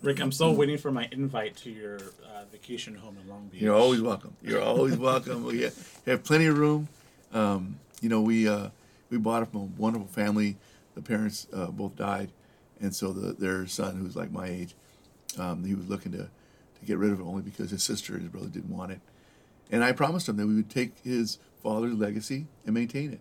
Rick, 0.00 0.20
I'm 0.20 0.30
still 0.30 0.54
waiting 0.54 0.78
for 0.78 0.92
my 0.92 1.08
invite 1.10 1.56
to 1.56 1.70
your 1.70 1.96
uh, 1.96 2.44
vacation 2.52 2.94
home 2.94 3.16
in 3.20 3.28
Long 3.28 3.48
Beach. 3.48 3.60
You're 3.60 3.74
always 3.74 4.00
welcome. 4.00 4.36
You're 4.42 4.62
always 4.62 4.96
welcome. 5.10 5.44
We 5.44 5.62
have, 5.62 6.00
have 6.06 6.22
plenty 6.22 6.46
of 6.46 6.56
room. 6.56 6.88
Um, 7.32 7.80
you 8.00 8.08
know, 8.08 8.20
we 8.20 8.48
uh, 8.48 8.68
we 9.10 9.18
bought 9.18 9.42
it 9.42 9.50
from 9.50 9.60
a 9.60 9.64
wonderful 9.80 10.06
family. 10.06 10.56
The 10.94 11.02
parents 11.02 11.48
uh, 11.52 11.66
both 11.66 11.96
died, 11.96 12.30
and 12.80 12.94
so 12.94 13.12
the, 13.12 13.32
their 13.32 13.66
son, 13.66 13.96
who's 13.96 14.14
like 14.16 14.30
my 14.30 14.46
age, 14.46 14.74
um, 15.38 15.64
he 15.64 15.74
was 15.74 15.88
looking 15.88 16.12
to, 16.12 16.18
to 16.18 16.84
get 16.86 16.98
rid 16.98 17.12
of 17.12 17.20
it 17.20 17.24
only 17.24 17.42
because 17.42 17.70
his 17.70 17.82
sister 17.82 18.14
and 18.14 18.22
his 18.22 18.30
brother 18.30 18.48
didn't 18.48 18.74
want 18.74 18.92
it. 18.92 19.00
And 19.70 19.84
I 19.84 19.92
promised 19.92 20.28
him 20.28 20.36
that 20.36 20.46
we 20.46 20.54
would 20.54 20.70
take 20.70 20.92
his 21.04 21.38
father's 21.62 21.94
legacy 21.94 22.46
and 22.64 22.74
maintain 22.74 23.12
it. 23.12 23.20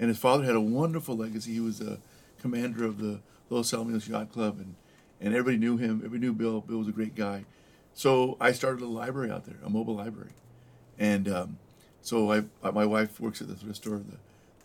And 0.00 0.08
his 0.08 0.18
father 0.18 0.44
had 0.44 0.54
a 0.56 0.60
wonderful 0.60 1.16
legacy. 1.16 1.52
He 1.52 1.60
was 1.60 1.80
a 1.80 1.98
commander 2.40 2.84
of 2.84 2.98
the 2.98 3.20
Los 3.50 3.70
Alamitos 3.72 4.08
Yacht 4.08 4.32
Club, 4.32 4.58
and, 4.58 4.74
and 5.20 5.34
everybody 5.34 5.58
knew 5.58 5.76
him. 5.76 5.96
Everybody 6.04 6.20
knew 6.20 6.32
Bill. 6.32 6.60
Bill 6.60 6.78
was 6.78 6.88
a 6.88 6.92
great 6.92 7.14
guy. 7.14 7.44
So 7.94 8.36
I 8.40 8.52
started 8.52 8.82
a 8.82 8.86
library 8.86 9.30
out 9.30 9.44
there, 9.44 9.56
a 9.64 9.68
mobile 9.68 9.94
library. 9.94 10.30
And 10.98 11.28
um, 11.28 11.58
so 12.00 12.32
I, 12.32 12.44
I- 12.64 12.70
my 12.70 12.86
wife 12.86 13.20
works 13.20 13.42
at 13.42 13.48
the 13.48 13.54
thrift 13.54 13.76
store, 13.76 14.00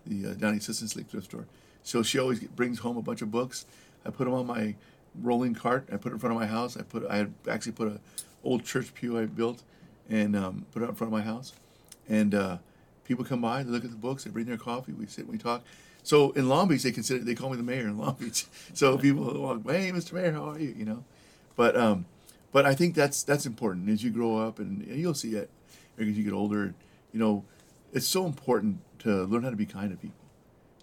the, 0.06 0.16
the 0.24 0.32
uh, 0.32 0.34
Downey 0.36 0.58
Assistance 0.58 0.96
League 0.96 1.08
thrift 1.08 1.26
store. 1.28 1.46
So 1.84 2.02
she 2.04 2.18
always 2.20 2.40
brings 2.40 2.80
home 2.80 2.98
a 2.98 3.02
bunch 3.02 3.22
of 3.22 3.30
books. 3.32 3.66
I 4.06 4.10
put 4.10 4.26
them 4.26 4.34
on 4.34 4.48
my 4.48 4.76
rolling 5.22 5.54
cart. 5.54 5.88
I 5.92 5.98
put 5.98 6.12
it 6.12 6.16
in 6.16 6.20
front 6.20 6.36
of 6.36 6.40
my 6.40 6.48
house. 6.48 6.78
I 6.78 6.84
put 6.84 7.06
I 7.10 7.28
actually 7.50 7.74
put 7.74 7.88
a 7.88 8.00
old 8.44 8.64
church 8.64 8.94
pew 8.94 9.20
I 9.20 9.26
built 9.26 9.64
and 10.10 10.36
um, 10.36 10.66
put 10.72 10.82
it 10.82 10.86
out 10.86 10.90
in 10.90 10.96
front 10.96 11.14
of 11.14 11.18
my 11.18 11.24
house. 11.24 11.54
And 12.08 12.34
uh, 12.34 12.58
people 13.04 13.26
come 13.26 13.42
by, 13.42 13.64
they 13.64 13.70
look 13.70 13.84
at 13.84 13.92
the 13.92 13.98
books, 13.98 14.24
they 14.24 14.30
bring 14.30 14.46
their 14.46 14.58
coffee, 14.58 14.94
we 14.94 15.06
sit 15.06 15.26
and 15.26 15.32
we 15.32 15.38
talk. 15.38 15.64
So 16.04 16.32
in 16.32 16.48
Long 16.48 16.70
Beach, 16.70 16.84
they 16.84 16.92
consider 16.92 17.24
they 17.24 17.36
call 17.36 17.50
me 17.50 17.58
the 17.58 17.64
mayor 17.64 17.88
in 17.88 17.98
Long 17.98 18.14
Beach. 18.20 18.46
So 18.74 18.98
people 18.98 19.24
walk, 19.42 19.64
hey, 19.66 19.92
Mr. 19.92 20.14
Mayor, 20.14 20.32
how 20.32 20.52
are 20.52 20.60
you? 20.60 20.74
You 20.78 20.86
know, 20.86 21.04
but 21.56 21.76
um, 21.76 22.06
but 22.52 22.66
I 22.66 22.74
think 22.76 22.96
that's 22.96 23.24
that's 23.24 23.46
important 23.46 23.90
as 23.90 24.04
you 24.04 24.10
grow 24.10 24.38
up 24.38 24.60
and, 24.60 24.82
and 24.84 24.98
you'll 24.98 25.14
see 25.14 25.36
it 25.36 25.50
as 25.98 26.08
you 26.08 26.24
get 26.24 26.34
older. 26.34 26.74
You 27.12 27.20
know, 27.20 27.44
it's 27.92 28.08
so 28.08 28.26
important 28.26 28.80
to 29.00 29.24
learn 29.26 29.44
how 29.44 29.50
to 29.50 29.56
be 29.56 29.66
kind 29.66 29.92
to 29.92 29.98
people. 29.98 30.16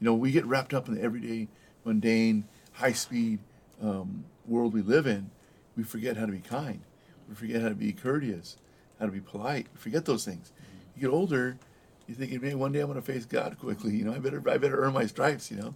You 0.01 0.07
know, 0.07 0.15
we 0.15 0.31
get 0.31 0.45
wrapped 0.45 0.75
up 0.75 0.89
in 0.89 0.95
the 0.95 1.03
everyday, 1.03 1.49
mundane, 1.85 2.45
high 2.73 2.93
speed 2.93 3.39
um, 3.83 4.25
world 4.47 4.73
we 4.73 4.83
live 4.83 5.07
in. 5.07 5.31
We 5.77 5.83
forget 5.83 6.17
how 6.17 6.27
to 6.27 6.33
be 6.33 6.41
kind. 6.41 6.81
We 7.29 7.35
forget 7.35 7.63
how 7.63 7.69
to 7.69 7.75
be 7.75 7.93
courteous, 7.93 8.57
how 8.99 9.07
to 9.07 9.13
be 9.13 9.21
polite. 9.21 9.67
We 9.75 9.81
forget 9.81 10.05
those 10.05 10.25
things. 10.25 10.53
You 10.95 11.03
get 11.03 11.15
older, 11.15 11.59
you 12.07 12.15
think, 12.15 12.31
maybe 12.31 12.55
one 12.55 12.73
day 12.73 12.81
I'm 12.81 12.87
going 12.87 13.01
to 13.01 13.03
face 13.03 13.25
God 13.25 13.59
quickly. 13.59 13.97
You 13.97 14.05
know, 14.05 14.15
I 14.15 14.19
better 14.19 14.43
I 14.49 14.59
better 14.59 14.85
earn 14.85 14.93
my 14.93 15.07
stripes. 15.07 15.51
You 15.51 15.57
know, 15.57 15.75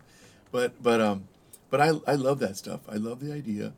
but 0.53 0.81
but 0.83 1.01
um, 1.01 1.29
but 1.71 1.81
I 1.81 1.93
I 2.07 2.15
love 2.15 2.39
that 2.41 2.57
stuff. 2.57 2.81
I 2.89 2.97
love 2.97 3.21
the 3.21 3.33
idea 3.33 3.73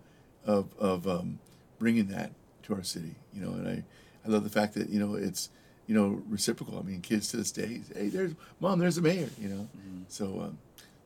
of 0.44 0.68
of 0.78 1.06
um, 1.06 1.38
bringing 1.78 2.08
that 2.08 2.32
to 2.64 2.74
our 2.74 2.82
city. 2.82 3.14
You 3.32 3.42
know, 3.42 3.52
and 3.52 3.68
I 3.68 3.84
I 4.26 4.28
love 4.28 4.44
the 4.44 4.50
fact 4.50 4.74
that 4.74 4.90
you 4.90 4.98
know 4.98 5.14
it's 5.14 5.50
you 5.86 5.94
know 5.94 6.22
reciprocal. 6.28 6.78
I 6.78 6.82
mean, 6.82 7.00
kids 7.00 7.30
to 7.30 7.36
this 7.36 7.52
day, 7.52 7.80
hey, 7.94 8.08
there's 8.08 8.32
mom, 8.58 8.78
there's 8.80 8.96
the 8.96 9.02
mayor. 9.02 9.30
You 9.40 9.48
know, 9.48 9.68
so 10.08 10.40
um, 10.42 10.58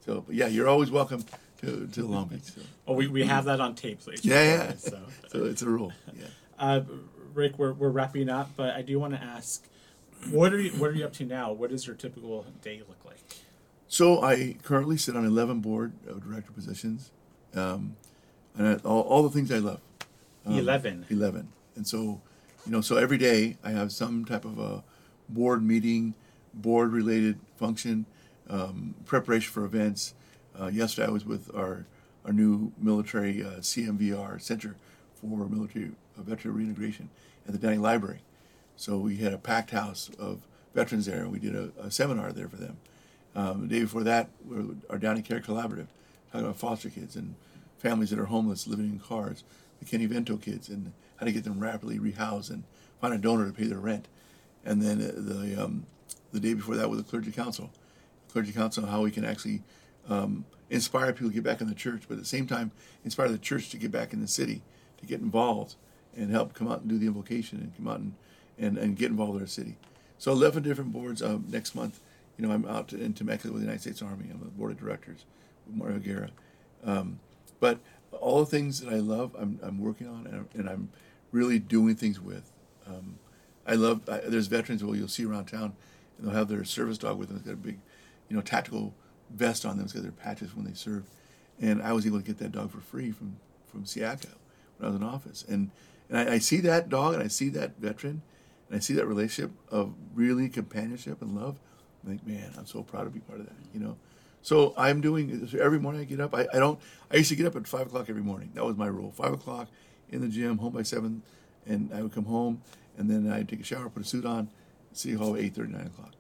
so 0.05 0.25
but 0.27 0.35
yeah, 0.35 0.47
you're 0.47 0.69
always 0.69 0.91
welcome 0.91 1.25
to 1.65 1.87
to 1.87 2.07
Long 2.07 2.29
Beach. 2.29 2.43
So. 2.43 2.61
Oh, 2.87 2.95
we, 2.95 3.07
we 3.09 3.25
have 3.25 3.45
that 3.47 3.61
on 3.61 3.75
tape, 3.75 4.03
so 4.03 4.13
Yeah, 4.23 4.43
yeah. 4.43 4.73
So. 4.77 5.01
So 5.31 5.45
it's 5.45 5.63
a 5.63 5.69
rule. 5.69 5.93
Yeah. 6.17 6.27
Uh, 6.59 6.83
Rick, 7.35 7.59
we're, 7.59 7.73
we're 7.73 7.89
wrapping 7.89 8.29
up, 8.29 8.51
but 8.57 8.71
I 8.75 8.83
do 8.83 9.01
want 9.01 9.15
to 9.15 9.21
ask, 9.21 9.67
what 10.31 10.53
are 10.53 10.61
you 10.61 10.71
what 10.73 10.91
are 10.91 10.95
you 10.95 11.05
up 11.05 11.13
to 11.15 11.25
now? 11.25 11.53
What 11.53 11.71
does 11.71 11.87
your 11.87 11.97
typical 11.97 12.47
day 12.63 12.81
look 12.89 13.05
like? 13.05 13.19
So 13.89 14.23
I 14.23 14.57
currently 14.63 14.97
sit 14.97 15.17
on 15.17 15.25
11 15.25 15.61
board 15.61 15.93
of 16.07 16.23
director 16.23 16.53
positions, 16.53 17.11
um, 17.55 17.97
and 18.57 18.69
I, 18.69 18.75
all, 18.89 19.03
all 19.03 19.23
the 19.23 19.31
things 19.31 19.51
I 19.53 19.59
love. 19.59 19.81
Um, 20.47 20.59
11. 20.59 21.07
11. 21.11 21.49
And 21.77 21.87
so, 21.87 22.21
you 22.67 22.73
know, 22.73 22.81
so 22.81 22.97
every 22.97 23.19
day 23.19 23.57
I 23.63 23.71
have 23.71 23.93
some 23.93 24.25
type 24.25 24.45
of 24.45 24.59
a 24.59 24.83
board 25.29 25.63
meeting, 25.63 26.15
board 26.53 26.93
related 26.93 27.39
function, 27.57 28.07
um, 28.49 28.95
preparation 29.05 29.53
for 29.53 29.65
events. 29.65 30.15
Uh, 30.59 30.69
yesterday 30.69 31.09
I 31.09 31.11
was 31.11 31.25
with 31.25 31.51
our, 31.55 31.85
our 32.25 32.33
new 32.33 32.73
military 32.79 33.43
uh, 33.43 33.59
CMVR 33.59 34.41
Center 34.41 34.77
for 35.15 35.49
Military 35.49 35.93
uh, 36.17 36.23
Veteran 36.23 36.55
Reintegration 36.55 37.11
at 37.47 37.53
the 37.53 37.59
Downey 37.59 37.79
Library. 37.79 38.21
So 38.77 38.99
we 38.99 39.17
had 39.17 39.33
a 39.33 39.39
packed 39.39 39.71
house 39.71 40.11
of 40.19 40.47
veterans 40.75 41.07
there, 41.07 41.23
and 41.23 41.33
we 41.33 41.39
did 41.39 41.57
a, 41.57 41.71
a 41.81 41.91
seminar 41.91 42.33
there 42.33 42.49
for 42.49 42.57
them. 42.57 42.77
Um, 43.35 43.63
the 43.63 43.75
day 43.75 43.81
before 43.81 44.05
that, 44.05 44.29
we 44.49 44.77
our 44.89 44.99
Downey 44.99 45.23
Care 45.23 45.41
Collaborative, 45.41 45.89
talking 46.31 46.47
about 46.47 46.57
foster 46.57 46.89
kids 46.89 47.17
and 47.17 47.35
families 47.79 48.11
that 48.11 48.19
are 48.19 48.27
homeless 48.27 48.69
living 48.69 48.87
in 48.87 48.99
cars, 49.01 49.43
the 49.81 49.87
McKinney-Vento 49.87 50.37
kids, 50.37 50.69
and 50.69 50.93
how 51.17 51.27
to 51.27 51.33
get 51.33 51.43
them 51.43 51.59
rapidly 51.59 51.99
rehoused 51.99 52.51
and 52.51 52.63
find 53.01 53.13
a 53.13 53.19
donor 53.19 53.47
to 53.47 53.53
pay 53.53 53.65
their 53.65 53.79
rent. 53.79 54.07
And 54.65 54.81
then 54.81 55.01
uh, 55.01 55.13
the 55.17 55.65
um, 55.65 55.87
the 56.33 56.39
day 56.39 56.55
before 56.55 56.77
that 56.77 56.91
with 56.91 57.05
the 57.05 57.05
clergy 57.05 57.33
council, 57.33 57.71
clergy 58.29 58.53
council, 58.53 58.85
on 58.85 58.91
how 58.91 59.03
we 59.03 59.11
can 59.11 59.25
actually 59.25 59.63
um, 60.09 60.45
inspire 60.71 61.13
people 61.13 61.29
to 61.29 61.35
get 61.35 61.45
back 61.45 61.61
in 61.61 61.69
the 61.69 61.75
church, 61.75 62.03
but 62.09 62.15
at 62.15 62.21
the 62.21 62.27
same 62.27 62.47
time 62.47 62.73
inspire 63.05 63.29
the 63.29 63.39
church 63.39 63.71
to 63.71 63.77
get 63.77 63.91
back 63.91 64.13
in 64.13 64.21
the 64.21 64.29
city, 64.29 64.63
to 64.99 65.07
get 65.07 65.21
involved 65.21 65.77
and 66.17 66.31
help 66.31 66.55
come 66.55 66.71
out 66.71 66.81
and 66.81 66.89
do 66.89 66.99
the 66.99 67.07
invocation 67.07 67.59
and 67.59 67.77
come 67.77 67.89
out 67.89 67.99
and, 67.99 68.15
and, 68.59 68.79
and 68.79 68.97
get 68.97 69.11
involved 69.11 69.37
in 69.37 69.41
our 69.41 69.47
city. 69.47 69.77
So 70.19 70.33
11 70.33 70.63
different 70.63 70.93
boards 70.93 71.23
uh, 71.23 71.39
next 71.49 71.75
month. 71.75 72.01
You 72.37 72.47
know, 72.47 72.53
I'm 72.53 72.67
out 72.67 72.93
in 72.93 73.13
Temecula 73.13 73.53
with 73.53 73.63
the 73.63 73.67
United 73.67 73.83
States 73.83 74.03
Army. 74.03 74.27
I'm 74.31 74.41
on 74.41 74.45
the 74.45 74.47
board 74.47 74.73
of 74.73 74.79
directors 74.79 75.25
with 75.67 75.77
Mario 75.77 75.99
Guerra. 75.99 76.31
Um, 76.85 77.21
but 77.61 77.79
all 78.13 78.41
the 78.41 78.47
things 78.47 78.81
that 78.81 78.93
I 78.93 78.99
love, 78.99 79.35
I'm, 79.39 79.59
I'm 79.63 79.79
working 79.79 80.09
on 80.09 80.27
and 80.27 80.49
and 80.55 80.69
I'm 80.69 80.91
really 81.33 81.59
doing 81.59 81.97
things 81.97 82.21
with. 82.21 82.51
Um, 82.87 83.19
I 83.67 83.75
love, 83.75 84.09
I, 84.09 84.19
there's 84.19 84.47
veterans 84.47 84.81
who 84.81 84.95
you'll 84.95 85.09
see 85.09 85.25
around 85.25 85.47
town 85.47 85.75
and 86.17 86.27
they'll 86.27 86.35
have 86.35 86.49
their 86.49 86.65
service 86.65 86.97
dog 86.97 87.19
with 87.19 87.29
them. 87.29 87.39
It's 87.39 87.47
got 87.47 87.55
a 87.55 87.57
big, 87.57 87.79
you 88.29 88.37
know, 88.37 88.43
tactical 88.43 88.95
vest 89.31 89.65
on 89.65 89.77
them. 89.77 89.87
because 89.87 90.03
they're 90.03 90.13
patches 90.13 90.55
when 90.55 90.65
they 90.65 90.75
serve. 90.75 91.05
And 91.61 91.83
I 91.83 91.93
was 91.93 92.07
able 92.07 92.19
to 92.19 92.25
get 92.25 92.39
that 92.39 92.53
dog 92.53 92.71
for 92.71 92.81
free 92.81 93.11
from, 93.13 93.37
from 93.67 93.85
SEACA 93.85 94.35
when 94.79 94.87
I 94.89 94.93
was 94.93 94.97
in 94.97 95.03
office. 95.03 95.45
And, 95.49 95.71
and 96.09 96.19
I, 96.19 96.35
I 96.35 96.39
see 96.39 96.59
that 96.61 96.89
dog 96.89 97.15
and 97.15 97.23
I 97.23 97.29
see 97.29 97.49
that 97.51 97.79
veteran 97.79 98.23
and 98.69 98.77
I 98.77 98.81
see 98.81 98.95
that 98.95 99.07
relationship 99.07 99.53
of 99.71 99.95
really 100.15 100.49
companionship 100.49 101.23
and 101.23 101.35
love. 101.35 101.59
I'm 102.05 102.13
like, 102.13 102.27
man, 102.27 102.51
I'm 102.59 102.67
so 102.67 102.83
proud 102.83 103.05
to 103.05 103.11
be 103.11 103.21
part 103.21 103.41
of 103.41 103.47
that, 103.47 103.55
you 103.73 103.81
know? 103.81 103.97
So 104.45 104.75
I'm 104.77 105.01
doing 105.01 105.49
every 105.59 105.81
morning. 105.81 106.03
I 106.03 106.05
get 106.05 106.21
up. 106.21 106.35
I, 106.35 106.47
I 106.53 106.59
don't. 106.59 106.79
I 107.11 107.17
used 107.17 107.31
to 107.31 107.35
get 107.35 107.47
up 107.47 107.57
at 107.57 107.67
five 107.67 107.87
o'clock 107.87 108.11
every 108.11 108.23
morning. 108.23 108.51
That 108.53 108.63
was 108.63 108.77
my 108.77 108.87
rule. 108.87 109.11
Five 109.11 109.33
o'clock 109.33 109.69
in 110.11 110.21
the 110.21 110.29
gym, 110.29 110.59
home 110.59 110.75
by 110.75 110.83
seven, 110.83 111.23
and 111.65 111.91
I 111.95 112.03
would 112.03 112.13
come 112.13 112.27
home, 112.27 112.61
and 112.99 113.09
then 113.09 113.33
I'd 113.33 113.49
take 113.49 113.61
a 113.61 113.65
shower, 113.65 113.89
put 113.89 114.03
a 114.03 114.07
suit 114.07 114.27
on, 114.27 114.51
City 114.93 115.15
Hall 115.15 115.35
eight 115.39 115.55
thirty, 115.55 115.73
nine 115.73 115.87
o'clock. 115.87 116.13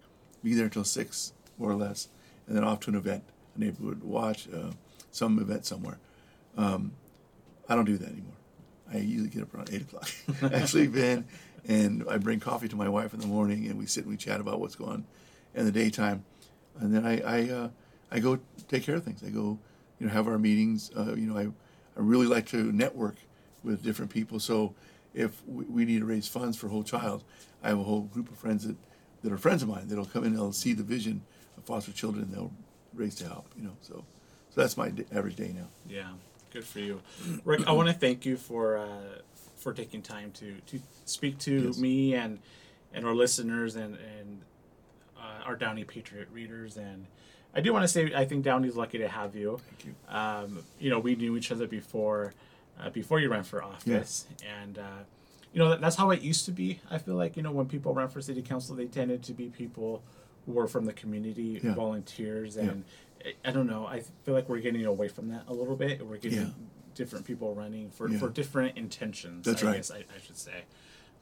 Be 0.42 0.54
there 0.54 0.64
until 0.64 0.84
six, 0.84 1.34
more 1.58 1.70
or 1.70 1.74
less, 1.74 2.08
and 2.46 2.56
then 2.56 2.64
off 2.64 2.80
to 2.80 2.90
an 2.90 2.96
event, 2.96 3.24
a 3.56 3.58
neighborhood 3.58 4.02
watch, 4.02 4.48
uh, 4.52 4.70
some 5.10 5.38
event 5.38 5.64
somewhere. 5.66 5.98
Um, 6.56 6.92
I 7.68 7.74
don't 7.74 7.84
do 7.84 7.96
that 7.96 8.08
anymore. 8.08 8.32
I 8.92 8.98
usually 8.98 9.30
get 9.30 9.42
up 9.42 9.54
around 9.54 9.70
eight 9.72 9.82
o'clock. 9.82 10.10
I 10.42 10.64
sleep 10.66 10.94
in, 10.96 11.24
and 11.66 12.04
I 12.08 12.18
bring 12.18 12.40
coffee 12.40 12.68
to 12.68 12.76
my 12.76 12.88
wife 12.88 13.14
in 13.14 13.20
the 13.20 13.26
morning, 13.26 13.66
and 13.66 13.78
we 13.78 13.86
sit 13.86 14.04
and 14.04 14.10
we 14.10 14.16
chat 14.16 14.40
about 14.40 14.60
what's 14.60 14.74
going 14.74 14.90
on 14.90 15.04
in 15.54 15.64
the 15.64 15.72
daytime, 15.72 16.24
and 16.78 16.94
then 16.94 17.06
I 17.06 17.20
I, 17.20 17.50
uh, 17.50 17.68
I 18.10 18.18
go 18.20 18.38
take 18.68 18.82
care 18.82 18.96
of 18.96 19.04
things. 19.04 19.22
I 19.24 19.30
go, 19.30 19.58
you 19.98 20.06
know, 20.06 20.12
have 20.12 20.28
our 20.28 20.38
meetings. 20.38 20.90
Uh, 20.96 21.14
you 21.14 21.26
know, 21.26 21.38
I 21.38 21.46
I 21.96 22.02
really 22.02 22.26
like 22.26 22.46
to 22.48 22.72
network 22.72 23.16
with 23.62 23.82
different 23.82 24.10
people. 24.10 24.38
So 24.38 24.74
if 25.14 25.42
we, 25.46 25.64
we 25.64 25.84
need 25.84 26.00
to 26.00 26.04
raise 26.04 26.28
funds 26.28 26.56
for 26.56 26.68
Whole 26.68 26.82
Child, 26.82 27.24
I 27.62 27.68
have 27.68 27.78
a 27.78 27.84
whole 27.84 28.02
group 28.02 28.30
of 28.30 28.36
friends 28.36 28.66
that, 28.66 28.76
that 29.22 29.32
are 29.32 29.38
friends 29.38 29.62
of 29.62 29.68
mine 29.68 29.88
that'll 29.88 30.04
come 30.04 30.24
in 30.24 30.30
and 30.30 30.36
they'll 30.36 30.52
see 30.52 30.74
the 30.74 30.82
vision 30.82 31.22
foster 31.64 31.92
children 31.92 32.28
they'll 32.32 32.52
raise 32.94 33.14
to 33.16 33.24
help. 33.26 33.46
You 33.56 33.64
know, 33.64 33.76
so 33.82 34.04
so 34.50 34.60
that's 34.60 34.76
my 34.76 34.90
d- 34.90 35.04
average 35.12 35.36
day 35.36 35.52
now. 35.54 35.66
Yeah, 35.88 36.08
good 36.52 36.64
for 36.64 36.80
you, 36.80 37.00
Rick. 37.44 37.66
I 37.66 37.72
want 37.72 37.88
to 37.88 37.94
thank 37.94 38.24
you 38.26 38.36
for 38.36 38.76
uh, 38.78 39.18
for 39.56 39.72
taking 39.72 40.02
time 40.02 40.30
to 40.32 40.56
to 40.66 40.80
speak 41.04 41.38
to 41.40 41.66
Yes. 41.66 41.78
me 41.78 42.14
and 42.14 42.38
and 42.92 43.04
our 43.06 43.14
listeners 43.14 43.76
and 43.76 43.96
and 43.96 44.42
uh, 45.18 45.44
our 45.46 45.56
Downey 45.56 45.84
Patriot 45.84 46.28
readers. 46.32 46.76
And 46.76 47.06
I 47.54 47.60
do 47.60 47.72
want 47.72 47.82
to 47.84 47.88
say 47.88 48.12
I 48.14 48.24
think 48.24 48.44
Downey's 48.44 48.76
lucky 48.76 48.98
to 48.98 49.08
have 49.08 49.34
you. 49.34 49.60
Thank 49.70 49.84
you. 49.86 49.94
Um, 50.16 50.62
you 50.78 50.90
know, 50.90 50.98
we 50.98 51.14
knew 51.16 51.36
each 51.36 51.50
other 51.50 51.66
before 51.66 52.34
uh, 52.80 52.90
before 52.90 53.20
you 53.20 53.28
ran 53.30 53.44
for 53.44 53.62
office, 53.62 54.26
and 54.62 54.78
uh, 54.78 54.82
you 55.52 55.60
know 55.60 55.70
that, 55.70 55.80
that's 55.80 55.96
how 55.96 56.10
it 56.10 56.22
used 56.22 56.44
to 56.46 56.52
be. 56.52 56.80
I 56.90 56.98
feel 56.98 57.14
like 57.14 57.36
you 57.36 57.42
know 57.42 57.52
when 57.52 57.66
people 57.66 57.94
ran 57.94 58.08
for 58.08 58.20
city 58.20 58.42
council, 58.42 58.74
they 58.76 58.86
tended 58.86 59.22
to 59.24 59.32
be 59.32 59.46
people 59.48 60.02
were 60.46 60.66
from 60.68 60.84
the 60.86 60.92
community, 60.92 61.60
Yeah. 61.62 61.74
volunteers, 61.74 62.56
Yeah. 62.56 62.62
and 62.62 62.84
I, 63.24 63.34
I 63.46 63.50
don't 63.52 63.66
know. 63.66 63.86
I 63.86 64.00
feel 64.24 64.34
like 64.34 64.48
we're 64.48 64.60
getting 64.60 64.84
away 64.84 65.08
from 65.08 65.28
that 65.28 65.44
a 65.48 65.54
little 65.54 65.76
bit. 65.76 66.06
We're 66.06 66.18
getting 66.18 66.38
Yeah. 66.40 66.48
different 66.94 67.24
people 67.24 67.54
running 67.54 67.90
for, 67.90 68.08
Yeah. 68.08 68.18
for 68.18 68.28
different 68.28 68.76
intentions. 68.76 69.46
That's 69.46 69.62
I 69.62 69.66
right. 69.66 69.76
guess 69.76 69.90
I, 69.90 69.98
I 69.98 70.20
should 70.24 70.36
say, 70.36 70.64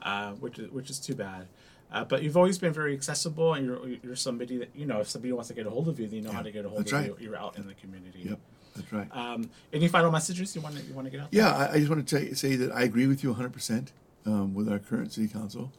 uh, 0.02 0.32
which 0.32 0.58
is 0.58 0.70
which 0.70 0.90
is 0.90 0.98
too 0.98 1.14
bad. 1.14 1.46
Uh, 1.90 2.04
but 2.04 2.22
you've 2.22 2.36
always 2.38 2.56
been 2.58 2.72
very 2.72 2.94
accessible, 2.94 3.52
and 3.54 3.66
you're 3.66 3.86
you're 4.02 4.16
somebody 4.16 4.56
that 4.58 4.70
you 4.74 4.86
know 4.86 5.00
if 5.00 5.08
somebody 5.10 5.32
wants 5.32 5.48
to 5.48 5.54
get 5.54 5.66
a 5.66 5.70
hold 5.70 5.88
of 5.88 6.00
you, 6.00 6.08
they 6.08 6.20
know 6.20 6.32
how 6.32 6.42
to 6.42 6.50
get 6.50 6.64
a 6.64 6.68
hold 6.68 6.80
That's 6.80 6.92
of 6.92 6.98
right. 6.98 7.06
you. 7.08 7.16
You're 7.20 7.36
out 7.36 7.56
in 7.58 7.66
the 7.66 7.74
community. 7.74 8.20
Yep, 8.30 8.38
that's 8.74 8.92
right. 8.92 9.08
Um, 9.14 9.50
any 9.74 9.88
final 9.88 10.10
messages 10.10 10.56
you 10.56 10.62
want 10.62 10.76
to 10.76 10.82
you 10.82 10.94
want 10.94 11.04
to 11.06 11.10
get 11.10 11.20
out? 11.20 11.28
Yeah, 11.30 11.54
I, 11.54 11.72
I 11.74 11.78
just 11.78 11.90
want 11.90 12.06
to 12.08 12.34
say 12.34 12.56
that 12.56 12.72
I 12.72 12.82
agree 12.82 13.06
with 13.06 13.22
you 13.22 13.34
100% 13.34 13.88
um, 14.24 14.54
with 14.54 14.68
our 14.70 14.78
current 14.78 15.12
city 15.12 15.28
council. 15.28 15.70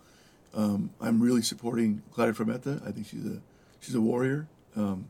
Um, 0.54 0.91
I'm 1.01 1.22
really 1.22 1.41
supporting 1.41 2.04
Claudia 2.12 2.34
Frometa. 2.34 2.86
I 2.88 2.91
think 2.91 3.08
she's 3.08 3.26
a 3.26 3.41
she's 3.80 3.95
a 3.95 4.01
warrior. 4.01 4.47
Um, 4.76 5.08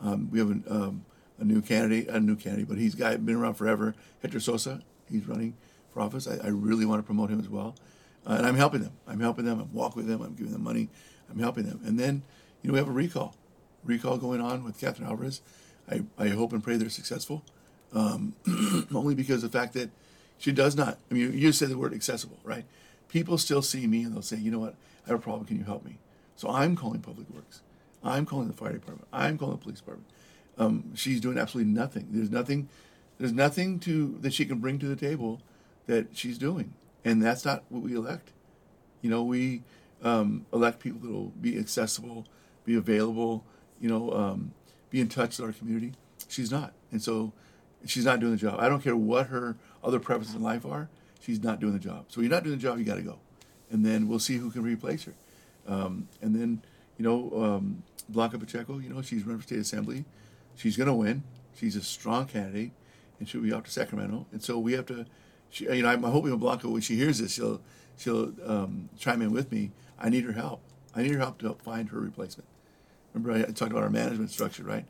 um, 0.00 0.30
we 0.30 0.38
have 0.38 0.50
an, 0.50 0.64
um, 0.68 1.04
a 1.38 1.44
new 1.44 1.62
candidate, 1.62 2.08
a 2.08 2.20
new 2.20 2.36
candidate, 2.36 2.68
but 2.68 2.78
he's 2.78 2.94
guy 2.94 3.16
been 3.16 3.36
around 3.36 3.54
forever. 3.54 3.94
Hector 4.22 4.40
Sosa, 4.40 4.82
he's 5.10 5.26
running 5.26 5.54
for 5.92 6.00
office. 6.00 6.26
I, 6.26 6.36
I 6.44 6.48
really 6.48 6.84
want 6.84 7.00
to 7.00 7.02
promote 7.02 7.30
him 7.30 7.40
as 7.40 7.48
well, 7.48 7.74
uh, 8.26 8.34
and 8.34 8.46
I'm 8.46 8.56
helping 8.56 8.82
them. 8.82 8.92
I'm 9.06 9.20
helping 9.20 9.44
them. 9.44 9.60
I'm 9.60 9.72
walking 9.72 10.02
with 10.02 10.10
them. 10.10 10.22
I'm 10.22 10.34
giving 10.34 10.52
them 10.52 10.64
money. 10.64 10.88
I'm 11.30 11.38
helping 11.38 11.64
them. 11.64 11.80
And 11.84 11.98
then, 11.98 12.22
you 12.62 12.68
know, 12.68 12.74
we 12.74 12.78
have 12.78 12.88
a 12.88 12.92
recall, 12.92 13.34
recall 13.84 14.16
going 14.16 14.40
on 14.40 14.64
with 14.64 14.78
Catherine 14.78 15.08
Alvarez. 15.08 15.40
I, 15.90 16.02
I 16.18 16.28
hope 16.28 16.52
and 16.52 16.62
pray 16.62 16.76
they're 16.76 16.88
successful 16.88 17.42
um, 17.92 18.34
only 18.94 19.14
because 19.14 19.42
of 19.42 19.52
the 19.52 19.58
fact 19.58 19.74
that 19.74 19.90
she 20.38 20.52
does 20.52 20.76
not. 20.76 20.98
I 21.10 21.14
mean, 21.14 21.32
you 21.36 21.52
said 21.52 21.68
the 21.68 21.78
word 21.78 21.94
accessible, 21.94 22.38
right? 22.44 22.64
People 23.08 23.38
still 23.38 23.62
see 23.62 23.86
me 23.86 24.02
and 24.02 24.14
they'll 24.14 24.22
say, 24.22 24.36
you 24.36 24.50
know 24.50 24.58
what, 24.58 24.74
I 25.06 25.10
have 25.10 25.18
a 25.18 25.22
problem. 25.22 25.46
Can 25.46 25.58
you 25.58 25.64
help 25.64 25.84
me? 25.84 25.98
So 26.36 26.48
I'm 26.50 26.76
calling 26.76 27.00
Public 27.00 27.28
Works. 27.30 27.62
I'm 28.04 28.26
calling 28.26 28.48
the 28.48 28.54
fire 28.54 28.72
department. 28.72 29.08
I'm 29.12 29.38
calling 29.38 29.56
the 29.56 29.62
police 29.62 29.78
department. 29.78 30.08
Um, 30.58 30.92
she's 30.94 31.20
doing 31.20 31.38
absolutely 31.38 31.72
nothing. 31.72 32.08
There's 32.10 32.30
nothing. 32.30 32.68
There's 33.18 33.32
nothing 33.32 33.78
to 33.80 34.16
that 34.20 34.32
she 34.32 34.44
can 34.44 34.58
bring 34.58 34.78
to 34.78 34.86
the 34.86 34.96
table 34.96 35.40
that 35.86 36.08
she's 36.16 36.38
doing, 36.38 36.74
and 37.04 37.22
that's 37.22 37.44
not 37.44 37.64
what 37.68 37.82
we 37.82 37.94
elect. 37.94 38.30
You 39.02 39.10
know, 39.10 39.22
we 39.22 39.62
um, 40.02 40.46
elect 40.52 40.80
people 40.80 41.00
that 41.00 41.12
will 41.12 41.32
be 41.40 41.58
accessible, 41.58 42.26
be 42.64 42.74
available. 42.74 43.44
You 43.80 43.88
know, 43.90 44.12
um, 44.12 44.52
be 44.90 45.00
in 45.00 45.08
touch 45.08 45.38
with 45.38 45.46
our 45.46 45.52
community. 45.52 45.92
She's 46.28 46.50
not, 46.50 46.72
and 46.90 47.02
so 47.02 47.32
she's 47.84 48.04
not 48.04 48.20
doing 48.20 48.32
the 48.32 48.38
job. 48.38 48.58
I 48.58 48.68
don't 48.68 48.82
care 48.82 48.96
what 48.96 49.26
her 49.26 49.56
other 49.84 49.98
preferences 49.98 50.34
in 50.34 50.42
life 50.42 50.64
are. 50.64 50.88
She's 51.26 51.42
not 51.42 51.58
doing 51.58 51.72
the 51.72 51.80
job. 51.80 52.04
So 52.06 52.20
you're 52.20 52.30
not 52.30 52.44
doing 52.44 52.56
the 52.56 52.62
job. 52.62 52.78
You 52.78 52.84
got 52.84 52.94
to 52.94 53.02
go, 53.02 53.18
and 53.68 53.84
then 53.84 54.06
we'll 54.06 54.20
see 54.20 54.36
who 54.36 54.48
can 54.52 54.62
replace 54.62 55.02
her. 55.04 55.14
Um, 55.66 56.06
and 56.22 56.36
then, 56.36 56.62
you 56.98 57.04
know, 57.04 57.32
um, 57.42 57.82
Blanca 58.08 58.38
Pacheco. 58.38 58.78
You 58.78 58.90
know, 58.90 59.02
she's 59.02 59.24
running 59.24 59.40
for 59.40 59.46
state 59.48 59.58
assembly. 59.58 60.04
She's 60.54 60.76
going 60.76 60.86
to 60.86 60.94
win. 60.94 61.24
She's 61.58 61.74
a 61.74 61.82
strong 61.82 62.26
candidate, 62.26 62.70
and 63.18 63.28
she'll 63.28 63.42
be 63.42 63.52
off 63.52 63.64
to 63.64 63.72
Sacramento. 63.72 64.26
And 64.30 64.40
so 64.40 64.56
we 64.60 64.74
have 64.74 64.86
to. 64.86 65.04
She, 65.50 65.64
you 65.64 65.82
know, 65.82 65.88
I'm 65.88 66.04
hoping 66.04 66.36
Blanca, 66.36 66.68
when 66.68 66.80
she 66.80 66.94
hears 66.94 67.18
this, 67.18 67.32
she'll 67.32 67.60
she'll 67.96 68.32
um, 68.44 68.88
chime 68.96 69.20
in 69.20 69.32
with 69.32 69.50
me. 69.50 69.72
I 69.98 70.10
need 70.10 70.22
her 70.24 70.32
help. 70.32 70.60
I 70.94 71.02
need 71.02 71.10
her 71.10 71.18
help 71.18 71.38
to 71.38 71.46
help 71.46 71.60
find 71.60 71.88
her 71.88 71.98
replacement. 71.98 72.48
Remember, 73.12 73.36
I 73.36 73.50
talked 73.50 73.72
about 73.72 73.82
our 73.82 73.90
management 73.90 74.30
structure, 74.30 74.62
right? 74.62 74.84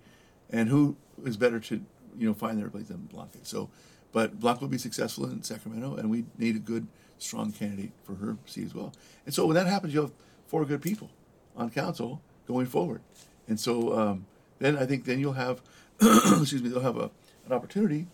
And 0.51 0.68
who 0.68 0.97
is 1.24 1.39
better 1.39 1.61
to, 1.61 1.82
you 2.18 2.26
know, 2.26 2.34
find 2.34 2.59
their 2.59 2.66
replacement 2.66 3.09
than 3.09 3.16
Blanca? 3.16 3.39
So, 3.43 3.70
but 4.17 4.41
Blanca 4.41 4.62
will 4.62 4.69
be 4.69 4.79
successful 4.79 5.27
in 5.27 5.43
Sacramento, 5.43 5.97
and 5.97 6.09
we 6.09 6.25
need 6.39 6.57
a 6.57 6.59
good, 6.59 6.87
strong 7.19 7.53
candidate 7.53 7.93
for 8.03 8.14
her 8.14 8.39
seat 8.47 8.64
as 8.64 8.75
well. 8.75 8.95
And 9.27 9.35
so 9.35 9.45
when 9.45 9.57
that 9.57 9.67
happens, 9.67 9.93
you 9.93 10.01
have 10.01 10.12
four 10.47 10.64
good 10.64 10.81
people 10.81 11.11
on 11.55 11.69
council 11.69 12.23
going 12.49 12.64
forward. 12.64 13.03
And 13.47 13.61
so 13.61 13.93
um, 13.93 14.25
then 14.59 14.79
I 14.79 14.87
think 14.87 15.05
then 15.05 15.21
you'll 15.21 15.35
have, 15.35 15.61
excuse 16.01 16.62
me, 16.62 16.71
they'll 16.71 16.81
have 16.81 16.97
a, 16.97 17.11
an 17.45 17.53
opportunity 17.53 18.07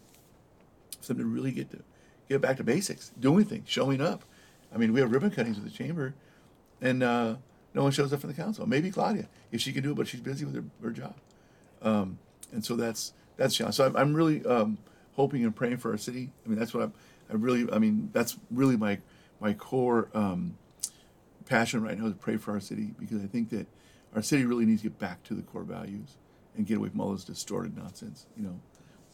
for 1.01 1.15
them 1.15 1.19
to 1.19 1.25
really 1.25 1.53
get 1.53 1.71
to 1.71 1.85
get 2.29 2.41
back 2.41 2.57
to 2.57 2.65
basics, 2.65 3.13
doing 3.21 3.45
things, 3.45 3.69
showing 3.69 4.01
up, 4.01 4.25
I 4.75 4.79
mean, 4.79 4.93
we 4.93 4.99
have 4.99 5.13
ribbon 5.13 5.31
cuttings 5.31 5.55
with 5.61 5.71
the 5.71 5.71
chamber, 5.71 6.15
and 6.81 7.05
uh, 7.05 7.37
no 7.75 7.85
one 7.85 7.93
shows 7.93 8.13
up 8.13 8.19
from 8.19 8.31
the 8.31 8.37
council. 8.37 8.67
Maybe 8.67 8.91
Claudia, 8.91 9.29
if 9.53 9.61
she 9.61 9.73
can 9.73 9.85
do 9.85 9.93
it, 9.93 9.95
but 9.95 10.09
she's 10.09 10.21
busy 10.21 10.45
with 10.47 10.57
her, 10.57 10.65
her 10.83 10.91
job. 10.91 11.15
Um, 11.81 12.19
and 12.51 12.65
so 12.65 12.75
that's 12.75 13.13
that's 13.37 13.55
challenge. 13.55 13.77
So 13.77 13.87
I'm, 13.87 13.97
I'm 13.97 14.15
really 14.15 14.45
um, 14.45 14.79
hoping 15.15 15.45
and 15.45 15.55
praying 15.55 15.79
for 15.79 15.91
our 15.91 15.99
city. 15.99 16.31
I 16.45 16.49
mean, 16.49 16.59
that's 16.59 16.75
what 16.75 16.83
I'm. 16.83 16.93
I 17.31 17.35
really. 17.35 17.71
I 17.73 17.79
mean, 17.79 18.11
that's 18.13 18.37
really 18.51 18.77
my 18.77 18.99
my 19.41 19.55
core 19.55 20.09
um, 20.15 20.57
passion 21.47 21.83
right 21.83 21.99
now 21.99 22.07
is 22.07 22.13
to 22.13 22.19
pray 22.19 22.37
for 22.37 22.53
our 22.53 22.61
city 22.61 22.95
because 22.99 23.23
I 23.23 23.27
think 23.27 23.51
that 23.51 23.67
our 24.15 24.23
city 24.23 24.45
really 24.45 24.67
needs 24.67 24.83
to 24.83 24.89
get 24.89 24.99
back 24.99 25.23
to 25.25 25.35
the 25.35 25.43
core 25.43 25.63
values 25.63 26.17
and 26.57 26.67
get 26.67 26.77
away 26.77 26.89
from 26.91 27.01
all 27.01 27.13
this 27.13 27.25
distorted 27.25 27.77
nonsense. 27.77 28.27
You 28.37 28.45
know. 28.45 28.61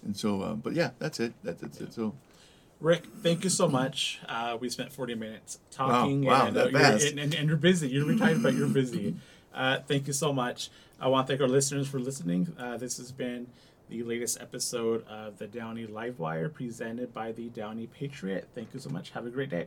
And 0.04 0.16
so, 0.16 0.42
uh, 0.42 0.54
but 0.54 0.74
yeah, 0.74 0.90
that's 0.98 1.18
it. 1.20 1.34
That's, 1.42 1.60
that's 1.60 1.80
it. 1.80 1.92
So. 1.92 2.14
Rick, 2.80 3.06
thank 3.22 3.42
you 3.42 3.50
so 3.50 3.66
much. 3.66 4.20
Uh, 4.28 4.56
we 4.60 4.68
spent 4.68 4.92
40 4.92 5.16
minutes 5.16 5.58
talking. 5.72 6.24
Wow, 6.24 6.32
wow, 6.32 6.46
and, 6.46 6.56
that 6.56 6.70
you're, 6.70 6.80
fast. 6.80 7.06
and, 7.08 7.18
and, 7.18 7.34
and 7.34 7.48
you're 7.48 7.56
busy. 7.56 7.88
You're 7.88 8.06
retired, 8.06 8.40
but 8.40 8.54
you're 8.54 8.68
busy. 8.68 9.16
Uh, 9.52 9.80
thank 9.88 10.06
you 10.06 10.12
so 10.12 10.32
much. 10.32 10.70
I 11.00 11.08
want 11.08 11.26
to 11.26 11.32
thank 11.32 11.40
our 11.40 11.48
listeners 11.48 11.88
for 11.88 11.98
listening. 11.98 12.54
Uh, 12.56 12.76
this 12.76 12.98
has 12.98 13.10
been 13.10 13.48
the 13.88 14.02
latest 14.02 14.40
episode 14.40 15.06
of 15.06 15.38
the 15.38 15.46
Downey 15.46 15.86
Livewire 15.86 16.52
presented 16.52 17.14
by 17.14 17.32
the 17.32 17.48
Downey 17.48 17.86
Patriot. 17.86 18.48
Thank 18.54 18.74
you 18.74 18.80
so 18.80 18.90
much. 18.90 19.10
Have 19.10 19.26
a 19.26 19.30
great 19.30 19.50
day. 19.50 19.66